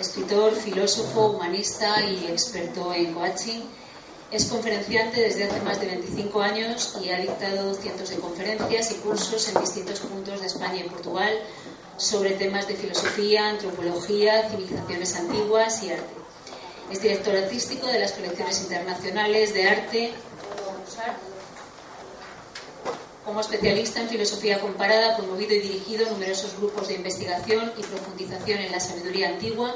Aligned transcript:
escritor, 0.00 0.54
filósofo, 0.54 1.30
humanista 1.30 2.04
y 2.04 2.26
experto 2.26 2.92
en 2.94 3.14
coaching. 3.14 3.60
Es 4.30 4.46
conferenciante 4.46 5.20
desde 5.20 5.44
hace 5.44 5.60
más 5.62 5.80
de 5.80 5.86
25 5.86 6.42
años 6.42 6.96
y 7.02 7.10
ha 7.10 7.18
dictado 7.18 7.74
cientos 7.74 8.10
de 8.10 8.16
conferencias 8.16 8.90
y 8.92 8.94
cursos 8.96 9.48
en 9.48 9.60
distintos 9.60 10.00
puntos 10.00 10.40
de 10.40 10.46
España 10.46 10.84
y 10.84 10.88
Portugal 10.88 11.32
sobre 11.96 12.32
temas 12.32 12.68
de 12.68 12.74
filosofía, 12.74 13.48
antropología, 13.48 14.48
civilizaciones 14.50 15.16
antiguas 15.16 15.82
y 15.82 15.90
arte. 15.90 16.14
Es 16.90 17.02
director 17.02 17.34
artístico 17.36 17.86
de 17.86 18.00
las 18.00 18.12
colecciones 18.12 18.60
internacionales 18.62 19.54
de 19.54 19.68
arte 19.68 20.12
como 23.26 23.40
especialista 23.40 24.00
en 24.00 24.08
filosofía 24.08 24.60
comparada, 24.60 25.12
ha 25.12 25.16
promovido 25.16 25.52
y 25.52 25.58
dirigido 25.58 26.08
numerosos 26.08 26.56
grupos 26.56 26.86
de 26.86 26.94
investigación 26.94 27.72
y 27.76 27.82
profundización 27.82 28.60
en 28.60 28.70
la 28.70 28.78
sabiduría 28.78 29.30
antigua 29.30 29.74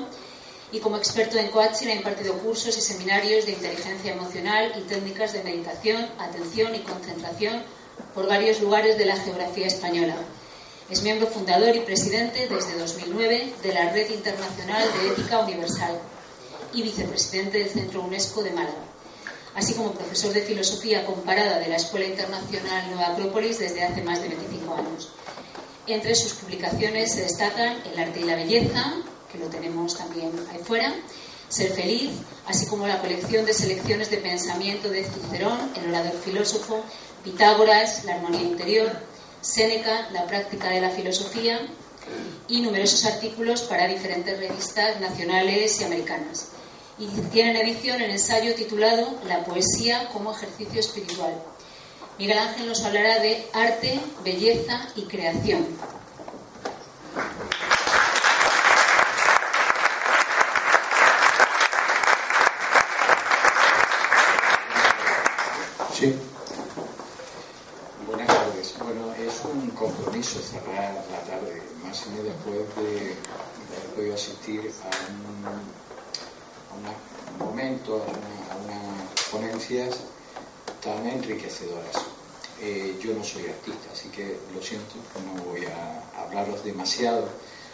y 0.71 0.79
como 0.79 0.97
experto 0.97 1.37
en 1.37 1.49
coaching 1.49 1.89
ha 1.89 1.95
impartido 1.95 2.39
cursos 2.39 2.79
y 2.79 2.81
seminarios 2.81 3.47
de 3.47 3.53
inteligencia 3.53 4.13
emocional 4.13 4.73
y 4.79 4.83
técnicas 4.83 5.33
de 5.33 5.43
meditación, 5.43 6.07
atención 6.19 6.77
y 6.77 6.79
concentración 6.79 7.65
por 8.15 8.29
varios 8.29 8.61
lugares 8.61 8.97
de 8.97 9.07
la 9.07 9.17
geografía 9.17 9.67
española. 9.67 10.15
Es 10.89 11.03
miembro 11.03 11.27
fundador 11.27 11.75
y 11.75 11.81
presidente 11.81 12.47
desde 12.47 12.79
2009 12.79 13.55
de 13.65 13.75
la 13.75 13.91
Red 13.91 14.11
Internacional 14.11 14.89
de 14.93 15.09
Ética 15.09 15.41
Universal 15.41 15.99
y 16.73 16.83
vicepresidente 16.83 17.59
del 17.59 17.71
Centro 17.71 18.03
UNESCO 18.03 18.45
de 18.45 18.51
Málaga 18.53 18.90
así 19.55 19.75
como 19.75 19.93
profesor 19.93 20.33
de 20.33 20.43
filosofía 20.43 21.05
comparada 21.05 21.59
de 21.59 21.69
la 21.69 21.77
Escuela 21.77 22.07
Internacional 22.07 22.87
Nueva 22.89 23.09
Acrópolis 23.09 23.59
desde 23.59 23.83
hace 23.83 24.03
más 24.03 24.23
de 24.23 24.29
25 24.29 24.75
años. 24.75 25.09
Entre 25.87 26.15
sus 26.15 26.35
publicaciones 26.35 27.13
se 27.15 27.23
destacan 27.23 27.83
El 27.93 27.99
arte 27.99 28.21
y 28.21 28.25
la 28.25 28.37
belleza, 28.37 28.95
que 29.31 29.39
lo 29.39 29.47
tenemos 29.47 29.97
también 29.97 30.31
ahí 30.53 30.61
fuera, 30.63 30.95
Ser 31.49 31.73
feliz, 31.73 32.11
así 32.47 32.67
como 32.67 32.87
la 32.87 33.01
colección 33.01 33.45
de 33.45 33.53
selecciones 33.53 34.09
de 34.09 34.19
pensamiento 34.19 34.89
de 34.89 35.05
Cicerón, 35.05 35.59
el 35.75 35.91
orador 35.91 36.13
filósofo, 36.25 36.85
Pitágoras, 37.25 38.05
la 38.05 38.15
armonía 38.15 38.43
interior, 38.43 38.93
Séneca, 39.41 40.09
la 40.13 40.27
práctica 40.27 40.69
de 40.69 40.81
la 40.81 40.91
filosofía 40.91 41.61
y 42.47 42.61
numerosos 42.61 43.05
artículos 43.05 43.63
para 43.63 43.89
diferentes 43.89 44.39
revistas 44.39 45.01
nacionales 45.01 45.81
y 45.81 45.85
americanas 45.85 46.51
y 47.01 47.07
tiene 47.33 47.53
en 47.53 47.67
edición 47.67 48.03
el 48.03 48.11
ensayo 48.11 48.55
titulado 48.55 49.19
La 49.27 49.43
poesía 49.43 50.11
como 50.13 50.33
ejercicio 50.33 50.81
espiritual. 50.81 51.33
Miguel 52.19 52.37
Ángel 52.37 52.69
nos 52.69 52.85
hablará 52.85 53.19
de 53.21 53.49
arte, 53.55 53.99
belleza 54.23 54.87
y 54.95 55.05
creación. 55.05 55.67
Sí. 65.95 66.15
Buenas 68.07 68.27
tardes. 68.27 68.75
Bueno, 68.79 69.15
es 69.15 69.43
un 69.47 69.71
compromiso 69.71 70.39
cerrar 70.41 71.03
la 71.11 71.21
tarde, 71.21 71.63
más 71.83 72.07
o 72.07 72.11
menos 72.11 72.27
después 72.27 72.77
de 72.77 73.17
haber 73.71 73.95
podido 73.97 74.15
asistir 74.15 74.71
a 74.85 75.11
un 75.11 75.90
un 76.75 77.47
momento, 77.47 77.97
a, 77.97 78.57
unas 78.57 79.23
ponencias 79.31 80.01
tan 80.83 81.07
enriquecedoras. 81.07 81.97
Eh, 82.63 82.99
yo 83.01 83.15
no 83.15 83.25
soy 83.25 83.47
artista, 83.47 83.91
así 83.93 84.09
que 84.11 84.37
lo 84.55 84.63
siento, 84.63 84.95
no 85.25 85.43
voy 85.45 85.65
a 85.65 86.23
hablaros 86.23 86.63
demasiado 86.63 87.27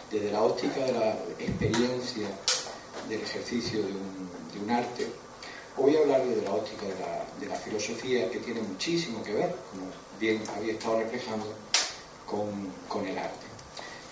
desde 0.09 0.31
la 0.31 0.41
óptica 0.41 0.85
de 0.85 0.93
la 0.93 1.11
experiencia 1.39 2.27
del 3.09 3.21
ejercicio 3.21 3.79
de 3.81 3.91
un, 3.91 4.71
arte. 4.71 5.07
Voy 5.77 5.95
a 5.95 5.99
hablar 5.99 6.25
desde 6.25 6.41
la 6.41 6.51
óptica 6.51 6.85
de 7.39 7.47
la, 7.47 7.55
filosofía 7.55 8.29
que 8.29 8.39
tiene 8.39 8.61
muchísimo 8.61 9.23
que 9.23 9.33
ver, 9.33 9.55
como 9.71 9.87
bien 10.19 10.41
había 10.55 10.73
estado 10.73 10.99
reflejando, 10.99 11.45
con, 12.25 12.73
con 12.87 13.07
el 13.07 13.17
arte. 13.17 13.45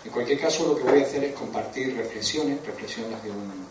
En 0.05 0.11
cualquier 0.11 0.39
caso, 0.39 0.67
lo 0.67 0.75
que 0.75 0.83
voy 0.83 1.01
a 1.01 1.05
hacer 1.05 1.23
es 1.23 1.33
compartir 1.33 1.95
reflexiones, 1.97 2.63
reflexiones 2.65 3.21
de 3.23 3.31
un, 3.31 3.65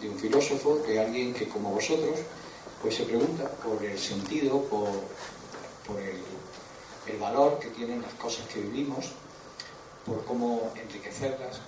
de 0.00 0.08
un 0.08 0.18
filósofo, 0.18 0.76
de 0.86 1.00
alguien 1.00 1.34
que 1.34 1.48
como 1.48 1.70
vosotros, 1.70 2.20
pues 2.82 2.94
se 2.94 3.04
pregunta 3.04 3.48
por 3.64 3.84
el 3.84 3.98
sentido, 3.98 4.62
por, 4.64 4.88
por 5.86 6.00
el, 6.00 6.22
el, 7.06 7.18
valor 7.18 7.58
que 7.58 7.68
tienen 7.68 8.02
las 8.02 8.12
cosas 8.14 8.46
que 8.46 8.60
vivimos, 8.60 9.12
por 10.06 10.24
cómo 10.24 10.72
enriquecerlas, 10.80 11.60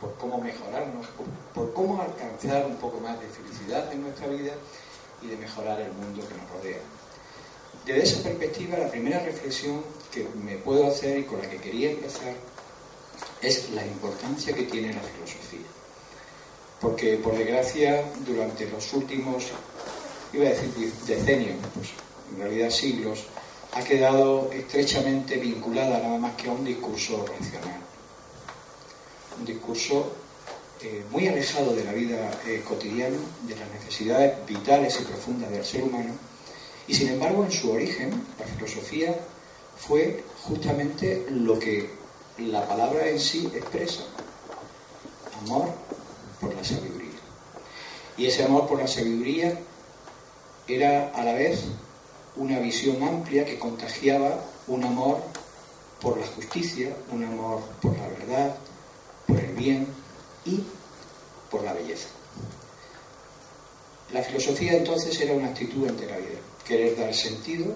por 0.00 0.14
cómo 0.14 0.38
mejorarnos, 0.38 1.06
por, 1.54 1.72
cómo 1.74 2.00
alcanzar 2.00 2.66
un 2.66 2.76
poco 2.76 3.00
más 3.00 3.20
de 3.20 3.26
felicidad 3.28 3.92
en 3.92 4.02
nuestra 4.02 4.28
vida 4.28 4.52
y 5.20 5.26
de 5.26 5.36
mejorar 5.36 5.80
el 5.80 5.92
mundo 5.92 6.26
que 6.26 6.34
nos 6.34 6.50
rodea. 6.50 6.80
Desde 7.84 8.02
esa 8.02 8.22
perspectiva, 8.22 8.78
la 8.78 8.90
primera 8.90 9.20
reflexión 9.20 9.82
que 10.12 10.26
me 10.42 10.56
puedo 10.56 10.86
hacer 10.86 11.18
y 11.18 11.24
con 11.24 11.40
la 11.40 11.50
que 11.50 11.58
quería 11.58 11.90
empezar 11.90 12.34
es 13.42 13.70
la 13.70 13.84
importancia 13.84 14.54
que 14.54 14.64
tiene 14.64 14.94
la 14.94 15.00
filosofía 15.00 15.67
porque 16.80 17.16
por 17.16 17.36
desgracia 17.36 18.04
durante 18.24 18.68
los 18.68 18.92
últimos, 18.92 19.46
iba 20.32 20.46
a 20.46 20.50
decir 20.50 20.92
decenios, 21.06 21.56
pues 21.74 21.88
en 22.32 22.40
realidad 22.40 22.70
siglos, 22.70 23.24
ha 23.72 23.82
quedado 23.82 24.50
estrechamente 24.52 25.36
vinculada 25.36 25.98
nada 25.98 26.18
más 26.18 26.34
que 26.36 26.48
a 26.48 26.52
un 26.52 26.64
discurso 26.64 27.26
racional, 27.26 27.80
un 29.38 29.44
discurso 29.44 30.12
eh, 30.80 31.04
muy 31.10 31.26
alejado 31.26 31.74
de 31.74 31.84
la 31.84 31.92
vida 31.92 32.30
eh, 32.46 32.62
cotidiana, 32.66 33.16
de 33.42 33.56
las 33.56 33.68
necesidades 33.70 34.46
vitales 34.46 35.00
y 35.00 35.04
profundas 35.04 35.50
del 35.50 35.64
ser 35.64 35.82
humano, 35.82 36.12
y 36.86 36.94
sin 36.94 37.08
embargo 37.08 37.44
en 37.44 37.50
su 37.50 37.72
origen 37.72 38.10
la 38.38 38.46
filosofía 38.46 39.14
fue 39.76 40.24
justamente 40.44 41.26
lo 41.30 41.58
que 41.58 41.90
la 42.38 42.66
palabra 42.66 43.08
en 43.08 43.18
sí 43.18 43.50
expresa, 43.54 44.04
amor 45.42 45.87
por 46.40 46.54
la 46.54 46.64
sabiduría. 46.64 47.08
Y 48.16 48.26
ese 48.26 48.44
amor 48.44 48.66
por 48.66 48.80
la 48.80 48.88
sabiduría 48.88 49.58
era 50.66 51.10
a 51.14 51.24
la 51.24 51.32
vez 51.34 51.64
una 52.36 52.58
visión 52.58 53.02
amplia 53.02 53.44
que 53.44 53.58
contagiaba 53.58 54.44
un 54.66 54.84
amor 54.84 55.22
por 56.00 56.18
la 56.18 56.26
justicia, 56.26 56.94
un 57.10 57.24
amor 57.24 57.60
por 57.80 57.96
la 57.96 58.08
verdad, 58.08 58.56
por 59.26 59.38
el 59.38 59.54
bien 59.54 59.86
y 60.44 60.62
por 61.50 61.64
la 61.64 61.72
belleza. 61.72 62.08
La 64.12 64.22
filosofía 64.22 64.74
entonces 64.74 65.20
era 65.20 65.34
una 65.34 65.48
actitud 65.48 65.88
ante 65.88 66.06
la 66.06 66.16
vida, 66.16 66.38
querer 66.66 66.96
dar 66.96 67.12
sentido 67.14 67.74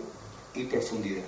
y 0.54 0.64
profundidad 0.64 1.24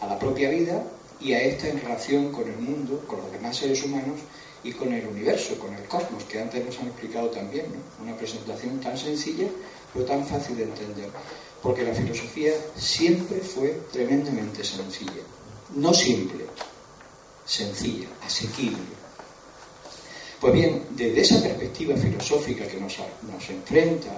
a 0.00 0.06
la 0.06 0.18
propia 0.18 0.50
vida 0.50 0.84
y 1.20 1.32
a 1.32 1.42
esta 1.42 1.68
en 1.68 1.80
relación 1.80 2.32
con 2.32 2.48
el 2.48 2.56
mundo, 2.58 3.02
con 3.06 3.20
los 3.20 3.32
demás 3.32 3.56
seres 3.56 3.82
humanos 3.82 4.20
y 4.64 4.72
con 4.72 4.92
el 4.92 5.06
universo, 5.06 5.58
con 5.58 5.74
el 5.74 5.84
cosmos, 5.84 6.24
que 6.24 6.40
antes 6.40 6.64
nos 6.64 6.78
han 6.80 6.88
explicado 6.88 7.28
también, 7.28 7.66
Una 8.02 8.16
presentación 8.16 8.80
tan 8.80 8.96
sencilla, 8.96 9.46
pero 9.92 10.06
tan 10.06 10.26
fácil 10.26 10.56
de 10.56 10.64
entender. 10.64 11.10
Porque 11.62 11.84
la 11.84 11.94
filosofía 11.94 12.52
siempre 12.76 13.38
fue 13.40 13.78
tremendamente 13.92 14.64
sencilla. 14.64 15.22
No 15.76 15.92
simple, 15.92 16.44
sencilla, 17.44 18.08
asequible. 18.24 19.04
Pues 20.40 20.52
bien, 20.52 20.82
desde 20.90 21.20
esa 21.20 21.42
perspectiva 21.42 21.96
filosófica 21.96 22.66
que 22.66 22.80
nos, 22.80 22.98
enfrenta 23.48 24.10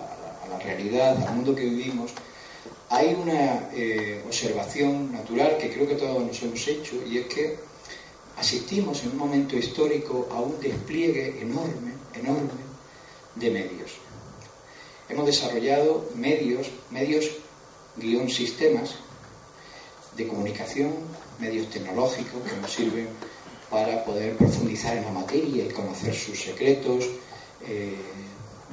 a 0.45 0.49
la, 0.49 0.59
realidad, 0.59 1.17
al 1.27 1.35
mundo 1.35 1.55
que 1.55 1.63
vivimos, 1.63 2.13
hay 2.89 3.15
una 3.15 3.71
eh, 3.73 4.23
observación 4.27 5.13
natural 5.13 5.57
que 5.59 5.73
creo 5.73 5.89
que 5.89 5.95
todos 5.97 6.25
nos 6.25 6.43
hemos 6.43 6.67
hecho 6.69 6.97
y 7.05 7.19
es 7.19 7.27
que 7.27 7.57
asistimos 8.37 9.03
en 9.03 9.11
un 9.13 9.19
momento 9.19 9.57
histórico 9.57 10.29
a 10.31 10.41
un 10.41 10.61
despliegue 10.61 11.41
enorme, 11.41 11.93
enorme 12.15 12.67
de 13.35 13.51
medios. 13.51 13.93
Hemos 15.09 15.27
desarrollado 15.27 16.09
medios, 16.15 16.69
medios 16.91 17.31
guion 17.97 18.29
sistemas 18.29 18.97
de 20.17 20.27
comunicación, 20.27 20.93
medios 21.39 21.71
tecnológicos 21.71 22.43
que 22.43 22.57
nos 22.57 22.73
sirven 22.73 23.09
para 23.71 24.05
poder 24.05 24.37
profundizar 24.37 24.97
en 24.97 25.05
la 25.05 25.13
materia 25.13 25.65
y 25.65 25.69
conocer 25.69 26.15
sus 26.15 26.41
secretos, 26.41 27.05
eh, 27.67 27.95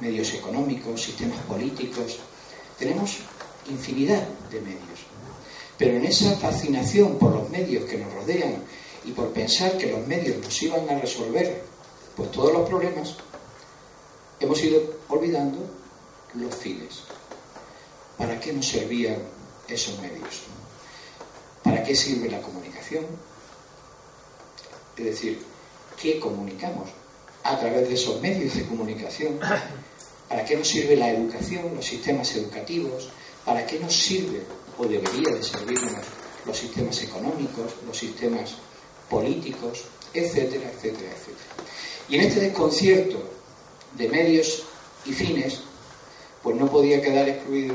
medios 0.00 0.32
económicos, 0.34 1.02
sistemas 1.02 1.40
políticos. 1.42 2.18
Tenemos 2.78 3.18
infinidad 3.70 4.26
de 4.50 4.60
medios. 4.60 5.00
Pero 5.78 5.96
en 5.96 6.04
esa 6.04 6.36
fascinación 6.36 7.18
por 7.18 7.32
los 7.32 7.50
medios 7.50 7.84
que 7.84 7.98
nos 7.98 8.12
rodean 8.12 8.62
y 9.04 9.12
por 9.12 9.32
pensar 9.32 9.76
que 9.76 9.90
los 9.90 10.06
medios 10.06 10.38
nos 10.38 10.62
iban 10.62 10.88
a 10.88 10.98
resolver 10.98 11.62
pues 12.16 12.30
todos 12.30 12.52
los 12.52 12.68
problemas, 12.68 13.16
hemos 14.40 14.62
ido 14.62 14.80
olvidando 15.08 15.58
los 16.34 16.54
fines. 16.54 17.00
¿Para 18.16 18.38
qué 18.38 18.52
nos 18.52 18.68
servían 18.68 19.18
esos 19.68 19.98
medios? 20.00 20.42
¿Para 21.62 21.82
qué 21.82 21.94
sirve 21.94 22.30
la 22.30 22.40
comunicación? 22.40 23.04
Es 24.96 25.04
decir, 25.04 25.42
qué 26.00 26.20
comunicamos 26.20 26.88
a 27.42 27.58
través 27.58 27.88
de 27.88 27.94
esos 27.94 28.20
medios 28.20 28.54
de 28.54 28.64
comunicación, 28.66 29.38
para 30.28 30.44
qué 30.44 30.56
nos 30.56 30.68
sirve 30.68 30.96
la 30.96 31.10
educación, 31.10 31.74
los 31.74 31.84
sistemas 31.84 32.34
educativos, 32.36 33.10
para 33.44 33.66
qué 33.66 33.78
nos 33.80 33.94
sirve 33.94 34.42
o 34.78 34.84
debería 34.84 35.34
de 35.34 35.42
servirnos 35.42 36.06
los 36.46 36.56
sistemas 36.56 37.02
económicos, 37.02 37.72
los 37.86 37.96
sistemas 37.96 38.54
políticos, 39.08 39.84
etcétera, 40.12 40.70
etcétera, 40.70 41.10
etcétera. 41.10 41.54
Y 42.08 42.16
en 42.16 42.20
este 42.22 42.40
desconcierto 42.40 43.22
de 43.96 44.08
medios 44.08 44.64
y 45.04 45.12
fines, 45.12 45.60
pues 46.42 46.56
no 46.56 46.70
podía 46.70 47.00
quedar 47.00 47.28
excluido 47.28 47.74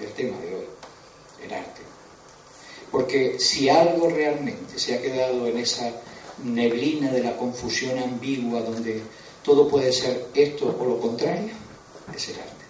el 0.00 0.12
tema 0.12 0.38
de 0.38 0.54
hoy, 0.54 0.64
el 1.44 1.52
arte. 1.52 1.80
Porque 2.90 3.38
si 3.38 3.68
algo 3.68 4.10
realmente 4.10 4.78
se 4.78 4.94
ha 4.94 5.02
quedado 5.02 5.46
en 5.46 5.58
esa 5.58 5.90
neblina 6.44 7.10
de 7.10 7.22
la 7.22 7.36
confusión 7.36 7.98
ambigua 7.98 8.60
donde 8.62 9.02
todo 9.42 9.68
puede 9.68 9.92
ser 9.92 10.28
esto 10.34 10.76
o 10.78 10.84
lo 10.84 11.00
contrario, 11.00 11.52
es 12.14 12.28
el 12.28 12.36
arte. 12.36 12.64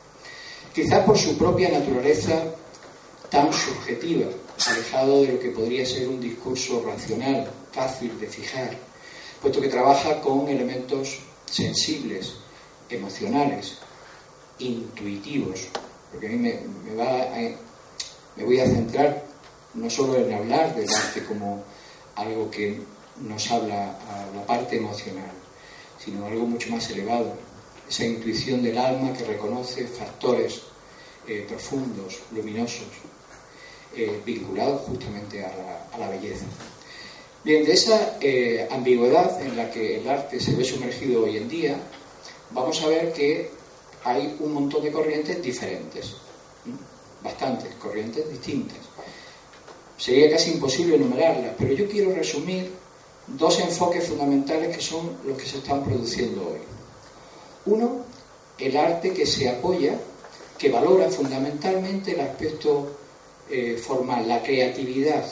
Quizás 0.74 1.04
por 1.04 1.18
su 1.18 1.36
propia 1.36 1.70
naturaleza 1.70 2.44
tan 3.30 3.52
subjetiva, 3.52 4.26
alejado 4.70 5.22
de 5.22 5.32
lo 5.32 5.40
que 5.40 5.50
podría 5.50 5.84
ser 5.86 6.08
un 6.08 6.20
discurso 6.20 6.82
racional, 6.86 7.50
fácil 7.72 8.18
de 8.20 8.26
fijar, 8.26 8.76
puesto 9.40 9.60
que 9.60 9.68
trabaja 9.68 10.20
con 10.20 10.48
elementos 10.48 11.18
sensibles, 11.46 12.34
emocionales, 12.88 13.78
intuitivos, 14.58 15.68
porque 16.10 16.26
a 16.26 16.30
mí 16.30 16.36
me, 16.36 16.94
va 16.94 17.28
me 18.36 18.44
voy 18.44 18.60
a 18.60 18.66
centrar 18.66 19.24
no 19.74 19.88
solo 19.88 20.16
en 20.16 20.32
hablar 20.32 20.74
del 20.74 20.88
arte 20.88 21.24
como 21.24 21.62
algo 22.16 22.50
que 22.50 22.80
nos 23.20 23.50
habla 23.50 23.96
a 24.08 24.36
la 24.36 24.46
parte 24.46 24.76
emocional, 24.76 25.30
sino 25.98 26.26
algo 26.26 26.46
mucho 26.46 26.70
más 26.70 26.88
elevado, 26.90 27.34
esa 27.88 28.04
intuición 28.04 28.62
del 28.62 28.78
alma 28.78 29.12
que 29.12 29.24
reconoce 29.24 29.86
factores 29.86 30.62
eh, 31.26 31.44
profundos, 31.48 32.20
luminosos, 32.32 32.88
eh, 33.94 34.20
vinculados 34.24 34.82
justamente 34.82 35.44
a 35.44 35.98
la, 35.98 36.08
belleza. 36.08 36.46
Bien, 37.44 37.64
de 37.64 37.72
esa 37.72 38.18
eh, 38.20 38.68
ambigüedad 38.70 39.42
en 39.42 39.56
la 39.56 39.68
que 39.68 39.96
el 39.98 40.08
arte 40.08 40.38
se 40.38 40.54
ve 40.54 40.62
sumergido 40.62 41.24
hoy 41.24 41.38
en 41.38 41.48
día, 41.48 41.76
vamos 42.52 42.80
a 42.82 42.86
ver 42.86 43.12
que 43.12 43.50
hay 44.04 44.36
un 44.38 44.52
montón 44.52 44.84
de 44.84 44.92
corrientes 44.92 45.42
diferentes, 45.42 46.14
bastantes 47.20 47.74
corrientes 47.74 48.30
distintas. 48.30 48.78
Sería 49.96 50.30
casi 50.30 50.52
imposible 50.52 50.94
enumerarlas, 50.94 51.56
pero 51.58 51.72
yo 51.74 51.88
quiero 51.88 52.14
resumir 52.14 52.70
dos 53.26 53.58
enfoques 53.58 54.06
fundamentales 54.06 54.76
que 54.76 54.82
son 54.82 55.18
los 55.26 55.36
que 55.36 55.46
se 55.46 55.58
están 55.58 55.82
produciendo 55.82 56.48
hoy. 56.48 56.60
Uno, 57.66 58.04
el 58.56 58.76
arte 58.76 59.12
que 59.12 59.26
se 59.26 59.48
apoya, 59.48 59.98
que 60.56 60.70
valora 60.70 61.10
fundamentalmente 61.10 62.12
el 62.12 62.20
aspecto 62.20 62.98
eh, 63.50 63.76
formal, 63.76 64.28
la 64.28 64.40
creatividad, 64.44 65.24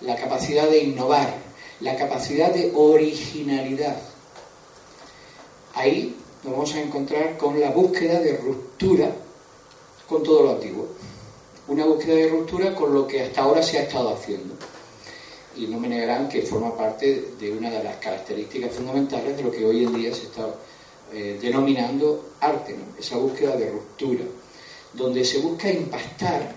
la 0.00 0.16
capacidad 0.16 0.68
de 0.68 0.78
innovar, 0.78 1.34
la 1.80 1.96
capacidad 1.96 2.52
de 2.52 2.72
originalidad. 2.74 3.96
Ahí 5.74 6.16
nos 6.42 6.52
vamos 6.52 6.74
a 6.74 6.80
encontrar 6.80 7.36
con 7.36 7.60
la 7.60 7.70
búsqueda 7.70 8.20
de 8.20 8.36
ruptura 8.36 9.10
con 10.08 10.22
todo 10.22 10.42
lo 10.42 10.50
antiguo. 10.52 10.88
Una 11.68 11.86
búsqueda 11.86 12.16
de 12.16 12.28
ruptura 12.28 12.74
con 12.74 12.92
lo 12.92 13.06
que 13.06 13.22
hasta 13.22 13.42
ahora 13.42 13.62
se 13.62 13.78
ha 13.78 13.82
estado 13.82 14.14
haciendo 14.14 14.54
y 15.56 15.66
no 15.66 15.78
me 15.78 15.88
negarán 15.88 16.28
que 16.28 16.42
forma 16.42 16.76
parte 16.76 17.32
de 17.38 17.52
una 17.52 17.70
de 17.70 17.82
las 17.82 17.96
características 17.96 18.72
fundamentales 18.72 19.36
de 19.36 19.42
lo 19.42 19.50
que 19.50 19.64
hoy 19.64 19.84
en 19.84 19.94
día 19.94 20.14
se 20.14 20.24
está 20.24 20.46
eh, 21.12 21.38
denominando 21.40 22.30
arte, 22.40 22.74
esa 22.98 23.16
búsqueda 23.16 23.56
de 23.56 23.70
ruptura, 23.70 24.24
donde 24.92 25.24
se 25.24 25.38
busca 25.38 25.70
impactar, 25.70 26.54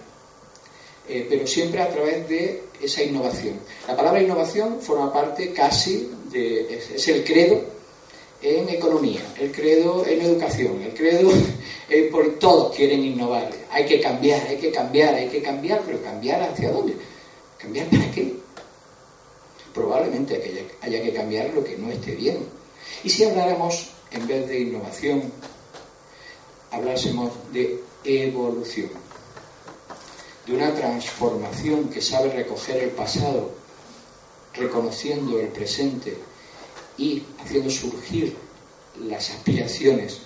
eh, 1.07 1.27
pero 1.29 1.45
siempre 1.45 1.81
a 1.81 1.89
través 1.89 2.27
de 2.27 2.63
esa 2.81 3.03
innovación. 3.03 3.55
La 3.87 3.95
palabra 3.95 4.21
innovación 4.21 4.79
forma 4.81 5.11
parte 5.11 5.51
casi 5.51 6.11
de, 6.31 6.77
es, 6.95 7.07
el 7.07 7.23
credo 7.23 7.61
en 8.41 8.69
economía, 8.69 9.21
el 9.39 9.51
credo 9.51 10.05
en 10.05 10.21
educación, 10.21 10.81
el 10.81 10.93
credo 10.93 11.31
en, 11.89 12.11
por 12.11 12.37
todos 12.39 12.75
quieren 12.75 13.03
innovar, 13.03 13.49
hay 13.71 13.85
que 13.85 13.99
cambiar, 13.99 14.45
hay 14.47 14.57
que 14.57 14.71
cambiar, 14.71 15.15
hay 15.15 15.27
que 15.27 15.41
cambiar, 15.41 15.81
pero 15.85 16.01
cambiar 16.01 16.41
hacia 16.41 16.71
dónde? 16.71 16.93
¿Cambiar 17.57 17.87
para 17.87 18.11
qué? 18.11 18.47
probablemente 19.77 20.67
haya 20.81 21.01
que 21.03 21.13
cambiar 21.13 21.53
lo 21.53 21.63
que 21.63 21.77
no 21.77 21.91
esté 21.91 22.15
bien. 22.15 22.39
Y 23.03 23.09
si 23.09 23.23
habláramos, 23.23 23.91
en 24.11 24.27
vez 24.27 24.47
de 24.47 24.59
innovación, 24.61 25.31
hablásemos 26.71 27.31
de 27.53 27.79
evolución, 28.03 28.89
de 30.47 30.53
una 30.53 30.73
transformación 30.73 31.89
que 31.89 32.01
sabe 32.01 32.29
recoger 32.29 32.83
el 32.83 32.91
pasado, 32.91 33.51
reconociendo 34.53 35.39
el 35.39 35.47
presente 35.49 36.15
y 36.97 37.21
haciendo 37.39 37.69
surgir 37.69 38.35
las 39.03 39.29
aspiraciones 39.29 40.21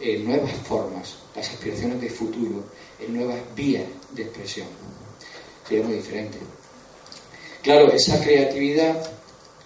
en 0.00 0.24
nuevas 0.24 0.52
formas, 0.64 1.16
las 1.34 1.48
aspiraciones 1.48 2.00
de 2.00 2.10
futuro, 2.10 2.64
en 2.98 3.14
nuevas 3.14 3.38
vías 3.54 3.84
de 4.10 4.22
expresión. 4.22 4.66
Sería 5.66 5.84
muy 5.84 5.94
diferente. 5.94 6.38
Claro, 7.62 7.90
esa 7.92 8.22
creatividad, 8.22 9.10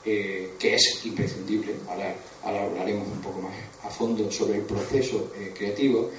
eh, 0.05 0.55
que 0.59 0.75
es 0.75 1.05
imprescindible, 1.05 1.75
ahora, 1.89 2.15
hablaremos 2.67 3.09
un 3.09 3.21
poco 3.21 3.41
más 3.41 3.55
a 3.83 3.91
fondo 3.91 4.31
sobre 4.31 4.59
el 4.59 4.65
proceso 4.65 5.33
eh, 5.37 5.53
creativo, 5.57 6.11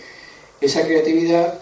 esa 0.60 0.84
creatividad 0.84 1.60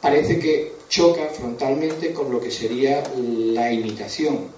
parece 0.00 0.38
que 0.38 0.73
choca 0.88 1.26
frontalmente 1.28 2.12
con 2.12 2.30
lo 2.30 2.40
que 2.40 2.50
sería 2.50 3.02
la 3.16 3.72
imitación, 3.72 4.48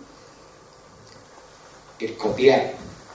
el 1.99 2.17
copiar 2.17 2.75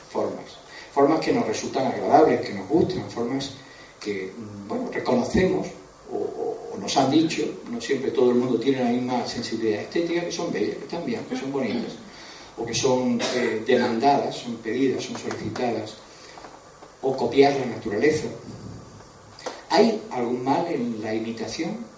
formas, 0.10 0.58
formas 0.94 1.20
que 1.20 1.32
nos 1.32 1.46
resultan 1.46 1.88
agradables, 1.88 2.42
que 2.42 2.54
nos 2.54 2.68
gustan, 2.68 3.10
formas 3.10 3.52
que, 4.00 4.32
bueno, 4.68 4.90
reconocemos 4.92 5.68
o, 6.12 6.78
nos 6.80 6.98
han 6.98 7.12
dicho, 7.12 7.44
no 7.70 7.80
siempre 7.80 8.10
todo 8.10 8.32
el 8.32 8.38
mundo 8.38 8.60
tiene 8.60 8.84
la 8.84 8.90
misma 8.90 9.28
sensibilidad 9.28 9.82
estética, 9.82 10.22
que 10.22 10.32
son 10.32 10.52
bellas, 10.52 10.78
que 10.78 10.86
están 10.86 11.06
bien, 11.06 11.24
que 11.30 11.38
son 11.38 11.52
bonitas, 11.52 11.94
o 12.58 12.66
que 12.66 12.74
son 12.74 13.22
eh, 13.36 13.62
demandadas, 13.66 14.36
son 14.36 14.56
pedidas, 14.56 15.04
son 15.04 15.16
solicitadas, 15.18 15.94
o 17.04 17.16
copiar 17.16 17.54
la 17.56 17.68
naturaleza. 17.68 18.28
¿Hay 19.70 20.02
algún 20.12 20.44
mal 20.44 20.66
en 20.68 21.02
la 21.04 21.14
imitación? 21.14 21.91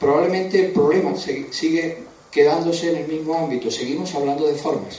Probablemente 0.00 0.66
el 0.66 0.72
problema 0.72 1.14
sigue 1.16 1.98
quedándose 2.30 2.90
en 2.90 2.96
el 2.96 3.06
mismo 3.06 3.34
ámbito, 3.36 3.70
seguimos 3.70 4.14
hablando 4.14 4.46
de 4.46 4.54
formas, 4.54 4.98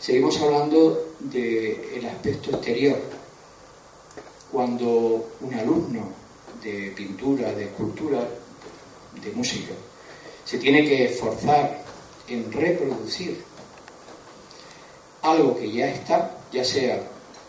seguimos 0.00 0.40
hablando 0.40 1.14
del 1.18 2.06
aspecto 2.06 2.50
exterior. 2.50 2.98
Cuando 4.52 5.28
un 5.40 5.54
alumno 5.54 6.08
de 6.62 6.92
pintura, 6.94 7.52
de 7.52 7.64
escultura, 7.64 8.28
de 9.22 9.32
música. 9.32 9.72
Se 10.44 10.58
tiene 10.58 10.84
que 10.84 11.06
esforzar 11.06 11.84
en 12.28 12.50
reproducir 12.52 13.42
algo 15.22 15.58
que 15.58 15.70
ya 15.70 15.88
está, 15.88 16.38
ya 16.52 16.64
sea 16.64 17.02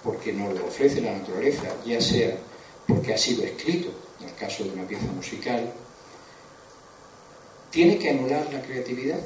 porque 0.04 0.34
nos 0.34 0.58
lo 0.58 0.66
ofrece 0.66 1.02
la 1.02 1.14
naturaleza, 1.14 1.76
ya 1.86 2.02
sea 2.02 2.38
porque 2.88 3.14
ha 3.14 3.18
sido 3.18 3.44
escrito, 3.44 3.90
en 4.20 4.30
el 4.30 4.36
caso 4.36 4.64
de 4.64 4.72
una 4.72 4.88
pieza 4.88 5.06
musical, 5.16 5.72
tiene 7.72 7.98
que 7.98 8.10
anular 8.10 8.48
la 8.54 8.62
creatividad. 8.62 9.20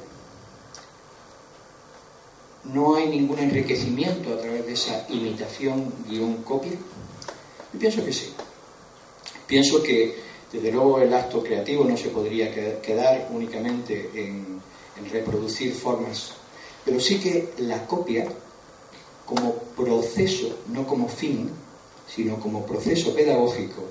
No 2.63 2.95
hay 2.95 3.07
ningún 3.09 3.39
enriquecimiento 3.39 4.33
a 4.33 4.37
través 4.39 4.65
de 4.65 4.73
esa 4.73 5.05
imitación 5.09 5.91
guion 6.07 6.43
copia. 6.43 6.71
Yo 7.73 7.79
pienso 7.79 8.05
que 8.05 8.13
sí. 8.13 8.33
Pienso 9.47 9.83
que, 9.83 10.15
desde 10.51 10.71
luego, 10.71 10.99
el 10.99 11.13
acto 11.13 11.43
creativo 11.43 11.83
no 11.83 11.95
se 11.97 12.09
podría 12.09 12.51
quedar 12.81 13.29
únicamente 13.31 14.09
en, 14.15 14.55
reproducir 15.11 15.73
formas, 15.73 16.31
pero 16.85 16.99
sí 17.01 17.19
que 17.19 17.53
la 17.57 17.85
copia, 17.85 18.25
como 19.25 19.53
proceso, 19.75 20.59
no 20.69 20.87
como 20.87 21.09
fin, 21.09 21.49
sino 22.07 22.39
como 22.39 22.65
proceso 22.65 23.13
pedagógico, 23.13 23.83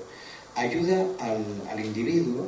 ayuda 0.55 1.05
al, 1.19 1.85
individuo 1.85 2.47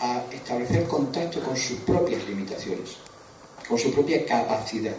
a 0.00 0.24
establecer 0.32 0.84
contacto 0.86 1.40
con 1.40 1.56
sus 1.56 1.78
propias 1.80 2.26
limitaciones, 2.28 2.96
con 3.68 3.78
su 3.78 3.92
propia 3.92 4.24
capacidad. 4.24 4.96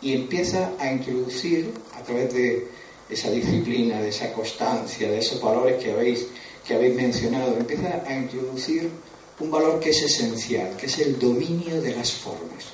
Y 0.00 0.14
empieza 0.14 0.70
a 0.78 0.92
introducir, 0.92 1.72
a 1.98 2.02
través 2.02 2.32
de 2.34 2.68
esa 3.08 3.30
disciplina, 3.30 4.00
de 4.00 4.08
esa 4.08 4.32
constancia, 4.32 5.10
de 5.10 5.18
esos 5.18 5.40
valores 5.40 5.82
que 5.82 5.92
habéis, 5.92 6.26
que 6.66 6.74
habéis 6.74 6.94
mencionado, 6.94 7.56
empieza 7.56 8.02
a 8.06 8.14
introducir 8.14 8.90
un 9.38 9.50
valor 9.50 9.80
que 9.80 9.90
es 9.90 10.02
esencial, 10.02 10.76
que 10.76 10.86
es 10.86 10.98
el 10.98 11.18
dominio 11.18 11.80
de 11.80 11.94
las 11.94 12.12
formas. 12.12 12.64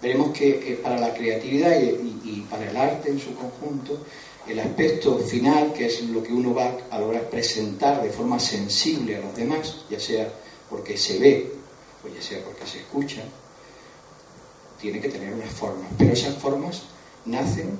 veremos 0.00 0.30
que 0.30 0.50
eh, 0.50 0.80
para 0.82 0.98
la 0.98 1.12
creatividad 1.12 1.80
y, 1.80 2.46
para 2.48 2.70
el 2.70 2.76
arte 2.76 3.10
en 3.10 3.18
su 3.18 3.34
conjunto, 3.34 3.98
el 4.48 4.60
aspecto 4.60 5.18
final, 5.18 5.72
que 5.74 5.86
es 5.86 6.02
lo 6.04 6.22
que 6.22 6.32
uno 6.32 6.54
va 6.54 6.74
a 6.90 6.98
lograr 6.98 7.28
presentar 7.28 8.02
de 8.02 8.10
forma 8.10 8.40
sensible 8.40 9.16
a 9.16 9.20
los 9.20 9.36
demás, 9.36 9.84
ya 9.90 10.00
sea 10.00 10.32
porque 10.70 10.96
se 10.96 11.18
ve 11.18 11.52
o 12.02 12.08
ya 12.08 12.22
sea 12.22 12.42
porque 12.42 12.66
se 12.66 12.78
escucha, 12.78 13.22
tiene 14.80 15.00
que 15.00 15.08
tener 15.08 15.34
unas 15.34 15.50
formas. 15.50 15.88
Pero 15.98 16.12
esas 16.12 16.34
formas 16.36 16.82
nacen 17.26 17.78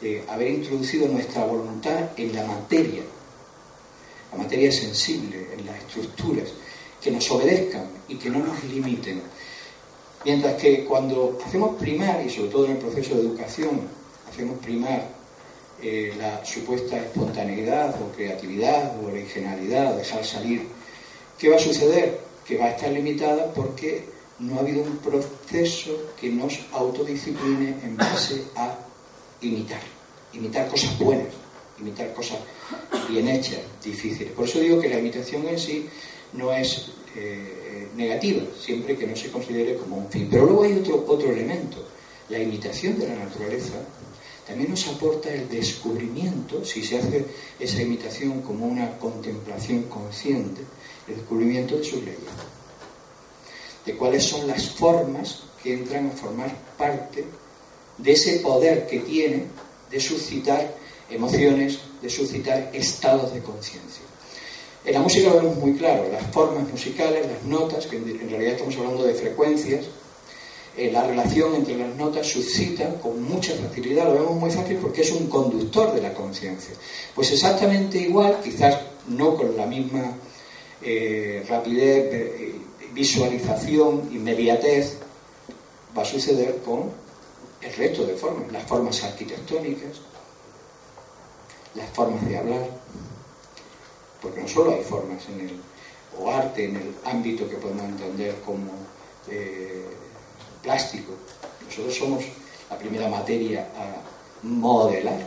de 0.00 0.24
haber 0.28 0.50
introducido 0.50 1.06
nuestra 1.08 1.44
voluntad 1.44 2.10
en 2.16 2.34
la 2.34 2.44
materia, 2.44 3.02
la 4.32 4.38
materia 4.38 4.72
sensible, 4.72 5.48
en 5.56 5.66
las 5.66 5.78
estructuras, 5.78 6.48
que 7.00 7.10
nos 7.12 7.30
obedezcan 7.30 7.88
y 8.08 8.16
que 8.16 8.28
no 8.28 8.40
nos 8.40 8.62
limiten. 8.64 9.22
Mientras 10.24 10.60
que 10.60 10.84
cuando 10.84 11.38
hacemos 11.46 11.76
primar, 11.76 12.24
y 12.26 12.30
sobre 12.30 12.48
todo 12.48 12.64
en 12.66 12.72
el 12.72 12.78
proceso 12.78 13.14
de 13.14 13.20
educación, 13.20 13.82
hacemos 14.28 14.58
primar 14.58 15.17
eh, 15.82 16.12
la 16.18 16.44
supuesta 16.44 16.98
espontaneidad 16.98 17.94
o 18.02 18.10
creatividad 18.12 18.96
o 18.98 19.06
originalidad, 19.06 19.96
dejar 19.96 20.24
salir, 20.24 20.66
¿qué 21.38 21.48
va 21.48 21.56
a 21.56 21.60
suceder? 21.60 22.20
Que 22.46 22.58
va 22.58 22.66
a 22.66 22.70
estar 22.70 22.90
limitada 22.90 23.52
porque 23.54 24.04
no 24.40 24.56
ha 24.56 24.60
habido 24.60 24.82
un 24.82 24.96
proceso 24.98 25.90
que 26.20 26.30
nos 26.30 26.58
autodiscipline 26.72 27.80
en 27.82 27.96
base 27.96 28.42
a 28.56 28.76
imitar, 29.40 29.80
imitar 30.32 30.68
cosas 30.68 30.98
buenas, 30.98 31.32
imitar 31.80 32.12
cosas 32.12 32.38
bien 33.08 33.28
hechas, 33.28 33.60
difíciles. 33.82 34.32
Por 34.32 34.46
eso 34.46 34.60
digo 34.60 34.80
que 34.80 34.88
la 34.88 34.98
imitación 34.98 35.46
en 35.48 35.58
sí 35.58 35.88
no 36.32 36.52
es 36.52 36.90
eh, 37.16 37.88
negativa, 37.96 38.42
siempre 38.60 38.96
que 38.96 39.06
no 39.06 39.16
se 39.16 39.30
considere 39.30 39.76
como 39.76 39.98
un 39.98 40.10
fin. 40.10 40.28
Pero 40.30 40.44
luego 40.44 40.64
hay 40.64 40.72
otro, 40.72 41.04
otro 41.06 41.32
elemento. 41.32 41.84
La 42.28 42.38
imitación 42.38 42.98
de 42.98 43.08
la 43.08 43.14
naturaleza 43.14 43.74
también 44.48 44.70
nos 44.70 44.88
aporta 44.88 45.28
el 45.28 45.46
descubrimiento, 45.46 46.64
si 46.64 46.82
se 46.82 46.98
hace 46.98 47.22
esa 47.60 47.82
imitación 47.82 48.40
como 48.40 48.66
una 48.66 48.98
contemplación 48.98 49.82
consciente, 49.84 50.62
el 51.06 51.16
descubrimiento 51.16 51.76
de 51.76 51.84
sus 51.84 52.02
leyes, 52.02 52.18
de 53.84 53.94
cuáles 53.94 54.24
son 54.24 54.48
las 54.48 54.70
formas 54.70 55.42
que 55.62 55.74
entran 55.74 56.06
a 56.06 56.12
formar 56.12 56.56
parte 56.78 57.26
de 57.98 58.12
ese 58.12 58.38
poder 58.38 58.86
que 58.86 59.00
tiene 59.00 59.44
de 59.90 60.00
suscitar 60.00 60.74
emociones, 61.10 61.80
de 62.00 62.08
suscitar 62.08 62.70
estados 62.72 63.34
de 63.34 63.42
conciencia. 63.42 64.02
En 64.82 64.94
la 64.94 65.00
música 65.00 65.28
lo 65.28 65.42
vemos 65.42 65.56
muy 65.58 65.74
claro, 65.74 66.10
las 66.10 66.26
formas 66.32 66.66
musicales, 66.70 67.26
las 67.26 67.44
notas, 67.44 67.86
que 67.86 67.96
en 67.96 68.30
realidad 68.30 68.54
estamos 68.54 68.76
hablando 68.76 69.04
de 69.04 69.12
frecuencias, 69.12 69.84
eh, 70.78 70.92
la 70.92 71.02
relación 71.02 71.56
entre 71.56 71.76
las 71.76 71.92
notas 71.96 72.24
suscita 72.24 73.00
con 73.00 73.20
mucha 73.24 73.52
facilidad, 73.54 74.04
lo 74.04 74.12
vemos 74.12 74.36
muy 74.36 74.50
fácil 74.52 74.76
porque 74.76 75.00
es 75.00 75.10
un 75.10 75.26
conductor 75.26 75.92
de 75.92 76.00
la 76.00 76.14
conciencia. 76.14 76.72
Pues 77.16 77.32
exactamente 77.32 77.98
igual, 77.98 78.38
quizás 78.44 78.78
no 79.08 79.34
con 79.34 79.56
la 79.56 79.66
misma 79.66 80.16
eh, 80.80 81.44
rapidez, 81.48 82.14
eh, 82.14 82.54
visualización, 82.92 84.08
inmediatez, 84.12 84.98
va 85.98 86.02
a 86.02 86.04
suceder 86.04 86.58
con 86.64 86.92
el 87.60 87.74
resto 87.74 88.06
de 88.06 88.14
formas, 88.14 88.52
las 88.52 88.62
formas 88.62 89.02
arquitectónicas, 89.02 89.98
las 91.74 91.90
formas 91.90 92.24
de 92.28 92.38
hablar, 92.38 92.70
porque 94.22 94.42
no 94.42 94.46
solo 94.46 94.74
hay 94.74 94.84
formas 94.84 95.28
en 95.28 95.40
el, 95.40 95.60
o 96.20 96.30
arte 96.30 96.66
en 96.66 96.76
el 96.76 96.94
ámbito 97.04 97.50
que 97.50 97.56
podemos 97.56 97.84
entender 97.84 98.36
como 98.46 98.70
plástico, 100.68 101.14
nosotros 101.66 101.94
somos 101.94 102.24
la 102.68 102.78
primera 102.78 103.08
materia 103.08 103.68
a 103.74 104.46
modelar. 104.46 105.26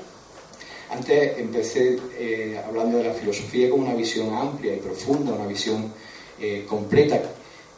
Antes 0.92 1.40
empecé 1.40 1.98
eh, 2.16 2.62
hablando 2.64 3.00
de 3.00 3.06
la 3.06 3.14
filosofía 3.14 3.72
con 3.72 3.80
una 3.80 3.96
visión 3.96 4.32
amplia 4.36 4.76
y 4.76 4.78
profunda, 4.78 5.34
una 5.34 5.48
visión 5.48 5.92
eh, 6.40 6.64
completa, 6.70 7.20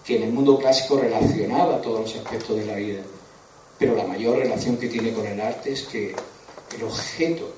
que 0.04 0.18
en 0.18 0.24
el 0.24 0.34
mundo 0.34 0.58
clásico 0.58 0.98
relacionaba 0.98 1.82
todos 1.82 2.02
los 2.02 2.16
aspectos 2.18 2.58
de 2.58 2.66
la 2.66 2.76
vida. 2.76 3.02
Pero 3.80 3.96
la 3.96 4.08
mayor 4.08 4.40
relación 4.40 4.76
que 4.76 4.90
tiene 4.90 5.14
con 5.14 5.26
el 5.26 5.40
arte 5.40 5.72
es 5.72 5.84
que 5.84 6.14
el 6.76 6.84
objeto 6.84 7.50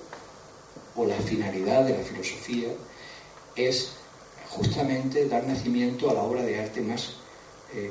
o 0.95 1.05
la 1.05 1.15
finalidad 1.15 1.83
de 1.83 1.97
la 1.97 2.03
filosofía 2.03 2.67
es 3.55 3.93
justamente 4.51 5.27
dar 5.27 5.47
nacimiento 5.47 6.11
a 6.11 6.13
la 6.13 6.21
obra 6.21 6.43
de 6.43 6.59
arte 6.61 6.81
más 6.81 7.15
eh, 7.73 7.89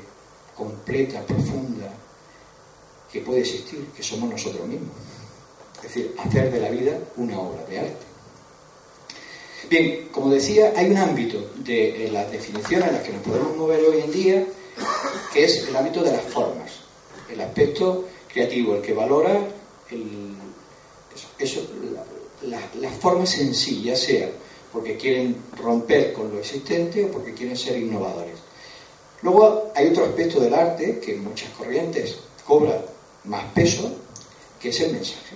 completa, 0.55 1.21
profunda, 1.23 1.91
que 3.15 3.21
puede 3.21 3.39
existir, 3.39 3.79
que 3.95 4.03
somos 4.03 4.29
nosotros 4.29 4.67
mismos. 4.67 4.91
Es 5.77 5.83
decir, 5.83 6.13
hacer 6.17 6.51
de 6.51 6.59
la 6.59 6.69
vida 6.69 6.99
una 7.15 7.39
obra 7.39 7.63
de 7.63 7.79
arte. 7.79 8.05
Bien, 9.69 10.09
como 10.11 10.31
decía, 10.31 10.73
hay 10.75 10.91
un 10.91 10.97
ámbito 10.97 11.51
de 11.59 12.09
las 12.11 12.29
definiciones 12.29 12.89
en 12.89 12.93
las 12.95 13.03
que 13.03 13.13
nos 13.13 13.21
podemos 13.21 13.55
mover 13.55 13.85
hoy 13.85 14.01
en 14.01 14.11
día, 14.11 14.45
que 15.31 15.45
es 15.45 15.65
el 15.65 15.73
ámbito 15.77 16.03
de 16.03 16.11
las 16.11 16.23
formas, 16.23 16.71
el 17.31 17.39
aspecto 17.39 18.03
creativo, 18.27 18.75
el 18.75 18.81
que 18.81 18.93
valora 18.93 19.39
eso, 21.39 21.61
las 22.41 22.93
formas 22.99 23.37
en 23.37 23.55
sí, 23.55 23.81
ya 23.81 23.95
sea 23.95 24.29
porque 24.73 24.97
quieren 24.97 25.37
romper 25.57 26.11
con 26.11 26.33
lo 26.33 26.39
existente 26.39 27.05
o 27.05 27.11
porque 27.11 27.33
quieren 27.33 27.55
ser 27.55 27.77
innovadores. 27.77 28.39
Luego 29.21 29.71
hay 29.73 29.87
otro 29.87 30.03
aspecto 30.03 30.41
del 30.41 30.53
arte 30.53 30.99
que 30.99 31.15
en 31.15 31.23
muchas 31.23 31.49
corrientes 31.51 32.17
cobra 32.45 32.83
más 33.27 33.45
peso, 33.53 33.91
que 34.59 34.69
es 34.69 34.79
el 34.81 34.93
mensaje. 34.93 35.35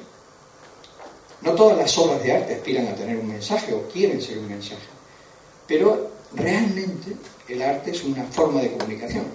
No 1.42 1.54
todas 1.56 1.78
las 1.78 1.98
obras 1.98 2.22
de 2.24 2.34
arte 2.34 2.56
aspiran 2.56 2.88
a 2.88 2.96
tener 2.96 3.18
un 3.18 3.28
mensaje 3.28 3.74
o 3.74 3.88
quieren 3.88 4.22
ser 4.22 4.38
un 4.40 4.50
mensaje, 4.50 4.88
pero 5.68 6.12
realmente 6.34 7.16
el 7.48 7.62
arte 7.62 7.92
es 7.92 8.04
una 8.04 8.26
forma 8.26 8.62
de 8.62 8.72
comunicación. 8.74 9.26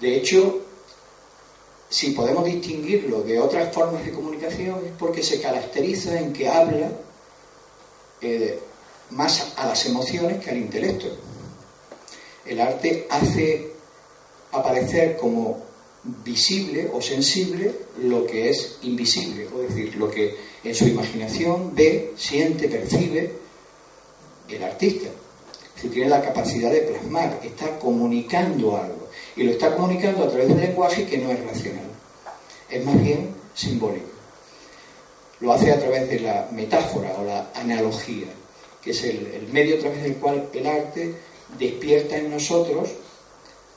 De 0.00 0.16
hecho, 0.16 0.60
si 1.88 2.10
podemos 2.10 2.44
distinguirlo 2.44 3.22
de 3.22 3.40
otras 3.40 3.72
formas 3.72 4.04
de 4.04 4.12
comunicación 4.12 4.80
es 4.84 4.92
porque 4.98 5.22
se 5.22 5.40
caracteriza 5.40 6.18
en 6.18 6.32
que 6.32 6.48
habla 6.48 6.90
eh, 8.20 8.60
más 9.10 9.52
a 9.56 9.66
las 9.66 9.86
emociones 9.86 10.42
que 10.42 10.50
al 10.50 10.58
intelecto. 10.58 11.06
El 12.44 12.60
arte 12.60 13.06
hace 13.10 13.72
aparecer 14.52 15.16
como 15.16 15.65
visible 16.24 16.90
o 16.92 17.00
sensible 17.00 17.72
lo 18.02 18.26
que 18.26 18.50
es 18.50 18.78
invisible, 18.82 19.44
es 19.44 19.74
decir, 19.74 19.96
lo 19.96 20.10
que 20.10 20.36
en 20.64 20.74
su 20.74 20.86
imaginación 20.86 21.74
ve, 21.74 22.12
siente, 22.16 22.68
percibe 22.68 23.32
el 24.48 24.62
artista. 24.62 25.08
Si 25.80 25.88
tiene 25.88 26.08
la 26.08 26.22
capacidad 26.22 26.70
de 26.70 26.80
plasmar, 26.82 27.40
está 27.44 27.78
comunicando 27.78 28.76
algo. 28.76 29.08
Y 29.36 29.42
lo 29.42 29.52
está 29.52 29.74
comunicando 29.74 30.24
a 30.24 30.28
través 30.28 30.48
de 30.48 30.54
un 30.54 30.60
lenguaje 30.60 31.06
que 31.06 31.18
no 31.18 31.30
es 31.30 31.44
racional. 31.44 31.90
Es 32.70 32.84
más 32.84 33.02
bien 33.02 33.28
simbólico. 33.54 34.06
Lo 35.40 35.52
hace 35.52 35.70
a 35.70 35.78
través 35.78 36.08
de 36.08 36.20
la 36.20 36.48
metáfora 36.50 37.14
o 37.18 37.24
la 37.24 37.50
analogía 37.54 38.28
que 38.86 38.92
es 38.92 39.02
el, 39.02 39.48
medio 39.50 39.74
a 39.74 39.78
través 39.80 40.04
del 40.04 40.14
cual 40.14 40.48
el 40.52 40.64
arte 40.64 41.12
despierta 41.58 42.16
en 42.16 42.30
nosotros 42.30 42.90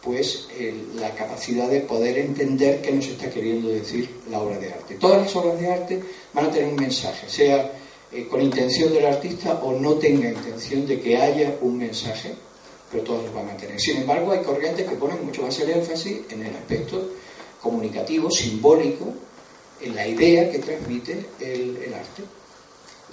pues 0.04 0.48
la 0.96 1.14
capacidad 1.14 1.70
de 1.70 1.82
poder 1.82 2.18
entender 2.18 2.82
qué 2.82 2.92
nos 2.92 3.06
está 3.08 3.30
queriendo 3.30 3.70
decir 3.70 4.10
la 4.30 4.40
obra 4.40 4.58
de 4.58 4.74
arte. 4.74 4.96
Todas 4.96 5.22
las 5.24 5.36
obras 5.36 5.60
de 5.60 5.72
arte 5.72 6.04
van 6.34 6.46
a 6.46 6.52
tener 6.52 6.70
un 6.70 6.76
mensaje, 6.76 7.28
sea 7.30 7.72
eh, 8.12 8.28
con 8.28 8.42
intención 8.42 8.94
del 8.94 9.06
artista 9.06 9.60
o 9.62 9.74
no 9.74 9.96
tenga 9.96 10.30
intención 10.30 10.88
de 10.88 11.00
que 11.00 11.18
haya 11.18 11.58
un 11.62 11.78
mensaje, 11.78 12.34
pero 12.92 13.04
todas 13.04 13.26
los 13.26 13.34
van 13.34 13.50
a 13.50 13.58
tener. 13.58 13.80
Sin 13.80 13.98
embargo, 13.98 14.32
hay 14.32 14.40
corrientes 14.40 14.88
que 14.88 14.96
ponen 14.96 15.26
mucho 15.26 15.42
más 15.42 15.60
el 15.60 15.70
énfasis 15.70 16.22
en 16.30 16.46
el 16.46 16.56
aspecto 16.56 17.10
comunicativo, 17.62 18.32
simbólico, 18.32 19.14
en 19.82 19.96
la 19.96 20.08
idea 20.08 20.50
que 20.50 20.60
transmite 20.60 21.26
el 21.40 21.94
arte 21.94 22.24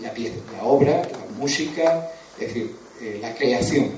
la 0.00 0.12
pieza, 0.12 0.36
la 0.56 0.64
obra, 0.64 1.02
la 1.10 1.38
música, 1.38 2.10
es 2.38 2.48
decir, 2.48 2.76
eh, 3.00 3.18
la 3.20 3.34
creación. 3.34 3.90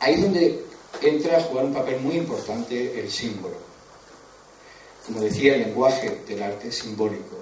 Ahí 0.00 0.14
es 0.14 0.22
donde 0.22 0.64
entra 1.10 1.38
a 1.38 1.42
jugar 1.42 1.64
un 1.66 1.74
papel 1.74 2.00
muy 2.00 2.16
importante 2.16 3.00
el 3.00 3.10
símbolo. 3.10 3.56
Como 5.06 5.20
decía, 5.20 5.54
el 5.54 5.62
lenguaje 5.62 6.20
del 6.26 6.42
arte 6.42 6.68
es 6.68 6.78
simbólico. 6.78 7.36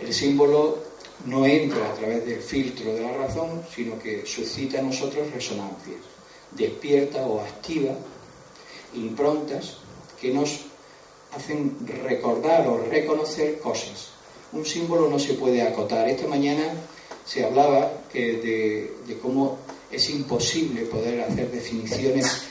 El 0.00 0.12
símbolo 0.12 0.78
no 1.24 1.44
entra 1.46 1.90
a 1.90 1.94
través 1.94 2.24
del 2.26 2.40
filtro 2.40 2.94
de 2.94 3.02
la 3.02 3.12
razón, 3.12 3.62
sino 3.74 3.98
que 3.98 4.24
suscita 4.26 4.80
en 4.80 4.86
nosotros 4.86 5.30
resonancias, 5.30 6.00
despierta 6.52 7.26
o 7.26 7.40
activa 7.40 7.92
improntas 8.94 9.78
que 10.20 10.32
nos 10.32 10.60
hacen 11.34 11.76
recordar 12.04 12.66
o 12.68 12.78
reconocer 12.78 13.58
cosas 13.58 14.16
un 14.52 14.64
símbolo 14.64 15.08
no 15.08 15.18
se 15.18 15.34
puede 15.34 15.62
acotar. 15.62 16.08
Esta 16.08 16.26
mañana 16.26 16.64
se 17.24 17.44
hablaba 17.44 17.92
de, 18.12 18.92
de 19.06 19.18
cómo 19.18 19.58
es 19.90 20.08
imposible 20.10 20.82
poder 20.82 21.20
hacer 21.22 21.50
definiciones 21.50 22.42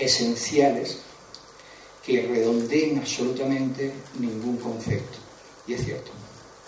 esenciales 0.00 0.98
que 2.04 2.22
redondeen 2.22 2.98
absolutamente 2.98 3.92
ningún 4.18 4.56
concepto. 4.56 5.18
Y 5.66 5.74
es 5.74 5.84
cierto. 5.84 6.10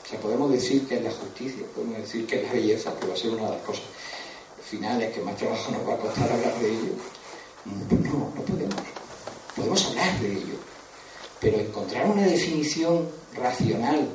O 0.05 0.09
sea, 0.09 0.21
podemos 0.21 0.53
decir 0.53 0.87
que 0.87 0.97
es 0.97 1.03
la 1.03 1.11
justicia, 1.11 1.63
podemos 1.75 1.99
decir 1.99 2.27
que 2.27 2.37
es 2.37 2.43
la 2.45 2.53
belleza, 2.53 2.95
que 2.99 3.07
va 3.07 3.15
a 3.15 3.17
ser 3.17 3.31
una 3.31 3.45
de 3.45 3.51
las 3.57 3.63
cosas 3.63 3.85
finales 4.69 5.15
que 5.15 5.21
más 5.21 5.37
trabajo 5.37 5.73
nos 5.73 5.89
va 5.89 5.95
a 5.95 5.99
costar 5.99 6.31
hablar 6.31 6.59
de 6.59 6.69
ello. 6.69 6.93
No, 7.65 8.33
no 8.35 8.43
podemos. 8.43 8.75
Podemos 9.57 9.87
hablar 9.87 10.21
de 10.21 10.33
ello. 10.33 10.55
Pero 11.41 11.59
encontrar 11.59 12.07
una 12.07 12.23
definición 12.23 13.09
racional 13.35 14.09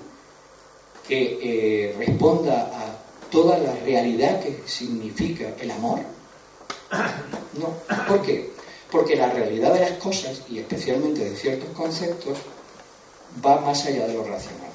que 1.08 1.40
eh, 1.42 1.96
responda 1.98 2.72
a 2.74 3.30
toda 3.30 3.58
la 3.58 3.74
realidad 3.76 4.42
que 4.42 4.62
significa 4.66 5.54
el 5.60 5.72
amor, 5.72 6.00
no. 7.60 7.74
¿Por 8.08 8.22
qué? 8.22 8.52
Porque 8.92 9.16
la 9.16 9.30
realidad 9.30 9.74
de 9.74 9.82
las 9.82 9.92
cosas, 9.94 10.44
y 10.50 10.60
especialmente 10.60 11.30
de 11.30 11.36
ciertos 11.36 11.70
conceptos, 11.72 12.38
va 13.46 13.62
más 13.62 13.86
allá 13.86 14.08
de 14.08 14.14
lo 14.14 14.24
racional. 14.24 14.72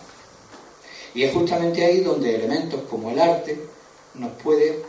Y 1.15 1.25
es 1.25 1.33
justamente 1.33 1.85
ahí 1.85 2.01
donde 2.01 2.35
elementos 2.35 2.83
como 2.89 3.11
el 3.11 3.19
arte 3.19 3.59
nos 4.15 4.33
puede, 4.33 4.83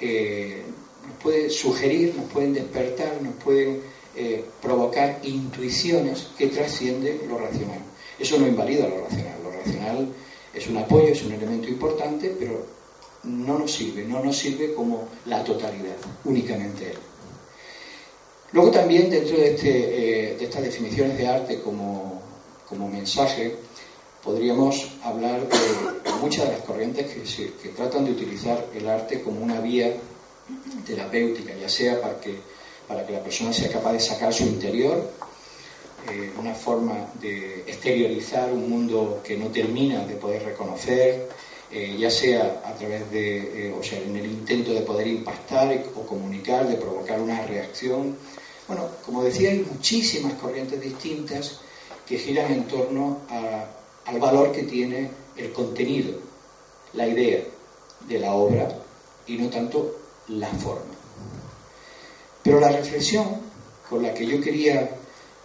eh, 0.00 0.62
nos 1.06 1.16
puede 1.22 1.50
sugerir, 1.50 2.14
nos 2.14 2.30
pueden 2.30 2.54
despertar, 2.54 3.20
nos 3.22 3.34
pueden 3.34 3.82
eh, 4.14 4.44
provocar 4.60 5.20
intuiciones 5.22 6.28
que 6.36 6.48
trascienden 6.48 7.20
lo 7.28 7.38
racional. 7.38 7.80
Eso 8.18 8.38
no 8.38 8.46
invalida 8.46 8.88
lo 8.88 9.02
racional. 9.02 9.42
Lo 9.42 9.50
racional 9.50 10.08
es 10.52 10.66
un 10.66 10.76
apoyo, 10.76 11.08
es 11.08 11.22
un 11.22 11.32
elemento 11.32 11.68
importante, 11.68 12.34
pero 12.38 12.66
no 13.24 13.58
nos 13.58 13.72
sirve, 13.72 14.04
no 14.04 14.22
nos 14.22 14.36
sirve 14.36 14.74
como 14.74 15.08
la 15.26 15.44
totalidad, 15.44 15.96
únicamente 16.24 16.90
él. 16.90 16.98
Luego 18.52 18.70
también 18.70 19.10
dentro 19.10 19.36
de, 19.36 19.54
este, 19.54 19.70
eh, 19.70 20.36
de 20.36 20.44
estas 20.44 20.62
definiciones 20.62 21.16
de 21.16 21.28
arte 21.28 21.60
como, 21.60 22.20
como, 22.68 22.88
mensaje, 22.88 23.54
podríamos 24.24 24.92
hablar 25.04 25.46
de 25.48 26.12
muchas 26.20 26.46
de 26.46 26.52
las 26.52 26.62
corrientes 26.62 27.06
que, 27.06 27.52
que 27.62 27.68
tratan 27.70 28.04
de 28.04 28.12
utilizar 28.12 28.66
el 28.74 28.88
arte 28.88 29.22
como 29.22 29.40
una 29.40 29.60
vía 29.60 29.94
terapéutica, 30.84 31.54
ya 31.54 31.68
sea 31.68 32.00
para 32.00 32.20
que, 32.20 32.34
para 32.88 33.06
que 33.06 33.12
la 33.12 33.22
persona 33.22 33.52
sea 33.52 33.70
capaz 33.70 33.92
de 33.92 34.00
sacar 34.00 34.32
su 34.32 34.44
interior, 34.44 35.10
eh, 36.10 36.32
una 36.38 36.54
forma 36.54 37.10
de 37.20 37.60
exteriorizar 37.66 38.50
un 38.52 38.68
mundo 38.68 39.20
que 39.22 39.36
no 39.36 39.46
termina 39.48 40.04
de 40.06 40.16
poder 40.16 40.42
reconocer, 40.44 41.28
eh, 41.70 41.96
ya 41.98 42.10
sea 42.10 42.62
a 42.64 42.74
través 42.74 43.10
de, 43.10 43.68
eh, 43.68 43.74
o 43.78 43.82
sea, 43.82 43.98
en 44.00 44.16
el 44.16 44.26
intento 44.26 44.72
de 44.72 44.80
poder 44.80 45.06
impactar 45.06 45.84
o 45.94 46.06
comunicar, 46.06 46.66
de 46.66 46.76
provocar 46.76 47.20
una 47.20 47.46
reacción. 47.46 48.16
Bueno, 48.66 48.88
como 49.04 49.22
decía, 49.22 49.50
hay 49.50 49.66
muchísimas 49.70 50.34
corrientes 50.34 50.80
distintas 50.80 51.60
que 52.06 52.18
giran 52.18 52.52
en 52.52 52.64
torno 52.64 53.20
al 54.04 54.18
valor 54.18 54.52
que 54.52 54.64
tiene 54.64 55.10
el 55.36 55.52
contenido, 55.52 56.18
la 56.94 57.06
idea 57.06 57.42
de 58.08 58.18
la 58.18 58.32
obra 58.34 58.68
y 59.26 59.36
no 59.36 59.48
tanto 59.48 59.96
la 60.28 60.48
forma. 60.48 60.94
Pero 62.42 62.58
la 62.58 62.70
reflexión 62.70 63.26
con 63.88 64.02
la 64.02 64.14
que 64.14 64.26
yo 64.26 64.40
quería 64.40 64.90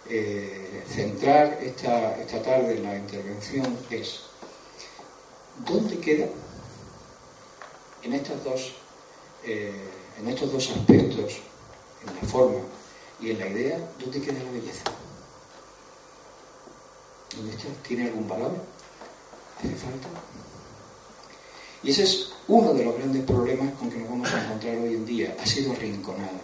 eh, 0.08 0.82
centrar 0.88 1.58
esta, 1.62 2.16
esta 2.20 2.42
tarde 2.42 2.76
en 2.76 2.84
la 2.84 2.96
intervención 2.96 3.76
es 3.90 4.20
¿dónde 5.64 5.98
queda 5.98 6.26
en, 8.02 8.22
dos, 8.44 8.74
eh, 9.44 9.72
en 10.20 10.28
estos 10.28 10.52
dos 10.52 10.70
aspectos, 10.70 11.40
en 12.06 12.14
la 12.14 12.28
forma 12.28 12.60
y 13.20 13.30
en 13.30 13.38
la 13.38 13.48
idea, 13.48 13.90
dónde 13.98 14.20
queda 14.20 14.42
la 14.42 14.50
belleza? 14.50 14.84
¿Dónde 17.36 17.52
está? 17.52 17.68
¿Tiene 17.86 18.06
algún 18.06 18.28
valor? 18.28 18.52
¿Hace 19.58 19.74
falta? 19.74 20.08
Y 21.82 21.90
ese 21.90 22.04
es 22.04 22.32
uno 22.48 22.72
de 22.72 22.84
los 22.84 22.96
grandes 22.96 23.24
problemas 23.24 23.74
con 23.74 23.90
que 23.90 23.98
nos 23.98 24.08
vamos 24.08 24.32
a 24.32 24.44
encontrar 24.44 24.76
hoy 24.76 24.94
en 24.94 25.06
día. 25.06 25.36
Ha 25.40 25.46
sido 25.46 25.72
arrinconada. 25.72 26.40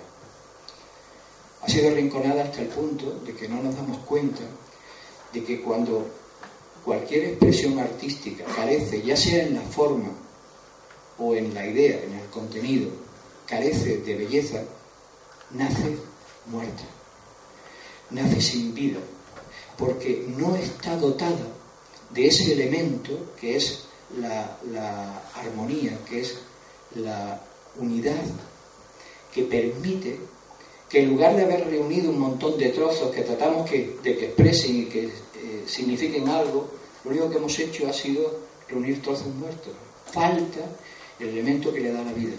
Ha 1.62 1.68
sido 1.68 1.90
arrinconada 1.90 2.44
hasta 2.44 2.62
el 2.62 2.68
punto 2.68 3.20
de 3.24 3.34
que 3.34 3.48
no 3.48 3.62
nos 3.62 3.74
damos 3.76 3.98
cuenta 4.00 4.42
de 5.32 5.44
que 5.44 5.62
cuando 5.62 6.06
cualquier 6.84 7.24
expresión 7.24 7.78
artística 7.78 8.44
carece, 8.44 9.02
ya 9.02 9.16
sea 9.16 9.44
en 9.44 9.54
la 9.54 9.62
forma 9.62 10.10
o 11.18 11.34
en 11.34 11.54
la 11.54 11.66
idea, 11.66 12.02
en 12.02 12.14
el 12.14 12.26
contenido, 12.28 12.90
carece 13.46 13.98
de 13.98 14.14
belleza, 14.16 14.62
nace 15.50 15.96
muerta, 16.46 16.82
nace 18.10 18.40
sin 18.40 18.74
vida, 18.74 18.98
porque 19.78 20.26
no 20.36 20.56
está 20.56 20.96
dotada 20.96 21.46
de 22.10 22.26
ese 22.26 22.52
elemento 22.52 23.34
que 23.40 23.56
es 23.56 23.84
la, 24.18 25.22
armonía, 25.34 25.98
que 26.08 26.20
es 26.20 26.38
la 26.94 27.40
unidad, 27.78 28.24
que 29.32 29.44
permite 29.44 30.18
que 30.88 31.02
en 31.02 31.10
lugar 31.10 31.34
de 31.36 31.44
haber 31.44 31.68
reunido 31.68 32.10
un 32.10 32.18
montón 32.18 32.58
de 32.58 32.68
trozos 32.68 33.14
que 33.14 33.22
tratamos 33.22 33.70
de 33.70 33.96
que 34.02 34.26
expresen 34.26 34.82
y 34.82 34.84
que 34.86 35.10
signifiquen 35.66 36.28
algo, 36.28 36.70
lo 37.04 37.10
único 37.10 37.30
que 37.30 37.36
hemos 37.36 37.58
hecho 37.58 37.88
ha 37.88 37.92
sido 37.92 38.40
reunir 38.68 39.02
trozos 39.02 39.28
muertos. 39.34 39.72
Falta 40.06 40.60
el 41.18 41.28
elemento 41.28 41.72
que 41.72 41.80
le 41.80 41.92
da 41.92 42.02
la 42.02 42.12
vida. 42.12 42.34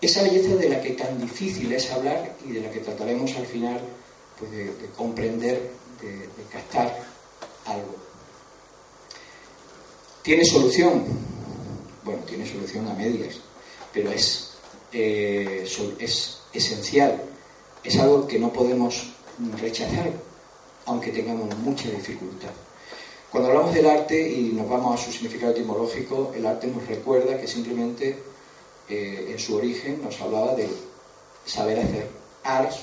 Esa 0.00 0.22
belleza 0.22 0.56
de 0.56 0.68
la 0.68 0.80
que 0.80 0.90
tan 0.90 1.20
difícil 1.20 1.72
es 1.72 1.90
hablar 1.90 2.36
y 2.44 2.52
de 2.52 2.60
la 2.60 2.70
que 2.70 2.80
trataremos 2.80 3.34
al 3.36 3.46
final 3.46 3.80
pues 4.38 4.50
de, 4.50 4.72
comprender, 4.96 5.70
de, 6.00 6.28
captar 6.52 6.94
algo. 7.66 7.94
¿Tiene 10.22 10.44
solución? 10.44 11.04
Bueno, 12.04 12.22
tiene 12.24 12.46
solución 12.46 12.86
a 12.88 12.94
medias, 12.94 13.36
pero 13.92 14.10
es, 14.10 14.50
eh, 14.92 15.66
es 15.98 16.38
esencial. 16.52 17.22
Es 17.82 17.98
algo 17.98 18.26
que 18.26 18.38
no 18.38 18.52
podemos 18.52 19.10
rechazar 19.60 20.10
aunque 20.86 21.10
tengamos 21.10 21.56
mucha 21.58 21.88
dificultad. 21.90 22.50
Cuando 23.30 23.50
hablamos 23.50 23.74
del 23.74 23.86
arte 23.86 24.30
y 24.30 24.52
nos 24.52 24.68
vamos 24.68 24.94
a 24.94 25.04
su 25.04 25.10
significado 25.10 25.52
etimológico, 25.52 26.32
el 26.36 26.46
arte 26.46 26.68
nos 26.68 26.86
recuerda 26.86 27.36
que 27.36 27.48
simplemente 27.48 28.16
eh, 28.88 29.28
en 29.32 29.38
su 29.38 29.56
origen 29.56 30.00
nos 30.04 30.20
hablaba 30.20 30.54
de 30.54 30.68
saber 31.44 31.80
hacer. 31.80 32.08
Ars, 32.44 32.76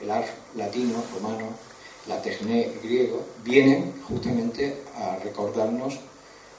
el 0.00 0.10
ars 0.10 0.30
latino, 0.54 1.02
romano, 1.14 1.48
la 2.08 2.22
techné 2.22 2.70
griego, 2.82 3.22
vienen 3.44 3.92
justamente 4.08 4.84
a 4.96 5.16
recordarnos 5.22 5.98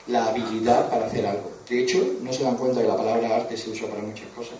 la 0.06 0.28
habilidad 0.28 0.90
para 0.90 1.08
hacer 1.08 1.26
algo. 1.26 1.52
De 1.68 1.82
hecho, 1.82 1.98
no 2.22 2.32
se 2.32 2.44
dan 2.44 2.58
cuenta 2.58 2.82
que 2.82 2.88
la 2.88 2.98
palabra 2.98 3.38
arte 3.38 3.58
se 3.58 3.72
usa 3.72 3.88
para 3.88 4.04
muchas 4.04 4.28
cosas. 4.36 4.56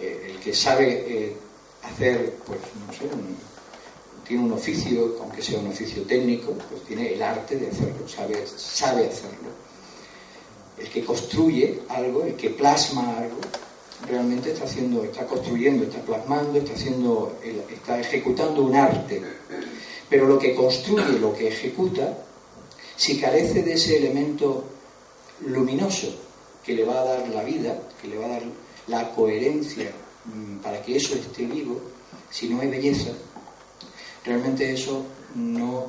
Eh, 0.00 0.30
el 0.30 0.40
que 0.40 0.54
sabe 0.54 1.04
eh, 1.06 1.36
hacer, 1.82 2.34
pues, 2.46 2.58
no 2.86 2.92
sé, 2.92 3.04
un, 3.04 3.36
tiene 4.28 4.44
un 4.44 4.52
oficio, 4.52 5.16
aunque 5.22 5.40
sea 5.40 5.58
un 5.58 5.68
oficio 5.68 6.02
técnico, 6.02 6.52
pues 6.52 6.82
tiene 6.82 7.14
el 7.14 7.22
arte 7.22 7.56
de 7.56 7.68
hacerlo, 7.68 8.06
sabe, 8.06 8.46
sabe 8.46 9.06
hacerlo. 9.06 9.48
El 10.76 10.86
que 10.90 11.02
construye 11.02 11.80
algo, 11.88 12.22
el 12.22 12.34
que 12.34 12.50
plasma 12.50 13.16
algo, 13.16 13.38
realmente 14.06 14.52
está 14.52 14.66
haciendo, 14.66 15.02
está 15.02 15.26
construyendo, 15.26 15.84
está 15.84 16.02
plasmando, 16.02 16.58
está 16.58 16.74
haciendo, 16.74 17.38
está 17.72 17.98
ejecutando 17.98 18.62
un 18.62 18.76
arte. 18.76 19.22
Pero 20.10 20.26
lo 20.26 20.38
que 20.38 20.54
construye, 20.54 21.18
lo 21.18 21.34
que 21.34 21.48
ejecuta, 21.48 22.18
si 22.96 23.18
carece 23.18 23.62
de 23.62 23.72
ese 23.72 23.96
elemento 23.96 24.62
luminoso 25.46 26.14
que 26.62 26.74
le 26.74 26.84
va 26.84 27.00
a 27.00 27.04
dar 27.04 27.28
la 27.28 27.44
vida, 27.44 27.80
que 28.02 28.08
le 28.08 28.18
va 28.18 28.26
a 28.26 28.30
dar 28.30 28.42
la 28.88 29.10
coherencia 29.14 29.90
mm, 30.26 30.58
para 30.58 30.82
que 30.82 30.96
eso 30.96 31.14
esté 31.14 31.46
vivo, 31.46 31.80
si 32.30 32.48
no 32.48 32.60
hay 32.60 32.68
belleza, 32.68 33.12
realmente 34.28 34.70
eso 34.70 35.02
no, 35.34 35.86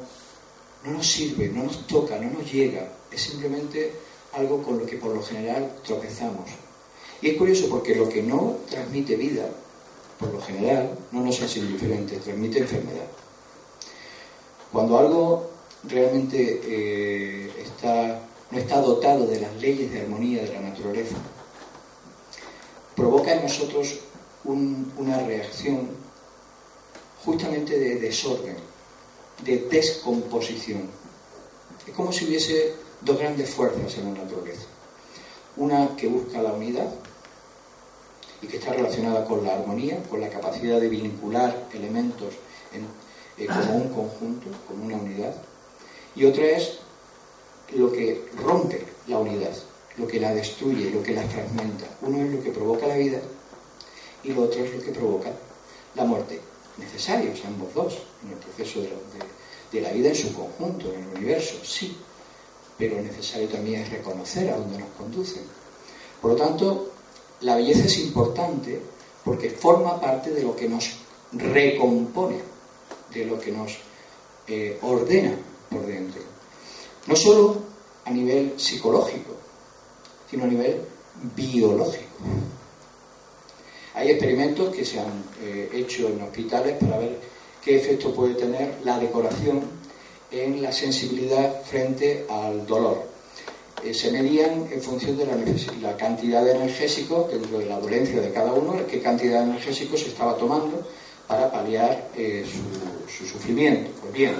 no 0.86 0.92
nos 0.92 1.06
sirve, 1.06 1.50
no 1.50 1.64
nos 1.64 1.86
toca, 1.86 2.18
no 2.18 2.32
nos 2.32 2.52
llega. 2.52 2.88
Es 3.12 3.22
simplemente 3.22 3.92
algo 4.34 4.64
con 4.64 4.80
lo 4.80 4.86
que 4.86 4.96
por 4.96 5.14
lo 5.14 5.22
general 5.22 5.76
tropezamos. 5.86 6.50
Y 7.22 7.32
es 7.32 7.38
curioso 7.38 7.68
porque 7.70 7.96
lo 7.96 8.08
que 8.08 8.24
no 8.24 8.58
transmite 8.70 9.18
vida, 9.18 9.46
por 10.18 10.34
lo 10.34 10.42
general, 10.42 10.98
no 11.12 11.22
nos 11.22 11.42
hace 11.42 11.60
indiferente, 11.60 12.18
transmite 12.18 12.60
enfermedad. 12.60 13.08
Cuando 14.72 14.98
algo 14.98 15.50
realmente 15.84 16.62
eh, 16.64 17.52
está, 17.62 18.22
no 18.52 18.58
está 18.58 18.80
dotado 18.82 19.28
de 19.28 19.42
las 19.42 19.54
leyes 19.58 19.92
de 19.92 20.02
armonía 20.02 20.44
de 20.44 20.54
la 20.54 20.62
naturaleza, 20.62 21.18
provoca 22.96 23.34
en 23.34 23.44
nosotros 23.44 24.00
una 24.46 25.20
reacción 25.26 25.90
justamente 27.26 27.78
de 27.78 27.96
desorden, 27.96 28.56
de 29.44 29.58
descomposición. 29.70 30.90
Es 31.88 31.94
como 31.94 32.12
si 32.12 32.26
hubiese 32.26 32.74
dos 33.02 33.18
grandes 33.18 33.50
fuerzas 33.50 33.98
en 33.98 34.14
la 34.14 34.24
naturaleza. 34.24 34.66
Una 35.58 35.96
que 35.96 36.08
busca 36.08 36.42
la 36.42 36.54
unidad 36.54 36.90
y 38.42 38.48
que 38.48 38.58
está 38.58 38.74
relacionada 38.74 39.26
con 39.26 39.44
la 39.44 39.56
armonía, 39.56 40.02
con 40.10 40.22
la 40.22 40.30
capacidad 40.30 40.80
de 40.80 40.88
vincular 40.88 41.68
elementos 41.74 42.34
eh, 43.38 43.48
como 43.48 43.76
un 43.76 43.90
conjunto, 43.90 44.48
como 44.68 44.86
una 44.86 44.98
unidad. 44.98 45.34
Y 46.16 46.26
otra 46.26 46.46
es 46.46 46.80
lo 47.76 47.92
que 47.92 48.26
rompe 48.38 48.86
la 49.08 49.20
unidad, 49.20 49.56
lo 49.98 50.08
que 50.08 50.20
la 50.20 50.34
destruye, 50.34 50.92
lo 50.92 51.04
que 51.04 51.14
la 51.14 51.24
fragmenta. 51.24 51.86
Uno 52.02 52.24
es 52.24 52.32
lo 52.32 52.44
que 52.44 52.52
provoca 52.52 52.88
la 52.88 52.96
vida 52.96 53.20
y 54.24 54.34
lo 54.34 54.44
otro 54.44 54.64
es 54.64 54.74
lo 54.74 54.84
que 54.84 54.92
provoca 54.92 55.32
la 55.96 56.06
muerte. 56.06 56.40
Necesarios 56.80 57.42
ambos 57.46 57.74
dos 57.74 57.98
en 58.24 58.32
el 58.32 58.38
proceso 58.38 58.82
de, 58.82 59.82
la 59.82 59.92
vida 59.92 60.10
en 60.10 60.16
su 60.16 60.34
conjunto, 60.34 60.92
en 60.94 61.04
el 61.04 61.18
universo, 61.18 61.56
sí, 61.64 61.96
pero 62.78 63.02
necesario 63.02 63.48
también 63.50 63.82
es 63.82 63.90
reconocer 63.90 64.50
a 64.50 64.58
dónde 64.58 64.80
nos 64.80 64.90
conducen. 64.98 65.44
Por 66.22 66.32
lo 66.32 66.38
tanto, 66.38 66.92
la 67.42 67.56
belleza 67.56 67.86
es 67.86 68.00
importante 68.00 68.82
porque 69.24 69.50
forma 69.50 70.00
parte 70.00 70.32
de 70.32 70.44
lo 70.44 70.56
que 70.56 70.68
nos 70.68 70.90
recompone, 71.34 72.40
de 73.14 73.26
lo 73.26 73.40
que 73.40 73.52
nos 73.52 73.78
eh, 74.48 74.80
ordena 74.82 75.34
por 75.70 75.86
dentro. 75.86 76.22
No 77.06 77.16
solo 77.16 77.58
a 78.06 78.12
nivel 78.12 78.60
psicológico, 78.60 79.34
sino 80.30 80.46
a 80.46 80.48
nivel 80.48 80.82
biológico. 81.36 82.06
Hay 84.00 84.12
experimentos 84.12 84.74
que 84.74 84.86
se 84.86 84.98
han 84.98 85.26
eh, 85.44 85.70
hecho 85.74 86.08
en 86.08 86.22
hospitales 86.22 86.78
para 86.80 87.00
ver 87.00 87.18
qué 87.62 87.76
efecto 87.76 88.14
puede 88.14 88.36
tener 88.36 88.76
la 88.86 88.98
decoración 88.98 89.60
en 90.32 90.62
la 90.62 90.72
sensibilidad 90.72 91.64
frente 91.64 92.26
al 92.30 92.66
dolor. 92.66 93.04
Eh, 93.84 93.94
se 93.94 94.10
medían 94.12 94.70
en 94.72 94.82
función 94.82 95.18
de 95.18 95.26
la, 95.82 95.98
cantidad 95.98 96.46
de 96.46 96.52
energésicos 96.52 97.30
dentro 97.30 97.60
de 97.60 97.66
la 97.66 97.78
dolencia 97.78 98.22
de 98.22 98.32
cada 98.32 98.54
uno, 98.54 98.88
qué 98.90 99.02
cantidad 99.02 99.40
de 99.40 99.50
energésicos 99.50 100.00
se 100.00 100.08
estaba 100.08 100.38
tomando 100.38 100.82
para 101.28 101.52
paliar 101.52 102.08
eh, 102.16 102.46
su, 103.06 103.26
sufrimiento. 103.26 103.92
Pues 104.00 104.14
bien, 104.14 104.36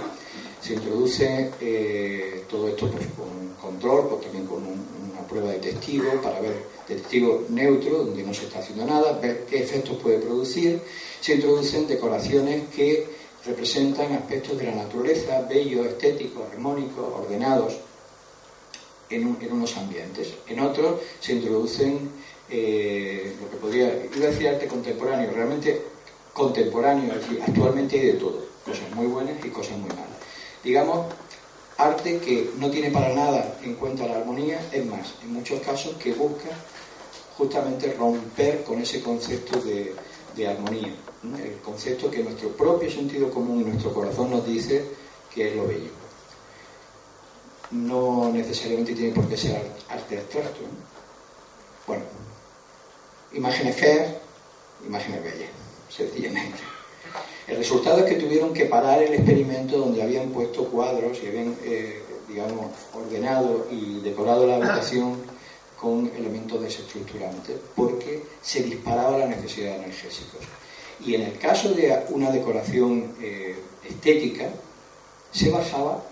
se 0.62 0.74
introduce 0.74 1.52
eh, 1.62 2.44
todo 2.50 2.68
esto 2.68 2.90
pues, 2.92 3.08
con 3.18 3.28
un 3.28 3.54
control, 3.60 4.10
pues, 4.10 4.22
también 4.22 4.46
con 4.46 4.64
una 4.64 5.22
prueba 5.28 5.52
de 5.52 5.60
testigo 5.60 6.22
para 6.22 6.40
ver 6.42 6.56
testigo 6.88 7.46
neutro, 7.50 8.06
donde 8.06 8.24
no 8.24 8.34
se 8.34 8.46
está 8.46 8.60
haciendo 8.60 8.86
nada, 8.86 9.14
ver 9.20 9.46
qué 9.50 9.64
efectos 9.64 9.98
puede 9.98 10.20
producir. 10.20 10.82
Se 11.22 11.36
introducen 11.36 11.88
decoraciones 11.88 12.68
que 12.76 13.08
representan 13.46 14.14
aspectos 14.14 14.58
de 14.58 14.66
la 14.66 14.76
naturaleza, 14.76 15.42
bellos, 15.50 15.86
estéticos, 15.86 16.44
armónicos, 16.52 17.06
ordenados, 17.14 17.78
en, 19.10 19.38
unos 19.52 19.78
ambientes. 19.78 20.34
En 20.48 20.60
otros 20.60 21.02
se 21.20 21.34
introducen 21.34 22.10
eh, 22.50 23.36
lo 23.42 23.50
que 23.50 23.58
podría, 23.58 24.06
iba 24.16 24.28
a 24.28 24.30
decir 24.30 24.48
arte 24.48 24.68
contemporáneo, 24.68 25.32
realmente 25.32 25.82
contemporáneo, 26.34 27.14
actualmente 27.46 28.00
hay 28.00 28.08
de 28.08 28.14
todo, 28.14 28.46
cosas 28.66 28.90
muy 28.96 29.08
buenas 29.08 29.44
y 29.44 29.50
cosas 29.50 29.78
muy 29.78 29.90
malas. 29.90 30.09
Digamos, 30.64 31.08
arte 31.78 32.20
que 32.20 32.52
no 32.58 32.70
tiene 32.70 32.92
para 32.92 33.14
nada 33.14 33.58
en 33.64 33.76
cuenta 33.76 34.08
la 34.08 34.18
armonía, 34.18 34.60
es 34.72 34.86
más, 34.86 35.16
en 35.24 35.34
muchos 35.34 35.62
casos 35.62 35.96
que 35.96 36.14
busca 36.14 36.50
justamente 37.38 37.94
romper 37.94 38.64
con 38.64 38.82
ese 38.82 39.02
concepto 39.02 39.60
de, 39.62 39.96
de 40.36 40.48
armonía, 40.48 40.94
el 41.24 41.58
concepto 41.64 42.12
que 42.12 42.24
nuestro 42.24 42.50
propio 42.50 42.92
sentido 42.92 43.30
común 43.32 43.62
y 43.62 43.64
nuestro 43.64 43.94
corazón 43.94 44.30
nos 44.32 44.46
dice 44.46 44.84
que 45.34 45.50
es 45.50 45.56
lo 45.56 45.68
bello 45.68 46.00
no 47.72 48.32
necesariamente 48.32 48.96
tiene 48.96 49.14
por 49.14 49.28
qué 49.28 49.38
ser 49.38 49.72
arte 49.90 50.18
abstracto. 50.18 50.62
Bueno, 51.86 52.04
imágenes 53.34 53.76
feas, 53.76 54.16
imágenes 54.86 55.24
bellas, 55.24 55.50
sencillamente. 55.90 56.60
El 57.48 57.58
resultado 57.58 58.00
es 58.00 58.06
que 58.06 58.16
tuvieron 58.16 58.54
que 58.54 58.66
parar 58.66 59.02
el 59.02 59.14
experimento 59.14 59.78
donde 59.78 60.04
habían 60.04 60.30
puesto 60.30 60.66
cuadros 60.66 61.18
y 61.24 61.28
habían, 61.28 61.56
eh, 61.64 62.02
digamos, 62.28 62.68
ordenado 62.94 63.68
y 63.72 64.02
decorado 64.02 64.46
la 64.46 64.58
habitación 64.58 65.18
con 65.80 66.12
elementos 66.16 66.62
desestructurantes, 66.62 67.58
porque 67.76 68.24
se 68.42 68.64
disparaba 68.64 69.18
la 69.18 69.26
necesidad 69.26 69.72
de 69.72 69.76
analgésicos. 69.84 70.42
Y 71.04 71.16
en 71.16 71.22
el 71.22 71.38
caso 71.40 71.70
de 71.70 72.04
una 72.10 72.30
decoración 72.30 73.16
eh, 73.22 73.56
estética, 73.88 74.50
se 75.32 75.50
bajaba 75.50 76.04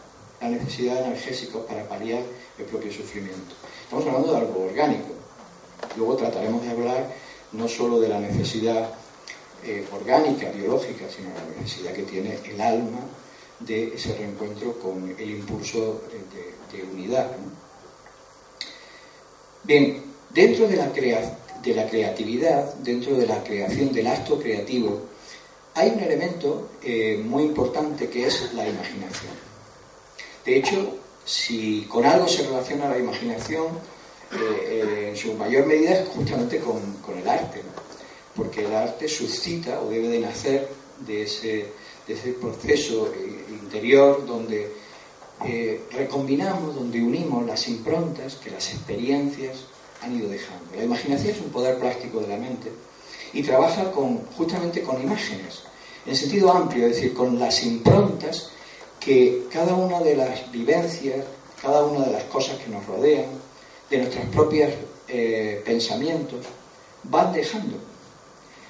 la 0.42 0.50
necesidad 0.50 0.96
de 0.96 1.06
analgésicos 1.06 1.66
para 1.66 1.88
paliar 1.88 2.22
el 2.58 2.66
propio 2.66 2.92
sufrimiento. 2.92 3.56
Estamos 3.84 4.06
hablando 4.08 4.32
de 4.32 4.38
algo 4.38 4.66
orgánico. 4.66 5.10
Luego 5.98 6.16
trataremos 6.16 6.64
de 6.64 6.70
hablar 6.72 7.14
no 7.52 7.68
solo 7.68 8.00
de 8.00 8.10
la 8.10 8.20
necesidad 8.20 8.90
eh, 9.68 9.86
orgánica, 9.92 10.50
biológica, 10.52 11.06
sino 11.10 11.30
la 11.30 11.62
necesidad 11.62 11.94
que 11.94 12.04
tiene 12.04 12.40
el 12.46 12.60
alma 12.62 13.00
de 13.60 13.96
ese 13.96 14.16
reencuentro 14.16 14.80
con 14.80 15.16
el 15.18 15.30
impulso 15.30 16.02
de, 16.72 16.84
unidad. 16.84 17.32
Bien, 19.64 20.04
dentro 20.30 20.68
de 20.68 20.78
la, 20.78 20.92
creatividad, 20.92 22.76
dentro 22.76 23.16
de 23.16 23.28
la 23.28 23.44
creación 23.44 23.92
del 23.92 24.08
acto 24.08 24.40
creativo, 24.40 25.02
hay 25.74 25.90
un 25.92 26.00
elemento 26.00 26.70
eh, 26.82 27.22
muy 27.24 27.44
importante 27.44 28.10
que 28.10 28.28
es 28.28 28.54
la 28.54 28.68
imaginación. 28.68 29.34
De 30.46 30.58
hecho, 30.58 30.98
si 31.26 31.82
con 31.90 32.06
algo 32.06 32.28
se 32.28 32.44
relaciona 32.44 32.90
la 32.90 32.98
imaginación, 32.98 33.68
eh, 34.32 35.10
en 35.10 35.18
su 35.18 35.34
mayor 35.34 35.66
medida 35.66 35.92
es 35.92 36.08
justamente 36.10 36.60
con, 36.60 37.18
el 37.18 37.28
arte, 37.28 37.62
porque 38.38 38.64
el 38.64 38.74
arte 38.74 39.10
suscita 39.10 39.82
o 39.82 39.90
debe 39.90 40.08
de 40.08 40.20
nacer 40.20 40.70
de 41.00 41.24
ese, 41.24 41.74
proceso 42.40 43.12
eh, 43.14 43.46
interior 43.50 44.26
donde 44.26 44.72
recombinamos, 45.92 46.74
donde 46.74 47.02
unimos 47.02 47.46
las 47.46 47.68
improntas 47.68 48.36
que 48.36 48.50
las 48.50 48.74
experiencias 48.74 49.58
han 50.02 50.18
ido 50.18 50.30
dejando. 50.30 50.76
La 50.76 50.84
imaginación 50.84 51.36
es 51.36 51.42
un 51.42 51.50
poder 51.50 51.78
plástico 51.80 52.22
de 52.22 52.28
la 52.28 52.38
mente 52.38 52.72
y 53.34 53.44
trabaja 53.44 53.92
con, 53.92 54.26
justamente 54.38 54.82
con 54.82 55.02
imágenes, 55.02 55.64
en 56.06 56.16
sentido 56.16 56.52
amplio, 56.52 56.88
es 56.88 56.96
decir, 56.96 57.14
con 57.14 57.38
las 57.40 57.64
improntas 57.64 58.50
que 59.00 59.44
cada 59.52 59.74
una 59.74 60.00
de 60.00 60.16
las 60.16 60.52
vivencias, 60.52 61.26
cada 61.62 61.84
una 61.84 62.06
de 62.06 62.14
las 62.14 62.24
cosas 62.26 62.58
que 62.58 62.70
nos 62.70 62.86
rodean, 62.86 63.26
de 63.90 63.98
nuestros 63.98 64.26
propios 64.28 64.72
eh, 65.08 65.62
pensamientos, 65.66 66.46
van 67.04 67.34
dejando. 67.34 67.78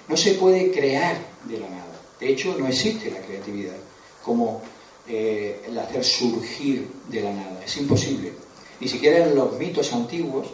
No 0.08 0.16
se 0.16 0.34
puede 0.34 0.72
crear 0.72 1.18
de 1.46 1.60
la 1.60 1.70
nada. 1.70 2.00
De 2.20 2.30
hecho, 2.30 2.56
no 2.58 2.68
existe 2.68 3.12
la 3.12 3.20
creatividad 3.20 3.76
como 4.24 4.62
eh, 5.08 5.62
el 5.68 5.78
hacer 5.78 6.04
surgir 6.04 6.88
de 7.08 7.22
la 7.22 7.34
nada. 7.34 7.64
Es 7.64 7.78
imposible. 7.78 8.34
Ni 8.80 8.88
siquiera 8.88 9.26
en 9.26 9.36
los 9.36 9.58
mitos 9.58 9.92
antiguos, 9.94 10.48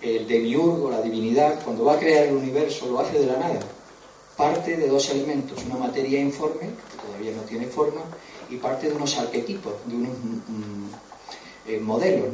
el 0.00 0.26
demiurgo, 0.26 0.90
la 0.90 1.00
divinidad, 1.00 1.62
cuando 1.64 1.84
va 1.84 1.94
a 1.94 1.98
crear 1.98 2.26
el 2.26 2.36
universo, 2.36 2.86
lo 2.86 3.00
hace 3.00 3.18
de 3.18 3.26
la 3.26 3.38
nada. 3.38 3.60
Parte 4.36 4.76
de 4.76 4.88
dos 4.88 5.10
elementos, 5.10 5.64
una 5.64 5.76
materia 5.76 6.20
informe, 6.20 6.70
que 6.90 7.06
todavía 7.06 7.32
no 7.32 7.42
tiene 7.42 7.66
forma, 7.66 8.00
y 8.50 8.56
parte 8.56 8.88
de 8.88 8.94
unos 8.94 9.16
arquetipos, 9.18 9.74
de 9.86 9.94
unos 9.94 10.10
mm, 10.10 10.52
mm, 10.52 10.90
eh, 11.68 11.78
modelos. 11.80 12.28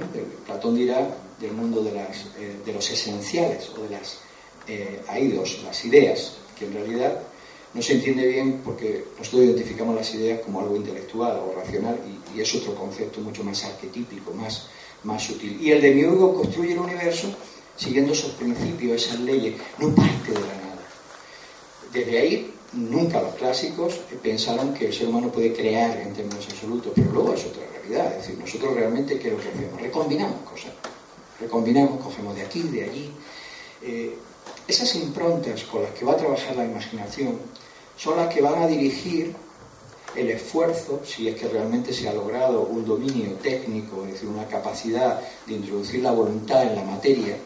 Platón 0.47 0.77
dirá 0.77 1.09
del 1.41 1.53
mundo 1.53 1.83
de, 1.83 1.93
las, 1.93 2.27
eh, 2.39 2.57
de 2.65 2.73
los 2.73 2.91
esenciales 2.91 3.71
o 3.77 3.83
de 3.83 3.91
las 3.91 4.19
eh, 4.69 5.01
aidos, 5.09 5.63
las 5.65 5.85
ideas, 5.85 6.37
que 6.59 6.67
en 6.67 6.75
realidad 6.75 7.23
no 7.75 7.83
se 7.83 7.95
entiende 7.95 8.27
bien 8.27 8.61
porque 8.65 9.05
nosotros 9.19 9.45
identificamos 9.45 9.95
las 9.95 10.13
ideas 10.15 10.41
como 10.41 10.61
algo 10.61 10.77
intelectual 10.77 11.39
o 11.39 11.55
racional 11.59 11.99
y, 12.35 12.41
es 12.41 12.55
otro 12.55 12.75
concepto 12.75 13.21
mucho 13.21 13.43
más 13.43 13.65
arquetípico, 13.65 14.33
más, 14.33 14.69
más 15.03 15.25
sutil. 15.25 15.59
Y 15.61 15.73
el 15.73 15.81
demiurgo 15.81 16.35
construye 16.35 16.73
el 16.73 16.79
universo 16.79 17.35
siguiendo 17.77 18.13
esos 18.13 18.33
principios, 18.33 19.07
esas 19.07 19.21
leyes, 19.21 19.55
no 19.79 19.93
parte 19.95 20.31
de 20.31 20.41
la 20.41 20.47
nada. 20.47 20.83
Desde 21.93 22.19
ahí 22.19 22.55
nunca 22.75 23.23
los 23.23 23.35
clásicos 23.35 24.01
pensaron 24.23 24.75
que 24.75 24.87
el 24.87 24.93
ser 24.93 25.09
humano 25.09 25.33
puede 25.33 25.53
crear 25.53 25.97
en 25.99 26.13
términos 26.13 26.47
absolutos, 26.49 26.93
pero 26.95 27.11
luego 27.11 27.35
es 27.35 27.45
otra 27.45 27.63
realidad. 27.73 28.13
Es 28.13 28.27
decir, 28.27 28.39
nosotros 28.39 28.75
realmente, 28.75 29.19
¿qué 29.19 29.29
es 29.29 29.35
lo 29.35 29.41
que 29.41 29.49
hacemos? 29.49 29.81
Recombinamos 29.81 30.41
cosas. 30.43 30.73
Recombinamos, 31.41 32.03
cogemos 32.03 32.37
de 32.37 32.43
aquí, 32.43 32.63
de 32.63 32.85
allí. 32.85 33.11
Eh, 33.83 34.15
esas 34.69 34.95
improntas 34.95 35.65
con 35.65 35.83
las 35.83 35.93
que 35.93 36.05
va 36.05 36.13
a 36.13 36.17
trabajar 36.17 36.55
la 36.55 36.65
imaginación 36.65 37.39
son 37.97 38.19
las 38.19 38.33
que 38.33 38.41
van 38.41 38.63
a 38.63 38.67
dirigir 38.67 39.35
el 40.15 40.31
esfuerzo, 40.31 41.01
si 41.05 41.29
es 41.29 41.35
que 41.35 41.49
realmente 41.49 41.93
se 41.93 42.09
ha 42.09 42.13
logrado 42.13 42.63
un 42.63 42.85
dominio 42.85 43.33
técnico, 43.43 44.05
es 44.05 44.13
decir, 44.13 44.29
una 44.29 44.47
capacidad 44.47 45.21
de 45.47 45.55
introducir 45.55 46.03
la 46.03 46.13
voluntad 46.13 46.63
en 46.63 46.77
la 46.77 46.85
materia, 46.85 47.37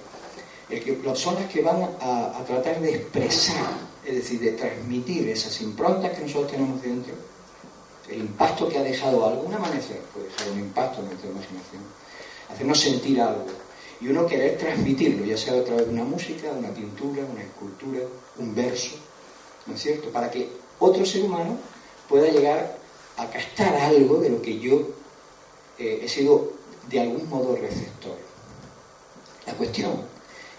el 0.68 1.16
son 1.16 1.34
las 1.36 1.50
que 1.50 1.62
van 1.62 1.82
a 2.00 2.44
tratar 2.46 2.80
de 2.80 2.94
expresar 2.96 3.92
es 4.04 4.14
decir, 4.16 4.40
de 4.40 4.52
transmitir 4.52 5.28
esas 5.28 5.60
improntas 5.60 6.12
que 6.12 6.22
nosotros 6.22 6.50
tenemos 6.50 6.82
dentro, 6.82 7.14
el 8.08 8.20
impacto 8.20 8.68
que 8.68 8.78
ha 8.78 8.82
dejado 8.82 9.26
algún 9.26 9.54
amanecer, 9.54 10.00
puede 10.12 10.26
dejar 10.26 10.50
un 10.50 10.60
impacto 10.60 11.00
en 11.00 11.06
nuestra 11.06 11.30
imaginación, 11.30 11.82
hacernos 12.52 12.80
sentir 12.80 13.20
algo. 13.20 13.46
Y 14.02 14.08
uno 14.08 14.26
querer 14.26 14.58
transmitirlo, 14.58 15.24
ya 15.24 15.36
sea 15.36 15.54
a 15.54 15.62
través 15.62 15.86
de 15.86 15.92
una 15.92 16.02
música, 16.02 16.50
una 16.50 16.74
pintura, 16.74 17.22
una 17.24 17.42
escultura, 17.42 18.00
un 18.36 18.52
verso, 18.52 18.96
¿no 19.66 19.74
es 19.74 19.80
cierto? 19.80 20.10
Para 20.10 20.28
que 20.28 20.48
otro 20.80 21.06
ser 21.06 21.22
humano 21.22 21.56
pueda 22.08 22.28
llegar 22.28 22.78
a 23.16 23.30
captar 23.30 23.76
algo 23.76 24.16
de 24.16 24.30
lo 24.30 24.42
que 24.42 24.58
yo 24.58 24.88
eh, 25.78 26.00
he 26.02 26.08
sido 26.08 26.50
de 26.88 27.00
algún 27.00 27.28
modo 27.28 27.54
receptor. 27.54 28.18
La 29.46 29.54
cuestión 29.54 29.92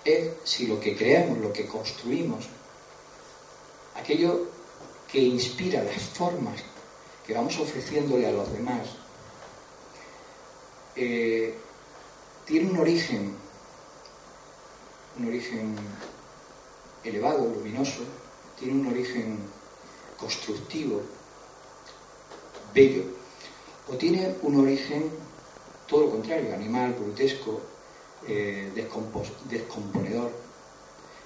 es 0.05 0.29
si 0.45 0.65
lo 0.65 0.79
que 0.79 0.95
creamos, 0.95 1.39
lo 1.39 1.51
que 1.51 1.67
construimos, 1.67 2.45
aquello 3.95 4.47
que 5.11 5.19
inspira 5.19 5.83
las 5.83 6.01
formas 6.01 6.61
que 7.27 7.33
vamos 7.33 7.59
ofreciéndole 7.59 8.25
a 8.25 8.31
los 8.31 8.53
demás, 8.53 8.87
eh, 10.95 11.57
tiene 12.45 12.71
un 12.71 12.77
origen, 12.77 13.35
un 15.19 15.27
origen 15.27 15.75
elevado, 17.03 17.47
luminoso, 17.47 18.03
tiene 18.59 18.73
un 18.73 18.87
origen 18.87 19.39
constructivo, 20.17 21.01
bello, 22.73 23.03
o 23.87 23.95
tiene 23.95 24.35
un 24.41 24.61
origen 24.61 25.11
todo 25.87 26.05
lo 26.05 26.11
contrario, 26.11 26.53
animal, 26.53 26.93
brutesco, 26.93 27.61
eh, 28.27 28.71
descomponedor. 29.49 30.31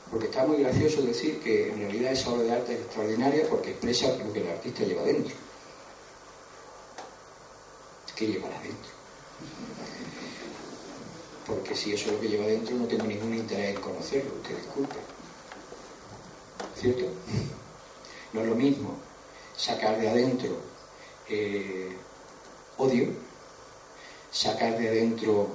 Porque 0.09 0.27
está 0.27 0.45
muy 0.45 0.57
gracioso 0.57 1.01
decir 1.01 1.39
que 1.41 1.69
en 1.69 1.79
realidad 1.79 2.13
esa 2.13 2.31
obra 2.31 2.43
de 2.43 2.51
arte 2.53 2.73
es 2.73 2.79
extraordinaria 2.79 3.47
porque 3.49 3.71
expresa 3.71 4.15
lo 4.17 4.31
que 4.31 4.41
el 4.41 4.47
artista 4.47 4.83
lleva 4.83 5.03
dentro. 5.03 5.35
¿Qué 8.15 8.27
lleva 8.27 8.47
adentro? 8.47 8.91
Porque 11.47 11.75
si 11.75 11.93
eso 11.93 12.07
es 12.07 12.13
lo 12.13 12.21
que 12.21 12.27
lleva 12.27 12.45
dentro, 12.45 12.75
no 12.75 12.85
tengo 12.85 13.05
ningún 13.05 13.33
interés 13.33 13.75
en 13.75 13.81
conocerlo, 13.81 14.31
usted 14.35 14.57
disculpe. 14.57 14.95
¿Cierto? 16.75 17.05
No 18.33 18.41
es 18.41 18.47
lo 18.47 18.55
mismo 18.55 18.97
sacar 19.55 19.97
de 19.99 20.09
adentro 20.09 20.59
eh, 21.29 21.95
odio, 22.77 23.07
sacar 24.31 24.77
de 24.77 24.87
adentro 24.87 25.49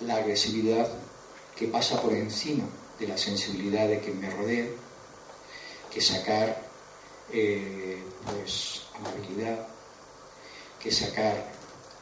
la 0.00 0.16
agresividad 0.16 0.90
que 1.56 1.68
pasa 1.68 2.00
por 2.02 2.12
encima 2.12 2.64
de 2.98 3.08
la 3.08 3.16
sensibilidad 3.16 3.88
de 3.88 4.00
quien 4.00 4.20
me 4.20 4.30
rodea, 4.30 4.66
que 5.92 6.00
sacar 6.00 6.62
eh, 7.32 8.02
pues 8.26 8.82
amabilidad, 8.94 9.68
que 10.82 10.90
sacar 10.90 11.50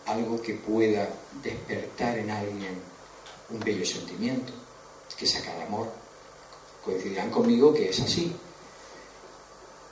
algo 0.06 0.40
que 0.40 0.54
pueda 0.54 1.08
despertar 1.42 2.18
en 2.18 2.30
alguien 2.30 2.87
un 3.50 3.60
bello 3.60 3.84
sentimiento, 3.84 4.52
que 5.18 5.26
sacar 5.26 5.60
amor. 5.62 5.88
Coincidirán 6.84 7.30
conmigo 7.30 7.74
que 7.74 7.90
es 7.90 8.00
así. 8.00 8.32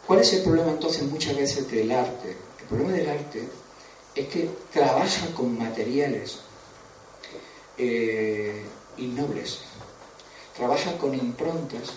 ¿Cuál 0.07 0.21
es 0.21 0.33
el 0.35 0.43
problema 0.43 0.71
entonces 0.71 1.03
muchas 1.03 1.37
veces 1.37 1.71
del 1.71 1.91
arte? 1.91 2.37
El 2.61 2.67
problema 2.67 2.93
del 2.93 3.09
arte 3.09 3.49
es 4.15 4.29
que 4.29 4.49
trabaja 4.73 5.27
con 5.35 5.59
materiales 5.59 6.39
eh, 7.77 8.63
innobles, 8.99 9.61
trabaja 10.57 10.97
con 10.97 11.15
improntas 11.15 11.93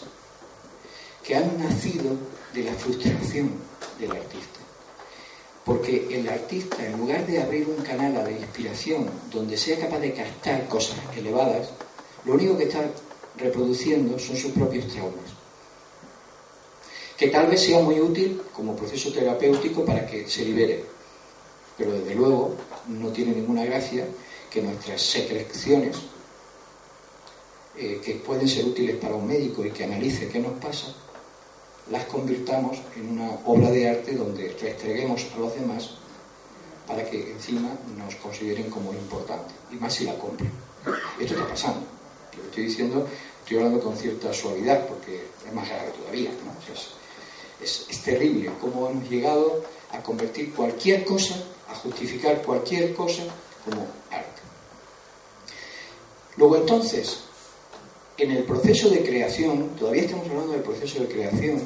que 1.24 1.36
han 1.36 1.58
nacido 1.60 2.15
de 2.54 2.63
la 2.63 2.74
frustración 2.74 3.52
del 4.00 4.12
artista. 4.12 4.59
Porque 5.69 6.08
el 6.10 6.27
artista, 6.27 6.84
en 6.84 6.97
lugar 6.97 7.27
de 7.27 7.43
abrir 7.43 7.67
un 7.67 7.84
canal 7.84 8.17
a 8.17 8.23
la 8.23 8.32
inspiración 8.32 9.08
donde 9.32 9.55
sea 9.55 9.77
capaz 9.77 9.99
de 9.99 10.15
captar 10.15 10.67
cosas 10.67 10.97
elevadas, 11.15 11.69
lo 12.25 12.34
único 12.34 12.58
que 12.58 12.63
está 12.63 12.89
reproduciendo 13.38 14.17
son 14.17 14.36
sus 14.36 14.51
propios 14.51 14.88
traumas. 14.88 15.29
Que 17.15 17.27
tal 17.27 17.45
vez 17.45 17.62
sea 17.62 17.82
muy 17.82 17.99
útil 18.01 18.41
como 18.51 18.75
proceso 18.75 19.13
terapéutico 19.13 19.86
para 19.86 20.08
que 20.08 20.27
se 20.27 20.43
libere, 20.43 20.86
pero 21.77 21.91
desde 21.91 22.15
luego 22.15 22.55
no 22.88 23.10
tiene 23.10 23.36
ninguna 23.36 23.63
gracia 23.63 24.08
que 24.49 24.63
nuestras 24.63 24.99
secreciones, 24.99 25.97
eh, 27.77 28.01
que 28.03 28.15
pueden 28.15 28.47
ser 28.47 28.65
útiles 28.65 28.95
para 28.95 29.13
un 29.13 29.27
médico 29.27 29.63
y 29.63 29.69
que 29.69 29.84
analice 29.84 30.29
qué 30.29 30.39
nos 30.39 30.53
pasa, 30.53 30.95
las 31.91 32.06
convirtamos 32.06 32.78
en 32.95 33.10
una 33.10 33.32
obra 33.45 33.71
de 33.71 33.89
arte 33.89 34.15
donde 34.15 34.56
restreguemos 34.60 35.25
a 35.36 35.39
los 35.39 35.54
demás 35.56 35.91
para 36.88 37.04
que 37.08 37.32
encima 37.32 37.69
nos 37.97 38.15
consideren 38.15 38.69
como 38.69 38.93
importante, 38.93 39.54
y 39.71 39.75
más 39.75 39.93
si 39.93 40.06
la 40.06 40.17
compran. 40.17 40.52
Esto 41.19 41.34
está 41.36 41.47
pasando. 41.47 41.86
Lo 42.36 42.43
estoy 42.45 42.63
diciendo, 42.65 43.08
estoy 43.43 43.58
hablando 43.58 43.80
con 43.80 43.95
cierta 43.95 44.34
suavidad, 44.34 44.88
porque 44.88 45.28
es 45.45 45.54
más 45.54 45.67
grave 45.67 45.91
todavía. 45.91 46.32
es, 47.62 47.86
es 47.89 48.02
terrible 48.02 48.52
cómo 48.60 48.89
hemos 48.89 49.10
llegado 49.10 49.63
a 49.91 50.02
convertir 50.02 50.54
cualquier 50.54 51.06
cosa, 51.06 51.36
a 51.69 51.75
justificar 51.75 52.41
cualquier 52.41 52.93
cosa 52.93 53.23
como 53.65 53.86
arte. 54.10 54.41
Luego 56.38 56.56
entonces, 56.56 57.19
en 58.19 58.32
el 58.32 58.43
proceso 58.43 58.89
de 58.89 59.01
creación, 59.01 59.69
todavía 59.77 60.03
estamos 60.03 60.27
hablando 60.27 60.51
del 60.51 60.62
proceso 60.62 60.99
de 60.99 61.08
creación, 61.08 61.62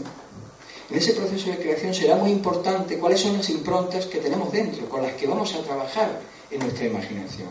en 0.89 0.97
ese 0.97 1.13
proceso 1.13 1.49
de 1.49 1.57
creación 1.57 1.93
será 1.93 2.15
muy 2.15 2.29
importante 2.29 2.99
cuáles 2.99 3.21
son 3.21 3.37
las 3.37 3.49
improntas 3.49 4.05
que 4.05 4.19
tenemos 4.19 4.51
dentro, 4.51 4.87
con 4.87 5.01
las 5.01 5.13
que 5.13 5.25
vamos 5.25 5.53
a 5.55 5.63
trabajar 5.63 6.21
en 6.51 6.59
nuestra 6.59 6.85
imaginación. 6.85 7.49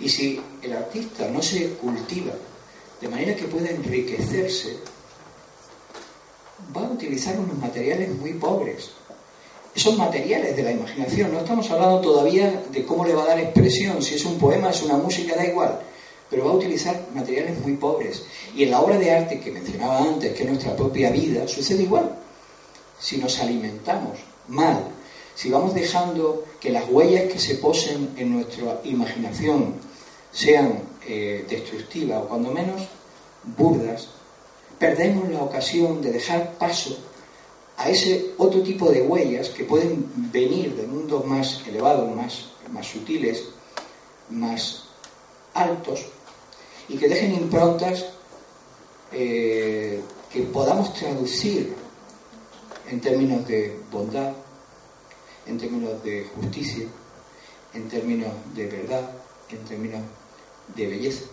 Y 0.00 0.08
si 0.08 0.40
el 0.62 0.72
artista 0.72 1.28
no 1.28 1.40
se 1.40 1.74
cultiva 1.74 2.32
de 3.00 3.08
manera 3.08 3.36
que 3.36 3.44
pueda 3.44 3.70
enriquecerse, 3.70 4.78
va 6.76 6.86
a 6.86 6.90
utilizar 6.90 7.38
unos 7.38 7.56
materiales 7.58 8.10
muy 8.16 8.32
pobres. 8.32 8.90
Esos 9.74 9.96
materiales 9.96 10.56
de 10.56 10.62
la 10.64 10.72
imaginación, 10.72 11.32
no 11.32 11.38
estamos 11.38 11.70
hablando 11.70 12.00
todavía 12.00 12.64
de 12.72 12.84
cómo 12.84 13.04
le 13.04 13.14
va 13.14 13.22
a 13.22 13.26
dar 13.26 13.38
expresión, 13.38 14.02
si 14.02 14.16
es 14.16 14.24
un 14.24 14.38
poema, 14.38 14.70
es 14.70 14.82
una 14.82 14.96
música, 14.96 15.36
da 15.36 15.46
igual 15.46 15.80
pero 16.30 16.44
va 16.44 16.52
a 16.52 16.54
utilizar 16.54 17.06
materiales 17.14 17.58
muy 17.60 17.74
pobres. 17.76 18.24
Y 18.54 18.64
en 18.64 18.70
la 18.70 18.80
obra 18.80 18.98
de 18.98 19.10
arte 19.10 19.40
que 19.40 19.50
mencionaba 19.50 19.98
antes, 19.98 20.34
que 20.34 20.42
es 20.42 20.48
nuestra 20.48 20.76
propia 20.76 21.10
vida, 21.10 21.46
sucede 21.48 21.82
igual. 21.82 22.18
Si 22.98 23.16
nos 23.16 23.38
alimentamos 23.40 24.18
mal, 24.48 24.84
si 25.34 25.50
vamos 25.50 25.74
dejando 25.74 26.44
que 26.60 26.70
las 26.70 26.88
huellas 26.88 27.32
que 27.32 27.38
se 27.38 27.56
posen 27.56 28.10
en 28.16 28.34
nuestra 28.34 28.80
imaginación 28.84 29.74
sean 30.32 30.82
eh, 31.06 31.44
destructivas 31.48 32.22
o 32.22 32.28
cuando 32.28 32.50
menos 32.50 32.82
burdas, 33.56 34.08
perdemos 34.78 35.28
la 35.30 35.42
ocasión 35.42 36.02
de 36.02 36.12
dejar 36.12 36.54
paso 36.54 36.96
a 37.76 37.88
ese 37.88 38.32
otro 38.38 38.62
tipo 38.62 38.90
de 38.90 39.02
huellas 39.02 39.48
que 39.50 39.64
pueden 39.64 40.10
venir 40.32 40.74
de 40.74 40.86
mundos 40.86 41.24
más 41.24 41.62
elevados, 41.66 42.14
más, 42.14 42.46
más 42.72 42.86
sutiles, 42.86 43.44
más 44.30 44.84
altos, 45.54 46.06
y 46.88 46.96
que 46.96 47.08
dejen 47.08 47.34
improntas 47.34 48.06
eh, 49.12 50.00
que 50.32 50.42
podamos 50.42 50.92
traducir 50.94 51.74
en 52.90 53.00
términos 53.00 53.46
de 53.46 53.78
bondad, 53.90 54.32
en 55.46 55.58
términos 55.58 56.02
de 56.02 56.24
justicia, 56.34 56.86
en 57.74 57.88
términos 57.88 58.32
de 58.54 58.66
verdad, 58.66 59.10
en 59.50 59.58
términos 59.64 60.00
de 60.74 60.86
belleza, 60.86 61.24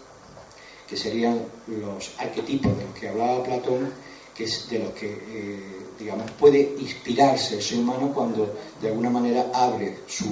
que 0.88 0.98
serían 0.98 1.46
los 1.68 2.12
arquetipos 2.18 2.78
de 2.78 2.86
los 2.86 2.94
que 2.94 3.10
hablaba 3.10 3.44
Platón, 3.44 3.91
que 4.36 4.44
es 4.44 4.70
de 4.70 4.80
los 4.80 4.91
que, 4.94 5.08
eh, 5.08 5.78
digamos, 5.98 6.30
puede 6.32 6.76
inspirarse 6.80 7.56
el 7.56 7.63
ser 7.63 7.80
humano 7.80 8.12
cuando 8.13 8.54
de 8.82 8.89
alguna 8.89 9.10
manera 9.10 9.50
abre 9.54 10.00
su, 10.08 10.26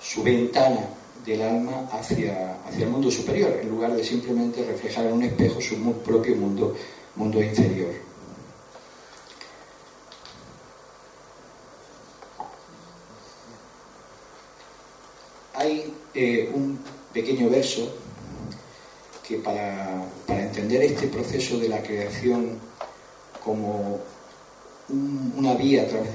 su 0.00 0.22
ventana 0.22 0.88
del 1.24 1.40
alma 1.42 1.88
hacia, 1.90 2.56
hacia 2.66 2.84
el 2.84 2.90
mundo 2.90 3.10
superior, 3.10 3.58
en 3.60 3.68
lugar 3.68 3.94
de 3.94 4.04
simplemente 4.04 4.64
reflejar 4.64 5.06
en 5.06 5.14
un 5.14 5.22
espejo 5.22 5.60
su 5.60 5.76
propio 6.02 6.36
mundo, 6.36 6.76
mundo 7.16 7.42
inferior. 7.42 7.92
Hay 15.54 15.94
eh, 16.14 16.50
un 16.52 16.78
pequeño 17.12 17.48
verso 17.48 17.90
que 19.26 19.38
para, 19.38 20.04
para, 20.26 20.42
entender 20.42 20.82
este 20.82 21.06
proceso 21.06 21.58
de 21.58 21.68
la 21.68 21.82
creación 21.82 22.58
como 23.42 24.00
una 25.36 25.54
vía 25.54 25.84
a 25.84 25.86
través 25.86 26.10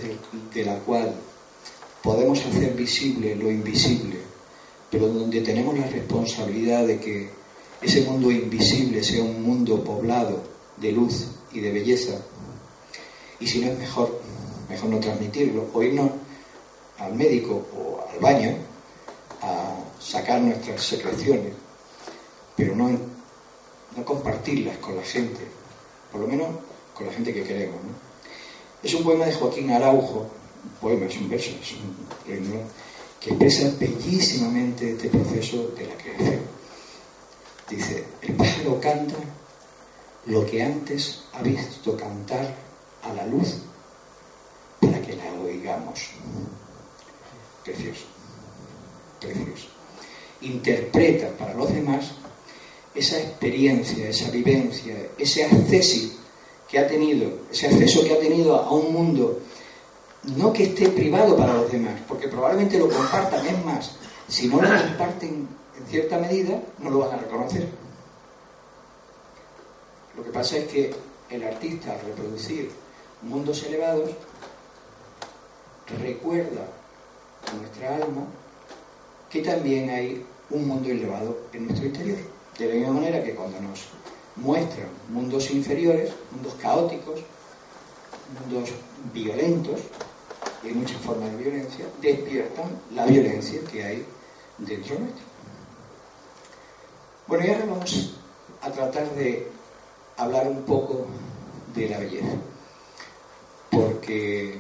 de 0.54 0.64
la 0.64 0.76
cual 0.80 1.16
podemos 2.04 2.40
hacer 2.46 2.76
visible 2.76 3.36
lo 3.36 3.50
invisible 3.50 4.29
pero 4.90 5.08
donde 5.08 5.42
tenemos 5.42 5.78
la 5.78 5.88
responsabilidad 5.88 6.86
de 6.88 7.00
que 7.00 7.30
ese 7.82 8.02
mundo 8.02 8.32
invisible 8.32 9.04
sea 9.04 9.24
un 9.24 9.42
mundo 9.44 9.84
poblado 9.84 10.42
de 10.78 10.92
luz 10.92 11.28
y 11.52 11.60
de 11.60 11.72
belleza. 11.72 12.22
Y 13.40 13.48
si 13.48 13.60
no 13.60 13.72
es 13.72 13.78
mejor, 13.78 14.20
mejor 14.68 14.90
no 14.90 15.00
transmitirlo, 15.00 15.68
o 15.74 15.84
irnos 15.84 16.12
al 16.98 17.16
médico 17.16 17.66
o 17.78 18.06
al 18.12 18.20
baño 18.20 18.56
a 19.42 19.76
sacar 20.00 20.42
nuestras 20.42 20.82
secreciones 20.84 21.54
pero 22.60 22.76
no, 22.76 22.90
no 23.96 24.04
compartirlas 24.04 24.78
con 24.80 24.98
la 24.98 25.04
gente, 25.04 25.40
por 26.12 26.20
lo 26.20 26.28
menos 26.28 26.48
con 26.94 27.08
la 27.08 27.14
gente 27.14 27.34
que 27.34 27.44
queremos. 27.44 27.78
Es 28.84 28.94
un 28.96 29.04
poema 29.06 29.26
de 29.26 29.32
Joaquín 29.32 29.72
Araujo, 29.72 30.28
un 30.66 30.72
poema, 30.82 31.06
es 31.06 31.16
un 31.16 31.30
verso, 31.30 31.52
es 31.64 31.72
un 31.72 31.96
que 33.20 33.32
expresa 33.32 33.72
bellísimamente 33.80 34.92
este 34.92 35.10
proceso 35.10 35.72
de 35.78 35.88
la 35.88 35.96
creación. 35.96 36.40
Dice, 37.70 38.04
el 38.22 38.34
pájaro 38.34 38.80
canta 38.80 39.16
lo 40.26 40.46
que 40.46 40.64
antes 40.64 41.22
ha 41.34 41.42
visto 41.42 41.96
cantar 41.98 42.56
a 43.04 43.14
la 43.14 43.26
luz 43.26 43.58
para 44.80 45.02
que 45.02 45.16
la 45.16 45.34
oigamos. 45.44 46.10
Precioso, 47.64 48.06
precioso. 49.20 49.68
Interpreta 50.42 51.30
para 51.38 51.54
los 51.54 51.74
demás 51.74 52.12
esa 52.96 53.20
experiencia, 53.20 54.10
esa 54.10 54.32
vivencia, 54.32 54.96
ese 55.18 55.44
acceso 55.44 56.16
que 56.70 56.80
ha 56.80 56.88
tenido, 56.88 57.40
ese 57.52 57.68
acceso 57.68 58.04
que 58.04 58.14
ha 58.14 58.20
tenido 58.20 58.56
a 58.56 58.72
un 58.72 58.94
mundo 58.94 59.42
no 60.24 60.52
que 60.54 60.64
esté 60.64 60.90
privado 60.90 61.38
para 61.38 61.54
los 61.54 61.72
demás, 61.72 62.00
porque 62.08 62.28
probablemente 62.28 62.78
lo 62.78 62.90
compartan, 62.90 63.46
es 63.46 63.66
más, 63.66 63.96
si 64.28 64.48
no 64.48 64.62
lo 64.62 64.70
comparten 64.70 65.48
en 65.78 65.86
cierta 65.88 66.18
medida, 66.18 66.62
no 66.80 66.90
lo 66.90 67.00
van 67.00 67.14
a 67.14 67.22
reconocer. 67.22 67.68
Lo 70.16 70.24
que 70.24 70.32
pasa 70.32 70.58
es 70.58 70.68
que 70.68 70.94
el 71.30 71.44
artista, 71.44 71.94
al 71.94 72.02
reproducir 72.02 72.72
mundos 73.22 73.64
elevados, 73.64 74.12
recuerda 76.02 76.68
a 77.52 77.56
nuestra 77.56 77.96
alma 77.96 78.26
que 79.30 79.42
también 79.42 79.90
hay 79.90 80.26
un 80.50 80.68
mundo 80.68 80.90
elevado 80.90 81.38
en 81.54 81.68
nuestro 81.68 81.88
interior. 81.88 82.18
De 82.58 82.68
la 82.68 82.74
misma 82.76 82.94
manera 82.94 83.24
que 83.24 83.36
cuando 83.36 83.62
nos 83.62 83.88
muestran 84.36 84.90
mundos 85.10 85.50
inferiores, 85.52 86.12
mundos 86.32 86.54
caóticos, 86.62 87.22
mundos 88.42 88.70
violentos, 89.14 89.82
y 90.64 90.68
hay 90.68 90.74
muchas 90.74 90.98
formas 91.02 91.32
de 91.32 91.38
violencia, 91.38 91.86
despiertan 92.02 92.80
la 92.94 93.06
violencia 93.06 93.62
que 93.72 93.84
hay 93.84 94.06
dentro 94.58 95.00
nuestro. 95.00 95.24
Bueno, 97.28 97.46
y 97.46 97.50
ahora 97.50 97.66
vamos 97.66 98.16
a 98.62 98.72
tratar 98.72 99.10
de 99.16 99.48
hablar 100.18 100.48
un 100.48 100.64
poco 100.64 101.06
de 101.76 101.90
la 101.90 102.00
belleza, 102.00 102.36
porque 103.70 104.60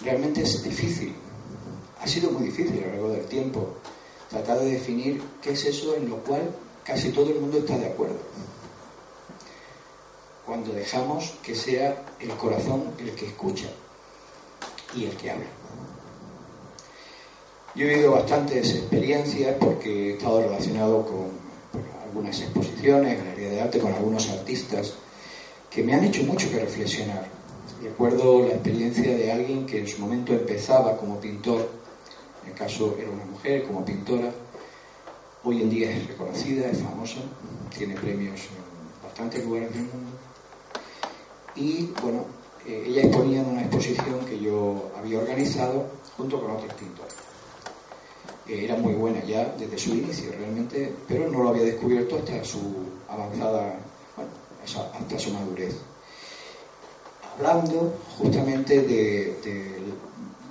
realmente 0.00 0.42
es 0.42 0.62
difícil, 0.62 1.14
ha 2.00 2.06
sido 2.06 2.30
muy 2.30 2.44
difícil 2.44 2.82
a 2.82 2.86
lo 2.86 2.92
largo 2.92 3.08
del 3.10 3.26
tiempo 3.26 3.74
tratar 4.30 4.58
de 4.60 4.72
definir 4.72 5.22
qué 5.42 5.52
es 5.52 5.64
eso 5.64 5.94
en 5.94 6.08
lo 6.08 6.16
cual 6.18 6.50
casi 6.84 7.10
todo 7.10 7.30
el 7.30 7.40
mundo 7.40 7.58
está 7.58 7.76
de 7.78 7.86
acuerdo. 7.86 8.18
Cuando 10.44 10.72
dejamos 10.72 11.34
que 11.42 11.54
sea 11.54 12.04
el 12.20 12.30
corazón 12.36 12.94
el 12.98 13.14
que 13.14 13.26
escucha 13.26 13.68
y 14.94 15.04
el 15.04 15.16
que 15.16 15.30
habla. 15.30 15.46
Yo 17.74 17.84
he 17.84 17.88
vivido 17.88 18.12
bastantes 18.12 18.74
experiencias 18.74 19.56
porque 19.60 20.10
he 20.10 20.12
estado 20.14 20.42
relacionado 20.42 21.04
con 21.06 21.48
algunas 22.04 22.40
exposiciones, 22.40 23.18
galería 23.18 23.50
de 23.50 23.60
arte, 23.60 23.78
con 23.78 23.92
algunos 23.92 24.28
artistas 24.30 24.94
que 25.70 25.82
me 25.82 25.94
han 25.94 26.04
hecho 26.04 26.22
mucho 26.24 26.50
que 26.50 26.58
reflexionar. 26.58 27.28
Recuerdo 27.82 28.40
la 28.48 28.54
experiencia 28.54 29.16
de 29.16 29.30
alguien 29.30 29.66
que 29.66 29.80
en 29.80 29.86
su 29.86 30.00
momento 30.00 30.32
empezaba 30.32 30.96
como 30.96 31.20
pintor, 31.20 31.68
en 32.42 32.50
el 32.50 32.58
caso 32.58 32.96
era 32.98 33.10
una 33.10 33.24
mujer 33.26 33.64
como 33.64 33.84
pintora, 33.84 34.32
hoy 35.44 35.62
en 35.62 35.70
día 35.70 35.90
es 35.90 36.08
reconocida, 36.08 36.68
es 36.68 36.82
famosa, 36.82 37.20
tiene 37.76 37.94
premios 37.94 38.40
en 38.40 39.04
bastantes 39.04 39.44
lugares 39.44 39.72
del 39.72 39.82
mundo. 39.82 40.10
Y 41.54 41.90
bueno, 42.02 42.24
eh, 42.66 42.84
ella 42.86 43.02
exponía 43.02 43.40
en 43.40 43.46
una 43.48 43.62
exposición 43.62 44.24
que 44.26 44.38
yo 44.38 44.90
había 44.96 45.18
organizado 45.18 45.86
junto 46.16 46.40
con 46.40 46.50
otros 46.52 46.72
pintores. 46.74 47.14
Eh, 48.48 48.64
era 48.64 48.76
muy 48.76 48.94
buena 48.94 49.22
ya 49.24 49.44
desde 49.58 49.78
su 49.78 49.90
inicio 49.90 50.32
realmente, 50.32 50.94
pero 51.06 51.30
no 51.30 51.42
lo 51.42 51.50
había 51.50 51.64
descubierto 51.64 52.16
hasta 52.16 52.42
su 52.44 52.60
avanzada, 53.08 53.78
bueno, 54.16 54.30
hasta 54.98 55.18
su 55.18 55.32
madurez. 55.32 55.76
Hablando 57.36 57.94
justamente 58.18 58.82
de, 58.82 59.76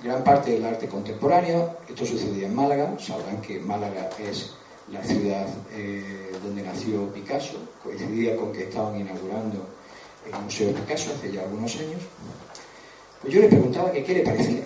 gran 0.02 0.24
parte 0.24 0.52
del 0.52 0.64
arte 0.64 0.88
contemporáneo, 0.88 1.76
esto 1.88 2.06
sucedía 2.06 2.46
en 2.46 2.54
Málaga, 2.54 2.96
sabrán 2.98 3.42
que 3.42 3.58
Málaga 3.58 4.08
es 4.18 4.54
la 4.90 5.02
ciudad 5.02 5.46
eh, 5.72 6.32
donde 6.42 6.62
nació 6.62 7.12
Picasso, 7.12 7.58
coincidía 7.82 8.36
con 8.36 8.52
que 8.52 8.64
estaban 8.64 8.98
inaugurando 8.98 9.66
el 10.26 10.42
Museo 10.42 10.72
Picasso 10.72 11.12
hace 11.14 11.32
ya 11.32 11.42
algunos 11.42 11.74
años, 11.76 12.02
pues 13.20 13.32
yo 13.32 13.40
le 13.40 13.48
preguntaba 13.48 13.92
qué 13.92 14.14
le 14.14 14.22
parecía. 14.22 14.62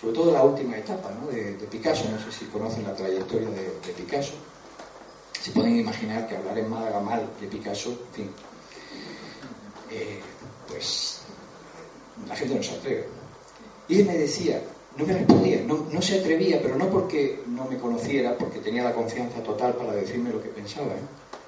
Sobre 0.00 0.14
todo 0.14 0.32
la 0.32 0.44
última 0.44 0.76
etapa 0.76 1.10
de, 1.30 1.66
Picasso, 1.70 2.04
no 2.10 2.18
sé 2.18 2.30
si 2.30 2.44
conocen 2.46 2.84
la 2.84 2.94
trayectoria 2.94 3.48
de, 3.48 3.92
Picasso. 3.96 4.34
Se 5.40 5.50
pueden 5.52 5.76
imaginar 5.76 6.28
que 6.28 6.36
hablar 6.36 6.58
en 6.58 6.68
Málaga 6.68 7.00
mal 7.00 7.28
de 7.40 7.46
Picasso, 7.46 7.90
en 7.90 8.14
fin, 8.14 8.30
eh, 9.90 10.20
pues 10.68 11.20
la 12.28 12.36
gente 12.36 12.54
no 12.54 12.62
se 12.62 12.74
atreve. 12.74 13.06
Y 13.88 14.00
él 14.00 14.06
me 14.06 14.18
decía, 14.18 14.62
no 14.96 15.06
me 15.06 15.12
respondía, 15.12 15.62
no, 15.62 15.86
no, 15.92 16.02
se 16.02 16.20
atrevía, 16.20 16.60
pero 16.60 16.76
no 16.76 16.88
porque 16.90 17.42
no 17.46 17.64
me 17.66 17.76
conociera, 17.78 18.36
porque 18.36 18.60
tenía 18.60 18.82
la 18.84 18.92
confianza 18.92 19.42
total 19.42 19.74
para 19.74 19.92
decirme 19.92 20.30
lo 20.30 20.42
que 20.42 20.48
pensaba, 20.48 20.92
¿eh? 20.92 21.02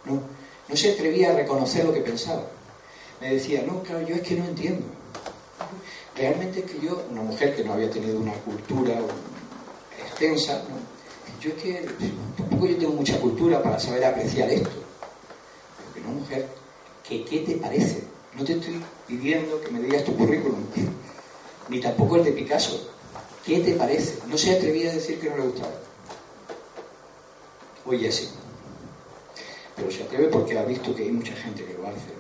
no, 0.04 0.20
no 0.68 0.76
se 0.76 0.92
atrevía 0.92 1.30
a 1.30 1.34
reconocer 1.34 1.84
lo 1.84 1.92
que 1.92 2.00
pensaba. 2.00 2.44
Me 3.20 3.34
decía, 3.34 3.62
no, 3.66 3.82
claro, 3.82 4.06
yo 4.06 4.16
es 4.16 4.22
que 4.22 4.36
no 4.36 4.44
entiendo. 4.44 4.86
Realmente 6.14 6.60
es 6.60 6.70
que 6.70 6.80
yo, 6.84 7.02
una 7.10 7.22
mujer 7.22 7.56
que 7.56 7.64
no 7.64 7.72
había 7.72 7.90
tenido 7.90 8.18
una 8.18 8.34
cultura 8.34 9.00
extensa, 9.98 10.62
yo 11.40 11.50
es 11.50 11.62
que 11.62 11.88
tampoco 12.36 12.66
yo 12.66 12.76
tengo 12.76 12.92
mucha 12.92 13.18
cultura 13.18 13.62
para 13.62 13.78
saber 13.78 14.04
apreciar 14.04 14.50
esto. 14.50 14.70
Pero 15.94 16.08
una 16.08 16.20
mujer, 16.20 16.46
¿qué 17.08 17.44
te 17.46 17.56
parece? 17.56 18.02
No 18.36 18.44
te 18.44 18.52
estoy 18.54 18.82
pidiendo 19.06 19.60
que 19.60 19.70
me 19.70 19.80
digas 19.80 20.04
tu 20.04 20.16
currículum, 20.16 20.60
ni 21.68 21.80
tampoco 21.80 22.16
el 22.16 22.24
de 22.24 22.32
Picasso. 22.32 22.90
¿Qué 23.44 23.60
te 23.60 23.72
parece? 23.72 24.18
No 24.26 24.36
se 24.36 24.56
atrevía 24.56 24.90
a 24.90 24.94
decir 24.94 25.18
que 25.18 25.30
no 25.30 25.36
le 25.38 25.44
gustaba. 25.44 25.72
Oye, 27.86 28.12
sí 28.12 28.28
pero 29.78 29.90
se 29.90 30.02
atreve 30.02 30.28
porque 30.28 30.58
ha 30.58 30.64
visto 30.64 30.94
que 30.94 31.04
hay 31.04 31.12
mucha 31.12 31.34
gente 31.34 31.64
que 31.64 31.74
lo 31.74 31.86
hace. 31.86 32.18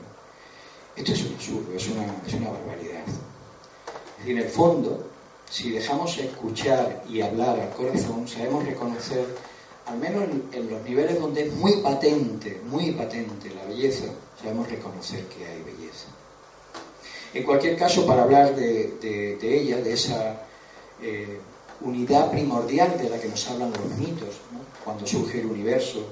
Esto 0.96 1.12
es 1.12 1.24
un 1.24 1.34
absurdo, 1.34 1.74
es 1.74 1.88
una, 2.34 2.50
barbaridad. 2.50 3.04
Es 4.20 4.28
en 4.28 4.38
el 4.38 4.48
fondo, 4.48 5.08
si 5.50 5.70
dejamos 5.70 6.16
escuchar 6.18 7.04
y 7.08 7.20
hablar 7.20 7.58
al 7.58 7.70
corazón, 7.70 8.26
sabemos 8.26 8.64
reconocer, 8.64 9.26
al 9.86 9.98
menos 9.98 10.24
en, 10.52 10.70
los 10.70 10.82
niveles 10.82 11.20
donde 11.20 11.46
es 11.46 11.52
muy 11.54 11.76
patente, 11.82 12.60
muy 12.64 12.92
patente 12.92 13.50
la 13.50 13.64
belleza, 13.64 14.06
sabemos 14.40 14.68
reconocer 14.68 15.24
que 15.26 15.46
hay 15.46 15.62
belleza. 15.62 16.06
En 17.34 17.44
cualquier 17.44 17.76
caso, 17.76 18.06
para 18.06 18.22
hablar 18.22 18.54
de, 18.56 19.38
ella, 19.42 19.76
de 19.78 19.92
esa 19.92 20.42
eh, 21.02 21.38
unidad 21.80 22.30
primordial 22.30 22.98
de 22.98 23.08
la 23.08 23.20
que 23.20 23.28
nos 23.28 23.48
hablan 23.48 23.72
los 23.72 23.98
mitos, 23.98 24.36
cuando 24.84 25.06
surge 25.06 25.40
el 25.40 25.46
universo, 25.46 26.04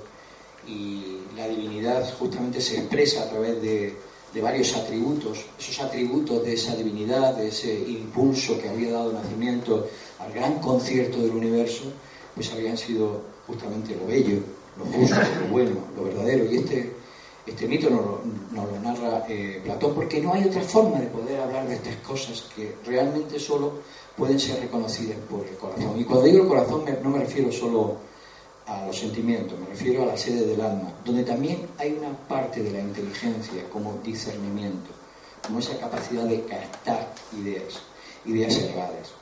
y 0.66 1.18
la 1.36 1.48
divinidad 1.48 2.04
justamente 2.18 2.60
se 2.60 2.78
expresa 2.78 3.22
a 3.22 3.28
través 3.28 3.60
de, 3.62 3.94
varios 4.42 4.76
atributos, 4.76 5.46
esos 5.58 5.80
atributos 5.80 6.44
de 6.44 6.52
esa 6.52 6.76
divinidad, 6.76 7.34
de 7.34 7.48
ese 7.48 7.72
impulso 7.72 8.60
que 8.60 8.68
había 8.68 8.92
dado 8.92 9.10
nacimiento 9.10 9.88
al 10.18 10.30
gran 10.30 10.58
concierto 10.58 11.22
del 11.22 11.30
universo, 11.30 11.84
pues 12.34 12.52
habían 12.52 12.76
sido 12.76 13.22
justamente 13.46 13.96
lo 13.96 14.06
bello, 14.06 14.40
lo 14.76 14.84
justo, 14.84 15.16
lo 15.40 15.48
bueno, 15.48 15.76
lo 15.96 16.04
verdadero. 16.04 16.52
Y 16.52 16.58
este, 16.58 16.92
este 17.46 17.66
mito 17.66 17.88
nos 17.88 18.02
lo, 18.52 18.80
narra 18.82 19.24
eh, 19.26 19.62
Platón, 19.64 19.94
porque 19.94 20.20
no 20.20 20.34
hay 20.34 20.44
otra 20.44 20.60
forma 20.60 21.00
de 21.00 21.06
poder 21.06 21.40
hablar 21.40 21.66
de 21.66 21.76
estas 21.76 21.96
cosas 21.96 22.46
que 22.54 22.74
realmente 22.84 23.38
solo 23.38 23.72
pueden 24.16 24.38
ser 24.38 24.60
reconocidas 24.60 25.16
por 25.30 25.46
el 25.46 25.56
corazón. 25.56 25.98
Y 25.98 26.04
cuando 26.04 26.26
digo 26.26 26.42
el 26.42 26.48
corazón 26.48 26.84
no 27.02 27.08
me 27.08 27.20
refiero 27.20 27.50
solo 27.50 27.96
a 28.66 28.86
los 28.86 28.98
sentimientos, 28.98 29.58
me 29.58 29.66
refiero 29.66 30.02
a 30.02 30.06
la 30.06 30.16
sede 30.16 30.44
del 30.44 30.60
alma, 30.60 30.92
donde 31.04 31.22
también 31.22 31.68
hay 31.78 31.92
una 31.92 32.12
parte 32.28 32.62
de 32.62 32.72
la 32.72 32.80
inteligencia 32.80 33.62
como 33.72 33.98
discernimiento, 34.02 34.90
como 35.46 35.60
esa 35.60 35.78
capacidad 35.78 36.24
de 36.24 36.42
captar 36.44 37.12
ideas, 37.40 37.80
ideas 38.24 38.56
elevadas. 38.56 39.12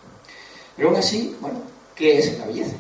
Pero 0.76 0.88
aún 0.88 0.97
así, 0.97 1.36
bueno, 1.40 1.59
¿qué 1.95 2.18
es 2.18 2.38
la 2.38 2.47
belleza? 2.47 2.74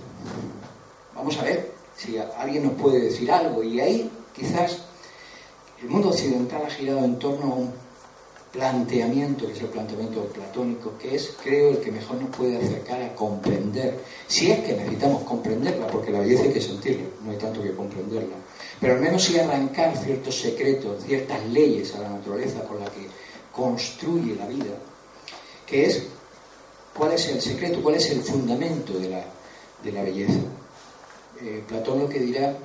Vamos 1.14 1.38
a 1.38 1.42
ver 1.44 1.72
si 1.96 2.16
alguien 2.18 2.64
nos 2.64 2.72
puede 2.72 3.00
decir 3.00 3.30
algo. 3.30 3.62
Y 3.62 3.80
ahí 3.80 4.10
quizás 4.34 4.78
el 5.82 5.88
mundo 5.88 6.08
occidental 6.08 6.62
ha 6.66 6.70
girado 6.70 7.04
en 7.04 7.18
torno 7.18 7.52
a 7.52 7.54
un 7.56 7.83
planteamiento, 8.54 9.46
que 9.48 9.52
es 9.52 9.60
el 9.62 9.66
planteamiento 9.66 10.20
platónico, 10.26 10.96
que 10.96 11.16
es, 11.16 11.34
creo, 11.42 11.70
el 11.70 11.78
que 11.78 11.90
mejor 11.90 12.20
nos 12.22 12.34
puede 12.36 12.56
acercar 12.56 13.02
a 13.02 13.12
comprender. 13.12 13.98
Si 14.28 14.48
es 14.48 14.60
que 14.60 14.74
necesitamos 14.74 15.24
comprenderla, 15.24 15.88
porque 15.88 16.12
la 16.12 16.20
belleza 16.20 16.44
hay 16.44 16.52
que 16.52 16.60
sentirla, 16.60 17.04
no 17.24 17.32
hay 17.32 17.36
tanto 17.36 17.60
que 17.60 17.74
comprenderla, 17.74 18.36
pero 18.80 18.94
al 18.94 19.00
menos 19.00 19.24
sí 19.24 19.36
arrancar 19.36 19.96
ciertos 19.96 20.40
secretos, 20.40 21.02
ciertas 21.04 21.44
leyes 21.46 21.96
a 21.96 22.02
la 22.02 22.10
naturaleza 22.10 22.62
con 22.62 22.78
la 22.78 22.86
que 22.86 23.08
construye 23.52 24.36
la 24.36 24.46
vida, 24.46 24.78
que 25.66 25.86
es 25.86 26.04
cuál 26.96 27.12
es 27.12 27.26
el 27.26 27.42
secreto, 27.42 27.82
cuál 27.82 27.96
es 27.96 28.08
el 28.10 28.22
fundamento 28.22 28.92
de 28.92 29.10
la, 29.10 29.24
de 29.82 29.92
la 29.92 30.02
belleza. 30.04 30.38
Eh, 31.42 31.64
Platón 31.66 31.98
lo 31.98 32.08
que 32.08 32.20
dirá 32.20 32.56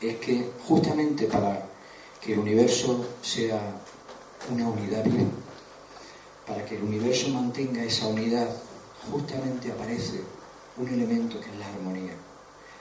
es 0.00 0.16
que 0.16 0.44
justamente 0.68 1.26
para 1.26 1.66
que 2.20 2.34
el 2.34 2.38
universo 2.38 3.04
sea 3.20 3.60
una 4.50 4.68
unidad 4.68 5.04
para 6.46 6.64
que 6.64 6.76
el 6.76 6.82
universo 6.82 7.28
mantenga 7.28 7.82
esa 7.82 8.06
unidad, 8.06 8.48
justamente 9.10 9.72
aparece 9.72 10.20
un 10.76 10.88
elemento 10.88 11.40
que 11.40 11.50
es 11.50 11.56
la 11.56 11.66
armonía, 11.66 12.12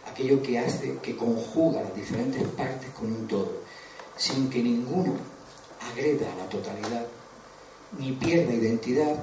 aquello 0.09 0.41
que 0.41 0.59
hace, 0.59 0.97
que 0.99 1.15
conjuga 1.15 1.81
las 1.81 1.95
diferentes 1.95 2.43
partes 2.49 2.89
con 2.91 3.11
un 3.11 3.27
todo, 3.27 3.51
sin 4.17 4.49
que 4.49 4.61
ninguno 4.61 5.13
agreda 5.91 6.31
a 6.31 6.35
la 6.35 6.49
totalidad, 6.49 7.05
ni 7.97 8.11
pierda 8.13 8.53
identidad 8.53 9.15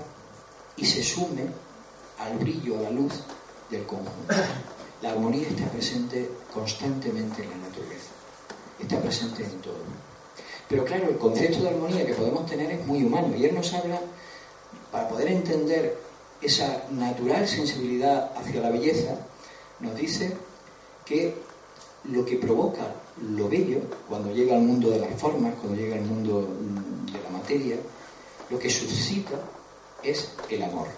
y 0.77 0.87
se 0.87 1.03
sume 1.03 1.47
al 2.19 2.39
brillo, 2.39 2.79
a 2.79 2.83
la 2.83 2.91
luz 2.91 3.13
del 3.71 3.85
conjunto. 3.85 4.35
La 5.03 5.11
armonía 5.11 5.49
está 5.49 5.67
presente 5.67 6.31
constantemente 6.53 7.43
en 7.43 7.51
la 7.51 7.57
naturaleza, 7.57 8.11
está 8.81 9.01
presente 9.01 9.45
en 9.45 9.61
todo. 9.61 10.12
Pero 10.73 10.87
claro, 10.87 11.11
el 11.11 11.19
concepto 11.19 11.61
de 11.61 11.69
armonía 11.69 12.07
que 12.07 12.15
podemos 12.15 12.47
tener 12.47 12.71
es 12.71 12.87
muy 12.87 13.05
humano 13.05 13.37
y 13.37 13.45
él 13.45 13.55
nos 13.55 13.75
habla, 13.75 14.01
para 14.91 15.07
poder 15.07 15.29
entender 15.29 15.99
esa 16.41 16.85
natural 16.91 17.47
sensibilidad 17.47 18.33
hacia 18.35 18.63
la 18.63 18.71
belleza, 18.71 19.19
nos 19.81 19.95
dice 19.95 20.35
que 21.05 21.35
lo 22.05 22.25
que 22.25 22.37
provoca 22.37 22.87
lo 23.37 23.51
bello, 23.51 23.81
cuando 24.09 24.33
llega 24.33 24.57
al 24.57 24.63
mundo 24.63 24.89
de 24.89 25.01
las 25.01 25.15
formas, 25.21 25.53
cuando 25.61 25.79
llega 25.79 25.97
al 25.97 26.07
mundo 26.07 26.41
de 26.41 27.23
la 27.23 27.29
materia, 27.29 27.77
lo 28.49 28.59
que 28.59 28.71
suscita 28.71 29.39
es 30.03 30.33
el 30.49 30.63
amor. 30.63 30.89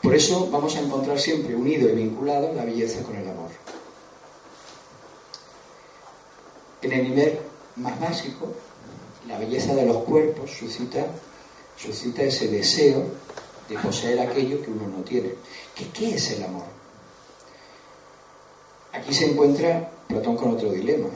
Por 0.00 0.14
eso 0.14 0.48
vamos 0.52 0.76
a 0.76 0.82
encontrar 0.82 1.18
siempre 1.18 1.56
unido 1.56 1.88
y 1.88 1.96
vinculado 1.96 2.52
la 2.52 2.64
belleza 2.64 3.02
con 3.02 3.16
el 3.16 3.28
amor. 3.28 3.50
En 6.82 6.92
el 6.92 7.02
nivel 7.02 7.45
más 7.76 7.98
básico, 8.00 8.48
la 9.28 9.38
belleza 9.38 9.74
de 9.74 9.86
los 9.86 9.98
cuerpos 10.04 10.50
suscita, 10.50 11.06
suscita 11.76 12.22
ese 12.22 12.48
deseo 12.48 13.04
de 13.68 13.78
poseer 13.78 14.20
aquello 14.20 14.62
que 14.62 14.70
uno 14.70 14.88
no 14.88 15.02
tiene. 15.02 15.34
¿Qué, 15.74 15.88
¿Qué 15.90 16.14
es 16.14 16.30
el 16.32 16.44
amor? 16.44 16.64
Aquí 18.92 19.12
se 19.12 19.30
encuentra 19.30 19.90
Platón 20.08 20.36
con 20.36 20.52
otro 20.52 20.70
dilema, 20.70 21.08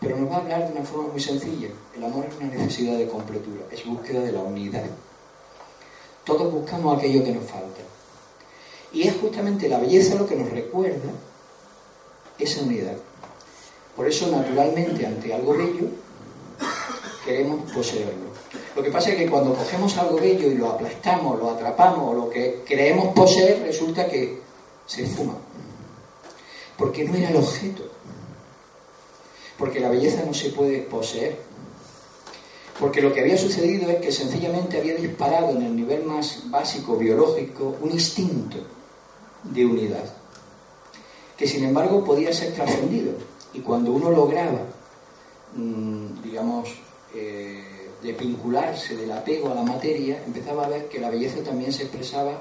pero 0.00 0.16
nos 0.16 0.30
va 0.30 0.36
a 0.36 0.40
hablar 0.40 0.66
de 0.66 0.72
una 0.78 0.86
forma 0.86 1.08
muy 1.12 1.20
sencilla. 1.20 1.68
El 1.94 2.04
amor 2.04 2.26
es 2.26 2.36
una 2.36 2.46
necesidad 2.46 2.96
de 2.96 3.08
completura, 3.08 3.64
es 3.70 3.84
búsqueda 3.84 4.20
de 4.20 4.32
la 4.32 4.40
unidad. 4.40 4.84
Todos 6.24 6.52
buscamos 6.52 6.96
aquello 6.96 7.22
que 7.22 7.32
nos 7.32 7.44
falta. 7.44 7.82
Y 8.92 9.06
es 9.06 9.16
justamente 9.16 9.68
la 9.68 9.78
belleza 9.78 10.14
lo 10.14 10.26
que 10.26 10.36
nos 10.36 10.50
recuerda 10.50 11.10
esa 12.38 12.62
unidad. 12.62 12.96
Por 13.96 14.06
eso, 14.06 14.30
naturalmente, 14.30 15.06
ante 15.06 15.32
algo 15.32 15.56
bello, 15.56 15.88
queremos 17.24 17.70
poseerlo. 17.72 18.26
Lo 18.74 18.82
que 18.82 18.90
pasa 18.90 19.10
es 19.10 19.16
que 19.16 19.30
cuando 19.30 19.54
cogemos 19.54 19.96
algo 19.96 20.20
bello 20.20 20.50
y 20.50 20.54
lo 20.54 20.68
aplastamos, 20.68 21.38
lo 21.38 21.50
atrapamos, 21.50 22.14
lo 22.14 22.28
que 22.28 22.62
creemos 22.66 23.14
poseer, 23.14 23.62
resulta 23.62 24.06
que 24.06 24.38
se 24.86 25.06
fuma. 25.06 25.38
Porque 26.76 27.04
no 27.04 27.14
era 27.14 27.30
el 27.30 27.36
objeto. 27.36 27.84
Porque 29.58 29.80
la 29.80 29.88
belleza 29.88 30.22
no 30.26 30.34
se 30.34 30.50
puede 30.50 30.82
poseer. 30.82 31.38
Porque 32.78 33.00
lo 33.00 33.14
que 33.14 33.20
había 33.20 33.38
sucedido 33.38 33.90
es 33.90 34.00
que 34.00 34.12
sencillamente 34.12 34.78
había 34.78 34.94
disparado 34.96 35.50
en 35.50 35.62
el 35.62 35.74
nivel 35.74 36.04
más 36.04 36.42
básico 36.50 36.96
biológico 36.96 37.74
un 37.80 37.90
instinto 37.90 38.58
de 39.42 39.64
unidad, 39.64 40.04
que 41.36 41.46
sin 41.46 41.64
embargo 41.64 42.04
podía 42.04 42.32
ser 42.32 42.52
trascendido. 42.52 43.12
Y 43.56 43.60
cuando 43.60 43.90
uno 43.92 44.10
lograba, 44.10 44.60
mm, 45.54 46.22
digamos, 46.22 46.68
eh, 47.14 47.88
desvincularse 48.02 48.94
del 48.96 49.10
apego 49.10 49.50
a 49.50 49.54
la 49.54 49.62
materia, 49.62 50.22
empezaba 50.26 50.66
a 50.66 50.68
ver 50.68 50.88
que 50.88 51.00
la 51.00 51.08
belleza 51.08 51.42
también 51.42 51.72
se 51.72 51.84
expresaba 51.84 52.38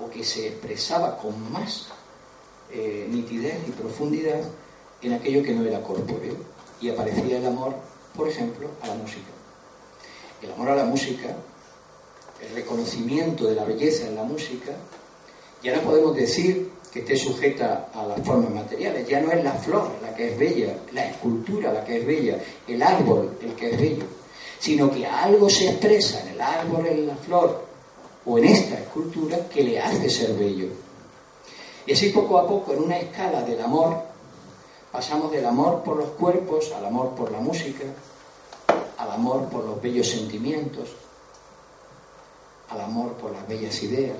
o 0.00 0.10
que 0.10 0.24
se 0.24 0.48
expresaba 0.48 1.16
con 1.16 1.52
más 1.52 1.88
eh, 2.72 3.06
nitidez 3.08 3.56
y 3.68 3.70
profundidad 3.70 4.40
en 5.00 5.12
aquello 5.12 5.44
que 5.44 5.54
no 5.54 5.64
era 5.64 5.80
corpóreo. 5.80 6.34
Y 6.80 6.90
aparecía 6.90 7.38
el 7.38 7.46
amor, 7.46 7.74
por 8.16 8.28
ejemplo, 8.28 8.68
a 8.82 8.88
la 8.88 8.94
música. 8.94 9.30
El 10.42 10.50
amor 10.50 10.70
a 10.70 10.76
la 10.76 10.84
música, 10.84 11.36
el 12.40 12.54
reconocimiento 12.56 13.46
de 13.46 13.54
la 13.54 13.64
belleza 13.64 14.08
en 14.08 14.16
la 14.16 14.24
música, 14.24 14.72
ya 15.62 15.76
no 15.76 15.82
podemos 15.82 16.16
decir 16.16 16.72
que 16.92 17.00
esté 17.00 17.16
sujeta 17.16 17.88
a 17.94 18.06
las 18.06 18.20
formas 18.22 18.50
materiales, 18.50 19.06
ya 19.06 19.20
no 19.20 19.30
es 19.30 19.42
la 19.44 19.52
flor 19.52 19.90
la 20.02 20.14
que 20.14 20.32
es 20.32 20.38
bella, 20.38 20.74
la 20.92 21.06
escultura 21.06 21.72
la 21.72 21.84
que 21.84 21.98
es 21.98 22.06
bella, 22.06 22.38
el 22.66 22.82
árbol 22.82 23.36
el 23.42 23.54
que 23.54 23.70
es 23.70 23.80
bello, 23.80 24.04
sino 24.58 24.90
que 24.90 25.06
algo 25.06 25.48
se 25.48 25.68
expresa 25.68 26.20
en 26.22 26.28
el 26.28 26.40
árbol, 26.40 26.86
en 26.86 27.06
la 27.06 27.16
flor 27.16 27.64
o 28.24 28.38
en 28.38 28.44
esta 28.44 28.74
escultura 28.74 29.48
que 29.48 29.62
le 29.62 29.80
hace 29.80 30.08
ser 30.08 30.34
bello. 30.34 30.68
Y 31.86 31.92
así 31.92 32.10
poco 32.10 32.38
a 32.38 32.46
poco, 32.46 32.74
en 32.74 32.82
una 32.82 32.98
escala 32.98 33.42
del 33.42 33.62
amor, 33.62 33.96
pasamos 34.92 35.30
del 35.32 35.46
amor 35.46 35.82
por 35.82 35.96
los 35.96 36.10
cuerpos 36.10 36.72
al 36.72 36.84
amor 36.84 37.14
por 37.14 37.30
la 37.30 37.38
música, 37.38 37.84
al 38.98 39.10
amor 39.10 39.48
por 39.48 39.64
los 39.64 39.80
bellos 39.80 40.08
sentimientos, 40.08 40.90
al 42.68 42.80
amor 42.80 43.12
por 43.14 43.32
las 43.32 43.46
bellas 43.48 43.82
ideas, 43.82 44.16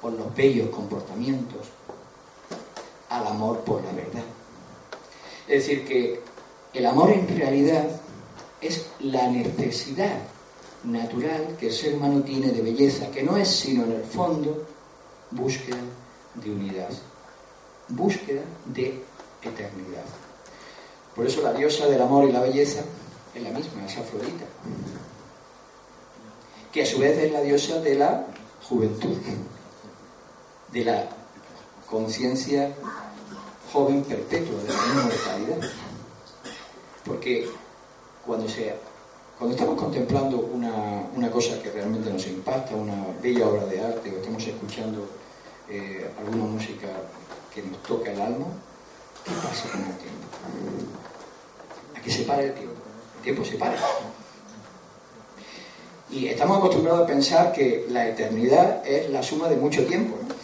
por 0.00 0.12
los 0.12 0.34
bellos 0.34 0.70
comportamientos, 0.70 1.68
al 3.08 3.26
amor 3.26 3.60
por 3.60 3.82
la 3.82 3.92
verdad. 3.92 4.24
Es 5.48 5.66
decir, 5.66 5.86
que 5.86 6.20
el 6.74 6.86
amor 6.86 7.10
en 7.10 7.28
realidad 7.36 7.86
es 8.60 8.86
la 9.00 9.28
necesidad 9.28 10.18
natural 10.84 11.56
que 11.58 11.68
el 11.68 11.72
ser 11.72 11.94
humano 11.94 12.22
tiene 12.22 12.48
de 12.48 12.62
belleza, 12.62 13.10
que 13.10 13.22
no 13.22 13.36
es 13.36 13.48
sino 13.48 13.84
en 13.84 13.92
el 13.92 14.04
fondo 14.04 14.66
búsqueda 15.30 15.78
de 16.34 16.50
unidad, 16.50 16.90
búsqueda 17.88 18.42
de 18.66 19.02
eternidad. 19.42 20.04
Por 21.14 21.26
eso 21.26 21.42
la 21.42 21.52
diosa 21.52 21.86
del 21.86 22.02
amor 22.02 22.28
y 22.28 22.32
la 22.32 22.40
belleza 22.40 22.82
es 23.34 23.42
la 23.42 23.50
misma, 23.50 23.84
es 23.86 23.96
Afrodita, 23.96 24.44
que 26.72 26.82
a 26.82 26.86
su 26.86 26.98
vez 26.98 27.18
es 27.18 27.32
la 27.32 27.40
diosa 27.40 27.80
de 27.80 27.94
la 27.94 28.26
juventud, 28.68 29.16
de 30.76 30.84
la 30.84 31.08
conciencia 31.88 32.70
joven 33.72 34.02
perpetua, 34.04 34.62
de 34.62 34.68
la 34.68 35.00
inmortalidad. 35.00 35.70
Porque 37.02 37.48
cuando, 38.26 38.46
cuando 39.38 39.56
estamos 39.56 39.80
contemplando 39.80 40.36
una, 40.38 41.02
una, 41.14 41.30
cosa 41.30 41.62
que 41.62 41.70
realmente 41.70 42.10
nos 42.10 42.26
impacta, 42.26 42.74
una 42.74 43.06
bella 43.22 43.48
obra 43.48 43.64
de 43.64 43.80
arte, 43.80 44.12
o 44.12 44.18
estamos 44.18 44.46
escuchando 44.46 45.08
eh, 45.70 46.10
alguna 46.18 46.44
música 46.44 46.88
que 47.54 47.62
nos 47.62 47.82
toca 47.82 48.12
el 48.12 48.20
alma, 48.20 48.46
¿qué 49.24 49.30
pasa 49.30 49.70
con 49.70 49.80
el 49.80 49.96
tiempo? 49.96 50.26
¿A 51.96 52.02
qué 52.02 52.10
se 52.10 52.22
para 52.24 52.42
el 52.42 52.52
tiempo? 52.52 52.82
El 53.16 53.22
tiempo 53.22 53.44
se 53.44 53.56
para. 53.56 53.76
Y 56.10 56.28
estamos 56.28 56.58
acostumbrados 56.58 57.02
a 57.02 57.06
pensar 57.06 57.52
que 57.52 57.86
la 57.88 58.06
eternidad 58.08 58.86
es 58.86 59.08
la 59.10 59.22
suma 59.22 59.48
de 59.48 59.56
mucho 59.56 59.86
tiempo. 59.86 60.18
¿no? 60.20 60.35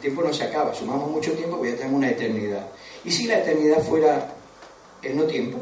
El 0.00 0.04
tiempo 0.04 0.22
no 0.22 0.32
se 0.32 0.44
acaba, 0.44 0.72
sumamos 0.72 1.10
mucho 1.10 1.32
tiempo, 1.32 1.58
pues 1.58 1.72
ya 1.72 1.76
tenemos 1.76 1.98
una 1.98 2.08
eternidad. 2.08 2.66
¿Y 3.04 3.10
si 3.10 3.26
la 3.26 3.40
eternidad 3.40 3.82
fuera 3.82 4.32
el 5.02 5.14
no 5.14 5.24
tiempo? 5.24 5.58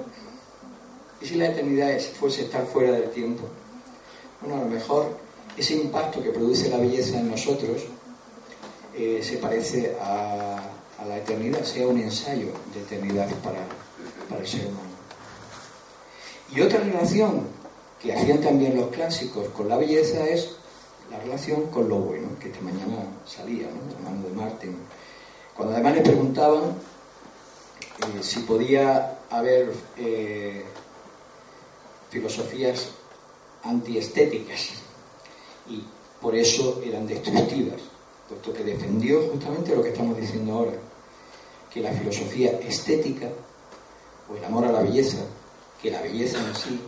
¿Y 1.21 1.27
si 1.27 1.35
la 1.35 1.49
eternidad 1.49 1.99
fuese 2.21 2.43
estar 2.43 2.65
fuera 2.65 2.93
del 2.93 3.11
tiempo? 3.11 3.43
Bueno, 4.41 4.61
a 4.61 4.65
lo 4.65 4.71
mejor 4.71 5.19
ese 5.57 5.75
impacto 5.75 6.23
que 6.23 6.31
produce 6.31 6.71
la 6.71 6.77
belleza 6.77 7.19
en 7.19 7.33
nosotros 7.33 7.83
eh, 8.97 9.21
se 9.25 9.39
parece 9.39 9.97
a, 10.01 10.71
la 11.05 11.17
eternidad, 11.17 11.65
sea 11.65 11.89
un 11.89 11.99
ensayo 11.99 12.53
de 12.73 12.81
eternidad 12.81 13.29
para, 13.43 13.59
para 14.29 14.41
el 14.41 14.47
ser 14.47 14.67
humano. 14.67 14.89
Y 16.55 16.61
otra 16.61 16.79
relación 16.79 17.43
que 18.01 18.13
hacían 18.13 18.41
también 18.41 18.77
los 18.77 18.91
clásicos 18.91 19.49
con 19.49 19.69
la 19.69 19.79
belleza 19.79 20.25
es 20.29 20.58
la 21.11 21.19
relación 21.19 21.67
con 21.69 21.89
lo 21.89 21.97
bueno, 21.97 22.29
que 22.41 22.49
esta 22.49 22.61
mañana 22.61 23.05
salía, 23.27 23.69
¿no? 23.69 23.97
hablando 23.97 24.29
de 24.29 24.35
Martin. 24.35 24.77
Cuando 25.57 25.75
además 25.75 25.95
le 25.97 26.03
preguntaban 26.03 26.63
eh, 27.99 28.23
si 28.23 28.41
podía 28.41 29.19
haber 29.31 29.73
eh, 29.97 30.65
filosofías 32.11 32.91
antiestéticas 33.65 34.71
y 35.69 35.85
por 36.21 36.35
eso 36.35 36.81
eran 36.85 37.07
destructivas. 37.07 37.81
puesto 38.29 38.53
que 38.53 38.63
defendió 38.63 39.29
justamente 39.31 39.75
lo 39.75 39.83
que 39.83 39.89
estamos 39.89 40.17
diciendo 40.17 40.53
ahora, 40.53 40.73
que 41.73 41.81
la 41.81 41.93
filosofía 41.93 42.59
estética, 42.61 43.29
o 44.31 44.37
el 44.37 44.45
amor 44.45 44.67
a 44.67 44.73
la 44.73 44.83
belleza, 44.83 45.19
que 45.81 45.91
la 45.91 46.03
belleza 46.03 46.39
en 46.39 46.55
sí, 46.55 46.81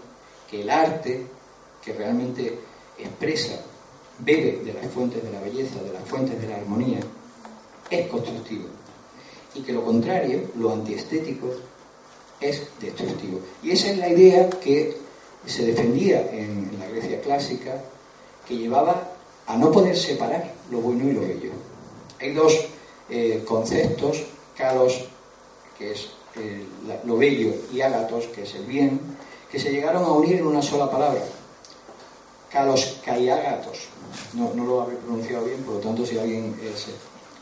que 0.51 0.63
el 0.63 0.71
arte, 0.71 1.27
que 1.83 1.93
realmente 1.95 2.59
expresa, 2.99 3.63
bebe 4.25 4.63
de 4.65 4.73
las 4.75 4.87
fuentes 4.93 5.23
de 5.23 5.33
la 5.33 5.41
belleza, 5.41 5.83
de 5.83 5.93
las 5.93 6.05
fuentes 6.05 6.41
de 6.41 6.49
la 6.49 6.57
armonía, 6.57 7.01
es 7.91 8.07
constructivo. 8.09 8.67
Y 9.55 9.63
que 9.63 9.73
lo 9.73 9.85
contrario, 9.85 10.43
lo 10.57 10.73
antiestético, 10.73 11.49
es 12.41 12.63
destructivo. 12.81 13.41
Y 13.63 13.73
esa 13.73 13.91
es 13.91 13.99
la 13.99 14.09
idea 14.09 14.49
que 14.49 14.97
se 15.47 15.67
defendía 15.67 16.31
en, 16.33 16.71
la 16.79 16.89
Grecia 16.89 17.21
clásica, 17.21 17.83
que 18.47 18.57
llevaba 18.57 19.09
a 19.47 19.57
no 19.57 19.71
poder 19.71 19.97
separar 19.97 20.53
lo 20.71 20.79
bueno 20.79 21.09
y 21.09 21.13
lo 21.13 21.21
bello. 21.21 21.53
Hay 22.21 22.33
dos 22.33 22.67
eh, 23.09 23.43
conceptos, 23.47 24.25
kalos, 24.57 25.07
que 25.79 25.93
es 25.93 26.09
eh, 26.37 26.65
lo 27.05 27.17
bello, 27.17 27.55
y 27.73 27.81
ágatos, 27.81 28.27
que 28.29 28.43
es 28.43 28.55
el 28.55 28.65
bien, 28.65 29.01
que 29.51 29.59
se 29.59 29.71
llegaron 29.71 30.05
a 30.05 30.13
unir 30.13 30.37
en 30.37 30.47
una 30.47 30.63
sola 30.63 30.91
palabra. 30.91 31.23
Kalos 32.51 33.01
kaiagatos. 33.05 33.89
No, 34.35 34.53
no 34.55 34.65
lo 34.65 34.83
había 34.83 34.99
pronunciado 34.99 35.45
bien, 35.45 35.63
por 35.63 35.75
lo 35.75 35.81
tanto, 35.81 36.05
si 36.05 36.19
alguien 36.19 36.57
eh, 36.63 36.73
se 36.77 36.93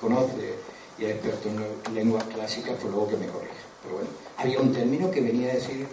conoce 0.00 0.54
y 0.98 1.04
es 1.04 1.10
experto 1.12 1.48
en 1.48 1.94
lenguas 1.94 2.24
clásicas, 2.24 2.74
pues 2.80 2.92
luego 2.92 3.08
que 3.08 3.16
me 3.16 3.26
corrija. 3.26 3.54
Pero 3.82 3.94
bueno, 3.96 4.10
había 4.36 4.60
un 4.60 4.72
término 4.72 5.10
que 5.10 5.20
venía 5.20 5.50
a 5.50 5.54
decir 5.54 5.86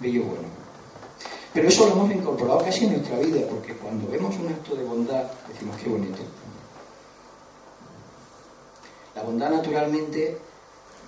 bello 0.00 0.24
bueno. 0.24 0.48
Pero 1.52 1.68
eso 1.68 1.86
lo 1.86 1.92
hemos 1.92 2.12
incorporado 2.12 2.58
casi 2.62 2.84
en 2.84 2.92
nuestra 2.92 3.18
vida, 3.18 3.40
porque 3.48 3.72
cuando 3.74 4.10
vemos 4.10 4.36
un 4.36 4.48
acto 4.48 4.74
de 4.74 4.84
bondad, 4.84 5.24
decimos 5.48 5.76
qué 5.82 5.88
bonito. 5.88 6.18
La 9.14 9.22
bondad 9.22 9.50
naturalmente 9.50 10.36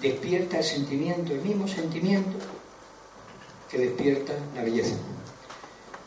despierta 0.01 0.59
el 0.59 0.65
sentimiento, 0.65 1.33
el 1.35 1.43
mismo 1.43 1.69
sentimiento 1.69 2.39
que 3.71 3.79
despierta 3.79 4.33
la 4.55 4.63
belleza. 4.63 4.97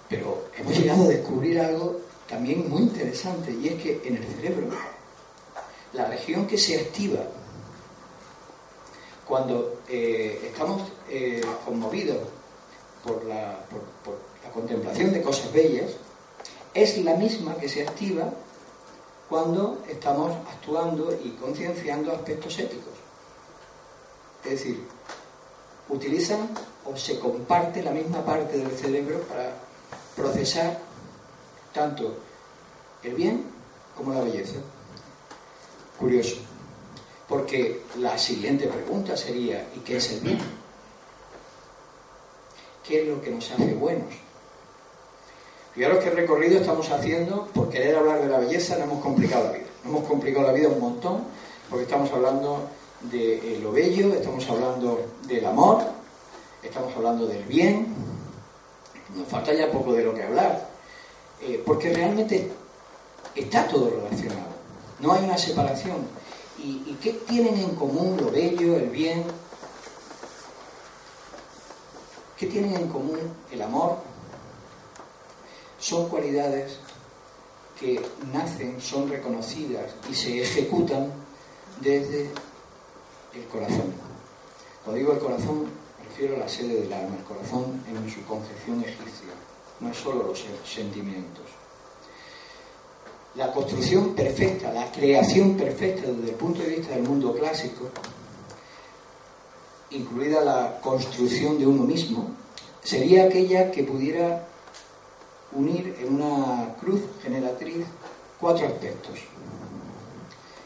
Pero 0.10 0.46
hemos 0.58 0.78
llegado 0.78 1.04
a 1.04 1.08
descubrir 1.10 1.60
algo 1.60 2.01
también 2.32 2.70
muy 2.70 2.84
interesante, 2.84 3.52
y 3.52 3.68
es 3.68 3.84
que 3.84 4.02
en 4.06 4.16
el 4.16 4.24
cerebro, 4.24 4.68
la 5.92 6.06
región 6.06 6.48
que 6.48 6.58
se 6.58 6.80
activa 6.80 7.20
cuando 9.28 9.82
eh, 9.90 10.40
estamos 10.46 10.82
eh, 11.10 11.42
conmovidos 11.66 12.20
por 13.04 13.26
la, 13.26 13.60
por 13.70 14.18
la 14.44 14.50
contemplación 14.52 15.12
de 15.12 15.22
cosas 15.22 15.52
bellas, 15.52 15.92
es 16.74 16.98
la 17.04 17.16
misma 17.16 17.56
que 17.56 17.68
se 17.68 17.86
activa 17.86 18.32
cuando 19.30 19.84
estamos 19.90 20.32
actuando 20.50 21.14
y 21.24 21.32
concienciando 21.32 22.14
aspectos 22.14 22.58
éticos. 22.60 22.94
Es 24.46 24.52
decir, 24.52 24.88
utilizan 25.90 26.50
o 26.86 26.96
se 26.96 27.20
comparte 27.20 27.84
la 27.84 27.92
misma 27.92 28.24
parte 28.24 28.58
del 28.58 28.72
cerebro 28.72 29.20
para 29.24 29.54
procesar 30.16 30.91
tanto 31.74 32.16
el 33.04 33.14
bien 33.16 33.46
como 33.96 34.14
la 34.14 34.22
belleza. 34.22 34.60
Curioso. 36.00 36.38
Porque 37.28 37.82
la 37.98 38.18
siguiente 38.18 38.68
pregunta 38.68 39.16
sería, 39.16 39.68
¿y 39.76 39.80
qué 39.80 39.98
es 39.98 40.12
el 40.12 40.20
bien? 40.20 40.40
¿Qué 42.86 43.02
es 43.02 43.08
lo 43.08 43.22
que 43.22 43.32
nos 43.32 43.50
hace 43.52 43.74
buenos? 43.74 44.14
Fijaros 45.74 46.04
qué 46.04 46.10
recorrido 46.10 46.60
estamos 46.60 46.90
haciendo 46.90 47.46
por 47.54 47.70
querer 47.70 47.96
hablar 47.96 48.22
de 48.22 48.28
la 48.28 48.40
belleza, 48.40 48.78
no 48.78 48.84
hemos 48.84 49.02
complicado 49.02 49.46
la 49.46 49.52
vida. 49.54 49.68
No 49.84 49.92
hemos 49.92 50.08
complicado 50.08 50.48
la 50.48 50.54
vida 50.54 50.68
un 50.68 50.82
montón, 50.82 51.24
porque 51.70 51.86
estamos 51.86 52.12
hablando 52.12 52.68
de 53.10 53.38
eh, 53.38 53.60
lo 53.62 53.72
bello, 53.72 54.14
estamos 54.14 54.48
hablando 54.50 55.08
del 55.26 55.46
amor, 55.46 55.82
estamos 56.62 56.94
hablando 56.96 57.26
del 57.28 57.44
bien. 57.44 57.96
Nos 59.16 59.28
falta 59.28 59.54
ya 59.54 59.72
poco 59.72 59.94
de 59.94 60.04
lo 60.04 60.14
que 60.14 60.24
hablar, 60.24 60.71
eh, 61.42 61.62
porque 61.66 61.94
realmente 61.94 62.52
está 63.36 63.68
todo 63.68 63.90
relacionado. 63.90 64.52
No 65.00 65.14
hay 65.14 65.24
una 65.24 65.38
separación. 65.38 66.08
¿Y, 66.60 66.96
qué 67.02 67.14
tienen 67.14 67.58
en 67.58 67.76
común 67.76 68.18
lo 68.18 68.30
bello, 68.30 68.78
el 68.78 68.90
bien? 68.90 69.24
¿Qué 72.38 72.46
tienen 72.46 72.76
en 72.76 72.88
común 72.88 73.20
el 73.52 73.62
amor? 73.64 73.98
Son 75.80 76.08
cualidades 76.08 76.78
que 77.80 78.00
nacen, 78.32 78.80
son 78.80 79.10
reconocidas 79.10 79.96
y 80.08 80.14
se 80.14 80.44
ejecutan 80.44 81.12
desde 81.80 82.30
el 83.34 83.46
corazón. 83.52 83.94
Cuando 84.84 85.00
digo 85.00 85.14
el 85.14 85.20
corazón, 85.20 85.64
me 85.98 86.06
refiero 86.06 86.36
a 86.36 86.40
la 86.40 86.50
sede 86.50 86.82
del 86.82 86.94
alma, 86.94 87.16
el 87.18 87.24
corazón 87.24 87.84
en 87.88 88.12
su 88.12 88.24
concepción 88.26 88.82
egipcia, 88.82 89.34
no 89.82 89.90
es 89.90 89.98
solo 89.98 90.28
los 90.28 90.46
sentimientos 90.66 91.46
la 93.36 93.52
construcción 93.52 94.14
perfecta, 94.14 94.74
la 94.74 94.92
creación 94.92 95.56
perfecta 95.56 96.12
desde 96.12 96.32
el 96.32 96.36
punto 96.36 96.62
de 96.62 96.70
vista 96.70 96.94
del 96.94 97.04
mundo 97.04 97.34
clásico, 97.34 97.90
incluida 99.92 100.44
la 100.44 100.80
construcción 100.82 101.58
de 101.58 101.66
uno 101.66 101.84
mismo, 101.84 102.30
sería 102.84 103.26
aquella 103.26 103.72
que 103.72 103.84
pudiera 103.84 104.48
unir 105.54 105.96
en 106.00 106.16
una 106.16 106.76
cruz 106.80 107.02
generatriz 107.22 107.86
cuatro 108.40 108.68
aspectos. 108.68 109.20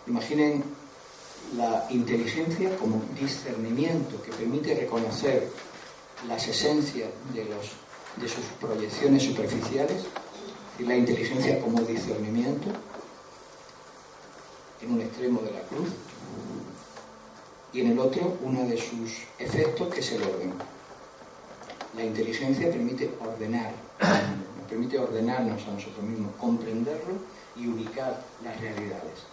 Imaginen 0.08 0.64
la 1.58 1.86
inteligencia 1.92 2.76
como 2.78 3.02
discernimiento 3.20 4.22
que 4.24 4.32
permite 4.32 4.74
reconocer 4.74 5.50
las 6.28 6.48
esencias 6.48 7.10
de, 7.34 7.46
los, 7.46 7.72
de 8.18 8.30
sus 8.30 8.46
proyecciones 8.60 9.24
superficiales, 9.24 10.06
y 10.78 10.84
la 10.84 10.96
inteligencia 10.96 11.60
como 11.62 11.82
discernimiento 11.82 12.70
en 14.82 14.94
un 14.94 15.02
extremo 15.02 15.42
de 15.42 15.52
la 15.52 15.62
cruz 15.62 15.90
y 17.72 17.82
en 17.82 17.92
el 17.92 18.00
otro 18.00 18.38
uno 18.42 18.66
de 18.68 18.78
sus 18.78 19.24
efectos 19.40 19.94
que 19.94 20.00
es 20.00 20.12
el 20.12 20.24
orden. 20.24 20.54
La 21.96 22.04
inteligencia 22.04 22.70
permite 22.70 23.10
ordenar, 23.22 23.72
nos 24.58 24.70
permite 24.70 25.00
ordenarnos 25.00 25.66
a 25.68 25.72
nosotros 25.72 26.04
mismos, 26.04 26.34
comprenderlo 26.40 27.14
y 27.56 27.68
ubicar 27.68 28.22
las 28.44 28.60
realidades. 28.60 29.24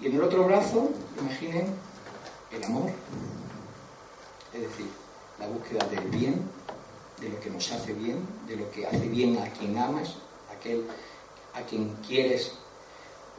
Y 0.00 0.06
en 0.06 0.14
el 0.14 0.22
otro 0.22 0.44
brazo, 0.44 0.90
imaginen 1.20 1.66
el 2.50 2.64
amor, 2.64 2.90
es 4.52 4.60
decir, 4.60 4.88
la 5.38 5.46
búsqueda 5.46 5.86
del 5.86 6.08
bien, 6.10 6.42
de 7.22 7.28
lo 7.28 7.40
que 7.40 7.50
nos 7.50 7.70
hace 7.70 7.92
bien, 7.92 8.26
de 8.48 8.56
lo 8.56 8.70
que 8.70 8.86
hace 8.86 9.08
bien 9.08 9.38
a 9.38 9.48
quien 9.52 9.78
amas, 9.78 10.16
aquel 10.50 10.84
a 11.54 11.62
quien 11.62 11.94
quieres 12.06 12.52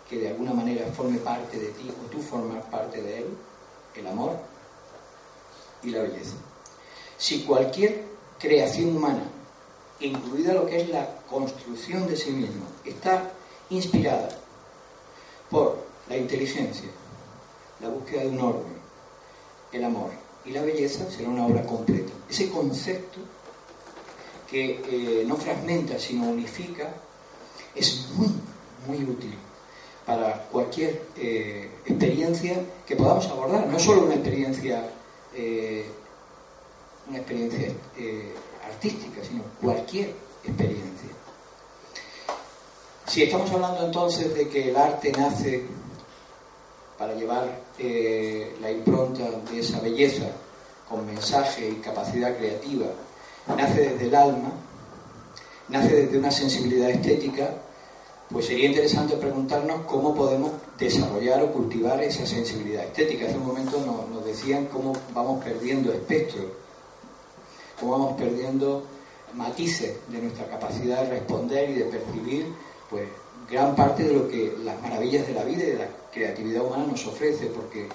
que 0.10 0.18
de 0.18 0.30
alguna 0.30 0.54
manera 0.54 0.86
forme 0.92 1.18
parte 1.18 1.60
de 1.60 1.68
ti 1.68 1.92
o 1.92 2.10
tú 2.10 2.22
formas 2.22 2.64
parte 2.66 3.02
de 3.02 3.20
él, 3.20 3.26
el 3.96 4.08
amor 4.08 4.38
y 5.84 5.90
la 5.90 6.04
belleza. 6.04 6.36
Si 7.18 7.44
cualquier 7.44 8.06
creación 8.40 8.96
humana, 8.96 9.24
incluida 10.00 10.54
lo 10.54 10.66
que 10.66 10.82
es 10.82 10.90
la 10.90 11.22
construcción 11.30 12.08
de 12.08 12.16
sí 12.16 12.32
mismo, 12.32 12.66
está 12.86 13.32
inspirada 13.70 14.30
por 15.50 15.78
la 16.10 16.18
inteligencia, 16.18 16.90
la 17.82 17.90
búsqueda 17.90 18.22
de 18.22 18.30
un 18.30 18.40
orden, 18.40 18.74
el 19.72 19.84
amor 19.84 20.12
y 20.46 20.52
la 20.52 20.62
belleza, 20.62 21.10
será 21.10 21.30
una 21.30 21.46
obra 21.46 21.66
completa. 21.66 22.12
Ese 22.30 22.50
concepto 22.50 23.20
que 24.50 24.82
eh, 24.88 25.24
no 25.26 25.36
fragmenta, 25.36 25.98
sino 26.00 26.30
unifica, 26.30 26.90
es 27.76 28.10
muy, 28.16 28.30
muy 28.88 29.04
útil 29.04 29.36
para 30.06 30.44
cualquier 30.50 31.02
eh, 31.18 31.70
experiencia 31.86 32.62
que 32.86 32.96
podamos 32.96 33.26
abordar, 33.28 33.68
no 33.68 33.80
solo 33.80 34.04
una 34.04 34.16
experiencia, 34.16 34.90
eh, 35.34 35.86
una 37.08 37.18
experiencia 37.18 37.74
artística, 38.66 39.24
sino 39.24 39.44
cualquier 39.62 40.14
experiencia. 40.44 41.10
Si 43.08 43.24
estamos 43.24 43.50
hablando 43.52 43.86
entonces 43.86 44.34
de 44.34 44.48
que 44.50 44.70
el 44.70 44.76
arte 44.76 45.12
nace 45.12 45.64
para 46.98 47.14
llevar 47.14 47.62
la 48.62 48.72
impronta 48.72 49.24
de 49.52 49.60
esa 49.60 49.80
belleza 49.80 50.26
con 50.90 51.06
mensaje 51.06 51.70
y 51.70 51.76
capacidad 51.76 52.36
creativa 52.38 52.88
nace 53.48 53.90
desde 53.90 54.08
el 54.08 54.16
alma, 54.16 54.52
nace 55.70 55.96
desde 55.96 56.18
una 56.18 56.32
sensibilidad 56.32 56.90
estética, 56.90 57.50
pues 58.30 58.48
sería 58.48 58.68
interesante 58.68 59.16
preguntarnos 59.18 59.82
cómo 59.86 60.16
podemos 60.16 60.52
desarrollar 60.78 61.44
o 61.44 61.52
cultivar 61.52 62.02
esa 62.04 62.26
sensibilidad 62.26 62.86
estética. 62.86 63.28
Hace 63.28 63.38
un 63.38 63.46
momento 63.46 63.80
nos, 63.86 64.26
decían 64.26 64.66
cómo 64.66 64.94
vamos 65.14 65.44
perdiendo 65.44 65.92
espectro, 65.92 66.42
cómo 67.80 67.92
vamos 67.92 68.14
perdiendo 68.20 68.84
matices 69.36 69.98
de 70.08 70.20
nuestra 70.20 70.48
capacidad 70.48 71.04
de 71.04 71.10
responder 71.10 71.70
y 71.70 71.74
de 71.74 71.86
percibir 71.86 72.54
pues 72.90 73.08
gran 73.50 73.76
parte 73.76 74.04
de 74.04 74.14
lo 74.14 74.28
que 74.28 74.56
las 74.64 74.82
maravillas 74.82 75.28
de 75.28 75.34
la 75.34 75.44
vida 75.44 75.64
y 75.64 75.68
de 75.68 75.78
la 75.78 75.88
creatividad 76.12 76.66
humana 76.66 76.86
nos 76.88 77.06
ofrece, 77.06 77.48
porque 77.48 77.88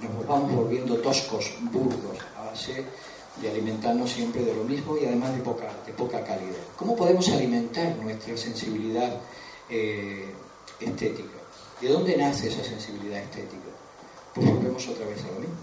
nos 0.00 0.26
vamos 0.26 0.54
volviendo 0.54 0.96
toscos, 0.98 1.54
burdos, 1.72 2.18
a 2.36 2.46
base 2.46 2.84
de 3.36 3.50
alimentarnos 3.50 4.10
siempre 4.10 4.44
de 4.44 4.54
lo 4.54 4.64
mismo 4.64 4.96
y 4.96 5.06
además 5.06 5.34
de 5.34 5.42
poca, 5.42 5.68
de 5.86 5.92
poca 5.92 6.22
calidad. 6.22 6.62
¿Cómo 6.76 6.94
podemos 6.94 7.28
alimentar 7.30 7.96
nuestra 7.96 8.36
sensibilidad 8.36 9.20
eh, 9.70 10.30
estética? 10.80 11.38
¿De 11.80 11.88
dónde 11.88 12.16
nace 12.16 12.48
esa 12.48 12.62
sensibilidad 12.62 13.20
estética? 13.20 13.70
Pues 14.34 14.46
volvemos 14.48 14.86
otra 14.88 15.06
vez 15.06 15.18
a 15.24 15.28
lo 15.28 15.40
mismo. 15.40 15.56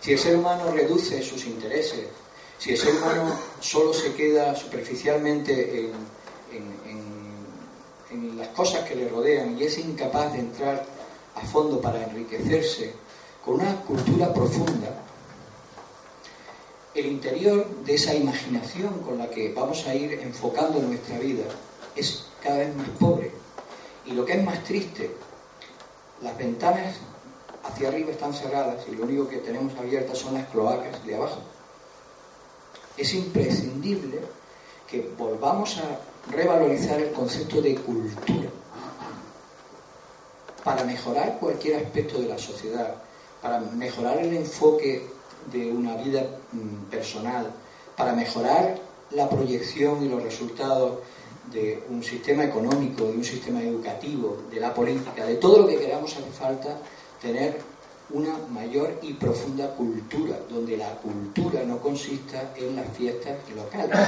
Si 0.00 0.12
el 0.12 0.18
ser 0.18 0.36
humano 0.36 0.72
reduce 0.72 1.22
sus 1.22 1.44
intereses, 1.44 2.06
si 2.58 2.70
el 2.70 2.78
ser 2.78 2.94
humano 2.94 3.38
solo 3.60 3.92
se 3.92 4.14
queda 4.14 4.54
superficialmente 4.56 5.80
en, 5.80 5.92
en 8.10 8.36
las 8.36 8.48
cosas 8.48 8.88
que 8.88 8.94
le 8.94 9.08
rodean 9.08 9.56
y 9.58 9.64
es 9.64 9.78
incapaz 9.78 10.32
de 10.32 10.40
entrar 10.40 10.84
a 11.34 11.40
fondo 11.42 11.80
para 11.80 12.02
enriquecerse 12.02 12.92
con 13.44 13.54
una 13.54 13.76
cultura 13.82 14.32
profunda, 14.32 15.04
el 16.94 17.06
interior 17.06 17.66
de 17.84 17.94
esa 17.94 18.14
imaginación 18.14 18.98
con 19.00 19.18
la 19.18 19.30
que 19.30 19.52
vamos 19.52 19.86
a 19.86 19.94
ir 19.94 20.14
enfocando 20.14 20.80
nuestra 20.80 21.18
vida 21.18 21.44
es 21.94 22.26
cada 22.42 22.58
vez 22.58 22.74
más 22.74 22.88
pobre. 22.98 23.30
Y 24.06 24.12
lo 24.12 24.24
que 24.24 24.32
es 24.32 24.44
más 24.44 24.62
triste, 24.64 25.10
las 26.22 26.36
ventanas 26.36 26.96
hacia 27.62 27.88
arriba 27.88 28.10
están 28.10 28.32
cerradas 28.32 28.84
y 28.90 28.96
lo 28.96 29.04
único 29.04 29.28
que 29.28 29.38
tenemos 29.38 29.76
abiertas 29.78 30.18
son 30.18 30.34
las 30.34 30.48
cloacas 30.48 31.04
de 31.04 31.14
abajo. 31.14 31.40
Es 32.96 33.14
imprescindible 33.14 34.20
que 34.88 35.08
volvamos 35.16 35.78
a 35.78 36.30
revalorizar 36.30 37.00
el 37.00 37.12
concepto 37.12 37.62
de 37.62 37.76
cultura 37.76 38.50
para 40.64 40.84
mejorar 40.84 41.38
cualquier 41.38 41.84
aspecto 41.84 42.18
de 42.18 42.28
la 42.28 42.38
sociedad, 42.38 42.96
para 43.40 43.60
mejorar 43.60 44.18
el 44.18 44.36
enfoque 44.36 45.06
de 45.50 45.70
una 45.70 45.96
vida 45.96 46.26
personal, 46.90 47.52
para 47.96 48.12
mejorar 48.12 48.78
la 49.10 49.28
proyección 49.28 50.04
y 50.04 50.08
los 50.08 50.22
resultados 50.22 51.00
de 51.52 51.82
un 51.88 52.02
sistema 52.02 52.44
económico, 52.44 53.04
de 53.04 53.12
un 53.12 53.24
sistema 53.24 53.62
educativo, 53.62 54.38
de 54.50 54.60
la 54.60 54.72
política, 54.72 55.24
de 55.24 55.36
todo 55.36 55.58
lo 55.58 55.66
que 55.66 55.78
queramos, 55.78 56.12
hace 56.12 56.30
falta 56.30 56.78
tener 57.20 57.58
una 58.10 58.36
mayor 58.48 58.98
y 59.02 59.12
profunda 59.14 59.74
cultura, 59.74 60.36
donde 60.48 60.76
la 60.76 60.90
cultura 60.96 61.62
no 61.64 61.78
consista 61.78 62.52
en 62.56 62.76
las 62.76 62.88
fiestas 62.96 63.36
locales. 63.54 63.98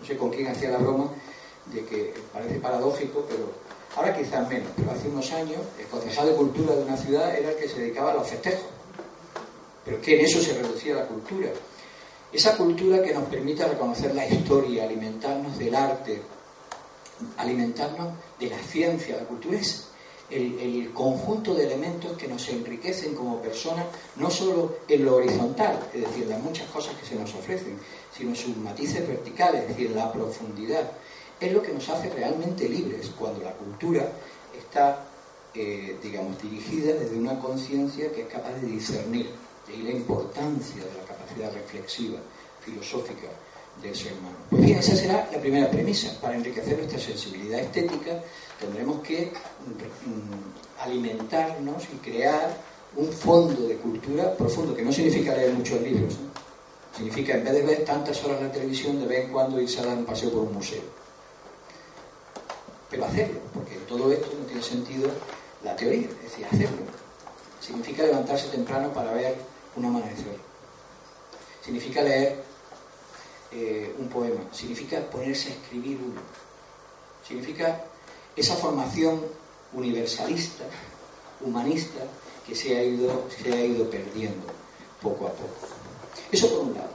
No 0.00 0.06
sé 0.06 0.16
con 0.16 0.30
quién 0.30 0.48
hacía 0.48 0.70
la 0.70 0.78
broma 0.78 1.10
de 1.66 1.84
que 1.84 2.14
parece 2.32 2.58
paradójico, 2.58 3.24
pero 3.28 3.52
ahora 3.96 4.16
quizás 4.16 4.48
menos, 4.48 4.68
pero 4.76 4.90
hace 4.90 5.08
unos 5.08 5.30
años 5.32 5.60
el 5.78 5.86
concejal 5.86 6.28
de 6.28 6.34
cultura 6.34 6.74
de 6.74 6.82
una 6.82 6.96
ciudad 6.96 7.36
era 7.36 7.50
el 7.50 7.56
que 7.56 7.68
se 7.68 7.80
dedicaba 7.80 8.12
a 8.12 8.14
los 8.14 8.28
festejos 8.28 8.72
pero 9.84 10.00
que 10.00 10.18
en 10.18 10.24
eso 10.24 10.40
se 10.40 10.54
reducía 10.54 10.94
la 10.94 11.06
cultura. 11.06 11.50
Esa 12.32 12.56
cultura 12.56 13.02
que 13.02 13.12
nos 13.12 13.24
permite 13.24 13.62
reconocer 13.68 14.14
la 14.14 14.26
historia, 14.26 14.84
alimentarnos 14.84 15.58
del 15.58 15.74
arte, 15.74 16.22
alimentarnos 17.36 18.14
de 18.40 18.48
la 18.48 18.58
ciencia. 18.58 19.18
La 19.18 19.24
cultura 19.24 19.58
es 19.58 19.88
el, 20.30 20.90
conjunto 20.94 21.54
de 21.54 21.66
elementos 21.66 22.16
que 22.16 22.28
nos 22.28 22.48
enriquecen 22.48 23.14
como 23.14 23.42
personas, 23.42 23.84
no 24.16 24.30
solo 24.30 24.76
en 24.88 25.04
lo 25.04 25.16
horizontal, 25.16 25.78
es 25.92 26.00
decir, 26.00 26.26
las 26.26 26.40
muchas 26.40 26.68
cosas 26.70 26.94
que 26.96 27.04
se 27.04 27.16
nos 27.16 27.34
ofrecen, 27.34 27.78
sino 28.16 28.34
sus 28.34 28.56
matices 28.56 29.06
verticales, 29.06 29.62
es 29.62 29.68
decir, 29.68 29.90
la 29.90 30.10
profundidad. 30.10 30.90
Es 31.38 31.52
lo 31.52 31.62
que 31.62 31.72
nos 31.74 31.86
hace 31.90 32.08
realmente 32.08 32.66
libres 32.66 33.10
cuando 33.18 33.42
la 33.42 33.52
cultura 33.52 34.10
está, 34.58 35.04
eh, 35.54 35.98
digamos, 36.02 36.40
dirigida 36.40 36.94
desde 36.94 37.16
una 37.16 37.38
conciencia 37.38 38.10
que 38.10 38.22
es 38.22 38.28
capaz 38.28 38.54
de 38.54 38.68
discernir 38.68 39.28
y 39.74 39.82
la 39.82 39.90
importancia 39.90 40.82
de 40.84 40.94
la 40.98 41.04
capacidad 41.32 41.52
reflexiva, 41.52 42.18
filosófica 42.60 43.28
del 43.80 43.94
ser 43.94 44.12
humano. 44.12 44.36
Pues 44.50 44.62
bien, 44.62 44.78
esa 44.78 44.96
será 44.96 45.28
la 45.32 45.38
primera 45.40 45.70
premisa. 45.70 46.18
Para 46.20 46.36
enriquecer 46.36 46.76
nuestra 46.76 46.98
sensibilidad 46.98 47.60
estética 47.60 48.22
tendremos 48.60 49.00
que 49.02 49.26
mm, 49.26 50.82
alimentarnos 50.82 51.84
y 51.92 51.96
crear 51.96 52.56
un 52.96 53.10
fondo 53.10 53.66
de 53.66 53.76
cultura 53.76 54.36
profundo, 54.36 54.74
que 54.74 54.82
no 54.82 54.92
significa 54.92 55.34
leer 55.34 55.54
muchos 55.54 55.80
libros, 55.80 56.14
significa 56.94 57.34
en 57.34 57.44
vez 57.44 57.54
de 57.54 57.62
ver 57.62 57.84
tantas 57.84 58.22
horas 58.22 58.42
la 58.42 58.52
televisión, 58.52 59.00
de 59.00 59.06
vez 59.06 59.24
en 59.24 59.32
cuando 59.32 59.60
irse 59.60 59.80
a 59.80 59.86
dar 59.86 59.96
un 59.96 60.04
paseo 60.04 60.30
por 60.30 60.42
un 60.42 60.52
museo. 60.52 60.82
Pero 62.90 63.06
hacerlo, 63.06 63.40
porque 63.54 63.76
todo 63.88 64.12
esto 64.12 64.28
no 64.38 64.44
tiene 64.44 64.62
sentido 64.62 65.08
la 65.64 65.74
teoría, 65.74 66.06
es 66.06 66.22
decir, 66.22 66.44
hacerlo. 66.44 66.82
Significa 67.58 68.02
levantarse 68.02 68.48
temprano 68.48 68.92
para 68.92 69.14
ver 69.14 69.36
un 69.74 69.86
amanecer. 69.86 70.51
Significa 71.64 72.02
leer 72.02 72.42
eh, 73.52 73.94
un 73.98 74.08
poema, 74.08 74.40
significa 74.52 75.00
ponerse 75.10 75.50
a 75.50 75.52
escribir 75.52 75.98
uno. 76.02 76.20
Significa 77.26 77.84
esa 78.34 78.56
formación 78.56 79.20
universalista, 79.72 80.64
humanista, 81.40 82.00
que 82.46 82.54
se 82.54 82.76
ha 82.76 82.82
ido, 82.82 83.28
se 83.30 83.52
ha 83.52 83.64
ido 83.64 83.88
perdiendo 83.88 84.46
poco 85.00 85.26
a 85.26 85.32
poco. 85.32 85.68
Eso 86.30 86.48
por 86.50 86.66
un 86.66 86.74
lado. 86.74 86.90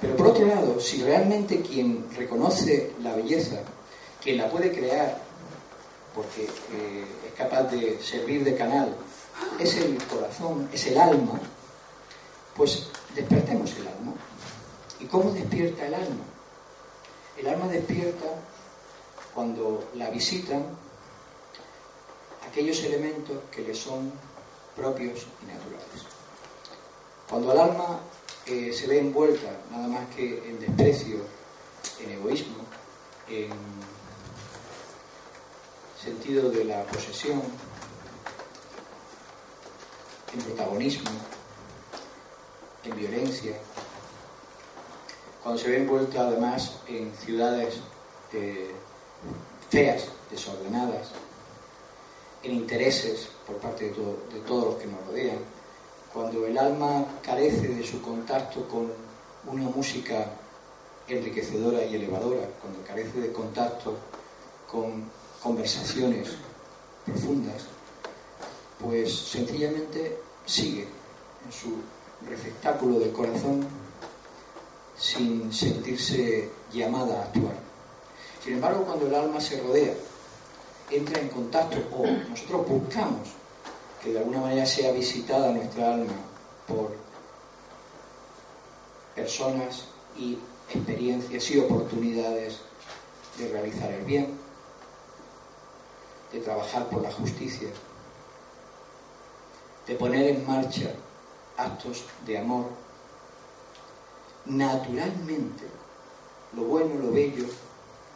Pero 0.00 0.16
por 0.16 0.26
otro 0.28 0.46
lado, 0.46 0.80
si 0.80 1.02
realmente 1.02 1.62
quien 1.62 2.06
reconoce 2.16 2.92
la 3.02 3.14
belleza, 3.14 3.62
quien 4.22 4.38
la 4.38 4.50
puede 4.50 4.72
crear, 4.72 5.18
porque 6.14 6.44
eh, 6.44 7.04
es 7.26 7.32
capaz 7.36 7.64
de 7.64 8.00
servir 8.02 8.44
de 8.44 8.54
canal, 8.56 8.94
es 9.58 9.76
el 9.76 9.96
corazón, 10.04 10.68
es 10.72 10.86
el 10.86 10.98
alma, 10.98 11.40
pues 12.56 12.88
despertemos 13.14 13.72
el 13.76 13.88
alma. 13.88 14.12
¿Y 15.00 15.06
cómo 15.06 15.30
despierta 15.32 15.86
el 15.86 15.94
alma? 15.94 16.24
El 17.36 17.46
alma 17.48 17.68
despierta 17.68 18.26
cuando 19.34 19.90
la 19.94 20.10
visitan 20.10 20.64
aquellos 22.48 22.82
elementos 22.84 23.38
que 23.50 23.62
le 23.62 23.74
son 23.74 24.12
propios 24.76 25.26
y 25.42 25.46
naturales. 25.46 26.06
Cuando 27.28 27.52
el 27.52 27.58
alma 27.58 28.00
eh, 28.46 28.72
se 28.72 28.86
ve 28.86 28.98
envuelta 28.98 29.50
nada 29.70 29.88
más 29.88 30.08
que 30.14 30.48
en 30.48 30.60
desprecio, 30.60 31.18
en 32.00 32.10
egoísmo, 32.12 32.58
en 33.28 33.50
sentido 36.02 36.50
de 36.50 36.64
la 36.64 36.82
posesión, 36.84 37.40
en 40.34 40.40
protagonismo, 40.40 41.10
en 42.84 42.96
violencia, 42.96 43.54
cuando 45.42 45.60
se 45.60 45.70
ve 45.70 45.78
envuelta 45.78 46.22
además 46.22 46.78
en 46.86 47.12
ciudades 47.16 47.80
eh, 48.32 48.70
feas, 49.70 50.08
desordenadas, 50.30 51.10
en 52.42 52.52
intereses 52.52 53.28
por 53.46 53.56
parte 53.56 53.84
de, 53.84 53.90
de 53.90 54.40
todos 54.46 54.64
los 54.64 54.74
que 54.76 54.86
nos 54.86 55.06
rodean, 55.06 55.38
cuando 56.12 56.46
el 56.46 56.58
alma 56.58 57.06
carece 57.22 57.68
de 57.68 57.84
su 57.84 58.02
contacto 58.02 58.68
con 58.68 58.92
una 59.46 59.64
música 59.64 60.26
enriquecedora 61.08 61.84
y 61.84 61.96
elevadora, 61.96 62.48
cuando 62.60 62.82
carece 62.86 63.20
de 63.20 63.32
contacto 63.32 63.96
con 64.70 65.04
conversaciones 65.42 66.36
profundas, 67.04 67.62
pues 68.80 69.12
sencillamente 69.12 70.18
sigue 70.44 70.82
en 71.44 71.52
su 71.52 71.76
receptáculo 72.28 72.98
del 72.98 73.12
corazón 73.12 73.66
sin 74.96 75.52
sentirse 75.52 76.48
llamada 76.72 77.20
a 77.20 77.22
actuar. 77.24 77.54
Sin 78.42 78.54
embargo, 78.54 78.84
cuando 78.84 79.06
el 79.06 79.14
alma 79.14 79.40
se 79.40 79.60
rodea, 79.60 79.94
entra 80.90 81.20
en 81.20 81.28
contacto 81.28 81.76
o 81.96 82.06
nosotros 82.28 82.68
buscamos 82.68 83.28
que 84.02 84.12
de 84.12 84.18
alguna 84.18 84.40
manera 84.40 84.66
sea 84.66 84.92
visitada 84.92 85.52
nuestra 85.52 85.94
alma 85.94 86.12
por 86.66 86.92
personas 89.14 89.84
y 90.16 90.38
experiencias 90.68 91.50
y 91.50 91.58
oportunidades 91.58 92.58
de 93.38 93.48
realizar 93.48 93.90
el 93.92 94.04
bien, 94.04 94.38
de 96.32 96.40
trabajar 96.40 96.88
por 96.88 97.02
la 97.02 97.12
justicia, 97.12 97.68
de 99.86 99.94
poner 99.94 100.28
en 100.28 100.46
marcha 100.46 100.92
actos 101.56 102.04
de 102.26 102.38
amor, 102.38 102.66
naturalmente, 104.46 105.64
lo 106.54 106.64
bueno, 106.64 106.94
lo 107.02 107.12
bello, 107.12 107.44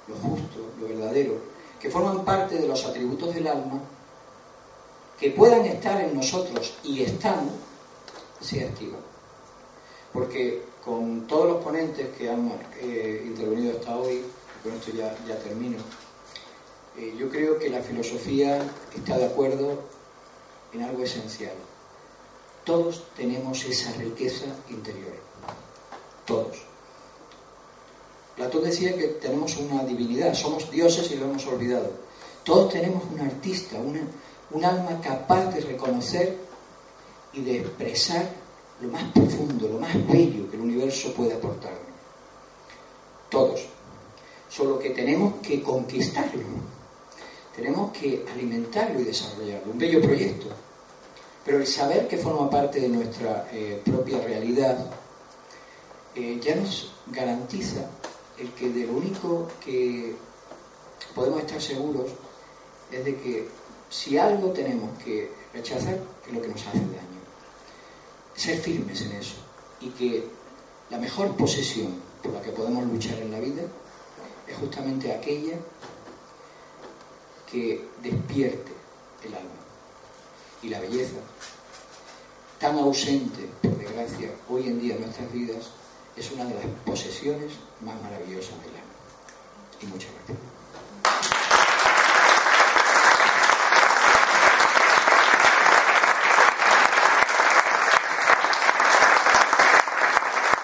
lo 0.08 0.14
justo, 0.16 0.70
lo 0.80 0.88
verdadero, 0.88 1.34
que 1.80 1.90
forman 1.90 2.24
parte 2.24 2.56
de 2.56 2.68
los 2.68 2.84
atributos 2.84 3.34
del 3.34 3.46
alma, 3.46 3.80
que 5.18 5.30
puedan 5.30 5.64
estar 5.64 6.00
en 6.00 6.14
nosotros 6.14 6.74
y 6.84 7.02
están, 7.02 7.50
se 8.40 8.64
activan. 8.64 9.00
Porque 10.12 10.62
con 10.84 11.26
todos 11.26 11.48
los 11.48 11.64
ponentes 11.64 12.08
que 12.16 12.30
han 12.30 12.52
eh, 12.80 13.24
intervenido 13.26 13.78
hasta 13.78 13.96
hoy, 13.96 14.22
con 14.62 14.72
esto 14.72 14.92
ya, 14.92 15.16
ya 15.26 15.38
termino, 15.38 15.78
Eh, 16.98 17.14
yo 17.18 17.28
creo 17.28 17.58
que 17.58 17.68
la 17.68 17.82
filosofía 17.82 18.62
está 18.94 19.18
de 19.18 19.26
acuerdo 19.26 19.82
en 20.72 20.82
algo 20.82 21.02
esencial. 21.02 21.52
Todos 22.66 23.04
tenemos 23.16 23.64
esa 23.64 23.92
riqueza 23.92 24.46
interior. 24.68 25.14
Todos. 26.26 26.56
Platón 28.34 28.64
decía 28.64 28.96
que 28.96 29.06
tenemos 29.22 29.56
una 29.56 29.84
divinidad, 29.84 30.34
somos 30.34 30.68
dioses 30.68 31.08
y 31.12 31.14
lo 31.14 31.26
hemos 31.26 31.46
olvidado. 31.46 31.92
Todos 32.42 32.72
tenemos 32.72 33.04
un 33.04 33.20
artista, 33.20 33.76
un 33.78 34.64
alma 34.64 35.00
capaz 35.00 35.54
de 35.54 35.60
reconocer 35.60 36.36
y 37.32 37.40
de 37.42 37.60
expresar 37.60 38.28
lo 38.80 38.88
más 38.88 39.04
profundo, 39.12 39.68
lo 39.68 39.78
más 39.78 39.94
bello 40.08 40.50
que 40.50 40.56
el 40.56 40.62
universo 40.62 41.14
puede 41.14 41.34
aportarnos. 41.34 41.80
Todos. 43.30 43.64
Solo 44.50 44.80
que 44.80 44.90
tenemos 44.90 45.34
que 45.40 45.62
conquistarlo. 45.62 46.42
Tenemos 47.54 47.92
que 47.92 48.26
alimentarlo 48.34 49.00
y 49.00 49.04
desarrollarlo. 49.04 49.70
Un 49.70 49.78
bello 49.78 50.02
proyecto. 50.02 50.65
Pero 51.46 51.58
el 51.58 51.66
saber 51.68 52.08
que 52.08 52.18
forma 52.18 52.50
parte 52.50 52.80
de 52.80 52.88
nuestra 52.88 53.48
eh, 53.52 53.80
propia 53.84 54.18
realidad 54.18 54.90
eh, 56.16 56.40
ya 56.42 56.56
nos 56.56 56.92
garantiza 57.06 57.88
el 58.36 58.50
que 58.54 58.68
de 58.68 58.84
lo 58.84 58.94
único 58.94 59.46
que 59.64 60.16
podemos 61.14 61.40
estar 61.40 61.62
seguros 61.62 62.10
es 62.90 63.04
de 63.04 63.16
que 63.16 63.48
si 63.88 64.18
algo 64.18 64.50
tenemos 64.50 64.90
que 65.04 65.30
rechazar 65.54 66.00
es 66.26 66.34
lo 66.34 66.42
que 66.42 66.48
nos 66.48 66.66
hace 66.66 66.78
daño. 66.78 67.22
Ser 68.34 68.58
firmes 68.58 69.00
en 69.02 69.12
eso 69.12 69.36
y 69.80 69.90
que 69.90 70.24
la 70.90 70.98
mejor 70.98 71.36
posesión 71.36 71.94
por 72.24 72.32
la 72.32 72.42
que 72.42 72.50
podemos 72.50 72.84
luchar 72.86 73.18
en 73.18 73.30
la 73.30 73.38
vida 73.38 73.62
es 74.48 74.56
justamente 74.56 75.12
aquella 75.12 75.54
que 77.48 77.88
despierte 78.02 78.72
el 79.24 79.34
alma 79.34 79.55
y 80.66 80.68
la 80.68 80.80
belleza, 80.80 81.20
tan 82.58 82.76
ausente, 82.78 83.48
por 83.62 83.78
desgracia, 83.78 84.30
hoy 84.48 84.66
en 84.66 84.80
día 84.80 84.96
en 84.96 85.02
nuestras 85.02 85.32
vidas, 85.32 85.68
es 86.16 86.32
una 86.32 86.44
de 86.44 86.54
las 86.54 86.66
posesiones 86.84 87.52
más 87.82 88.02
maravillosas 88.02 88.58
del 88.62 88.74
alma. 88.74 88.96
Y 89.80 89.86
muchas 89.86 90.10
gracias. 90.12 90.55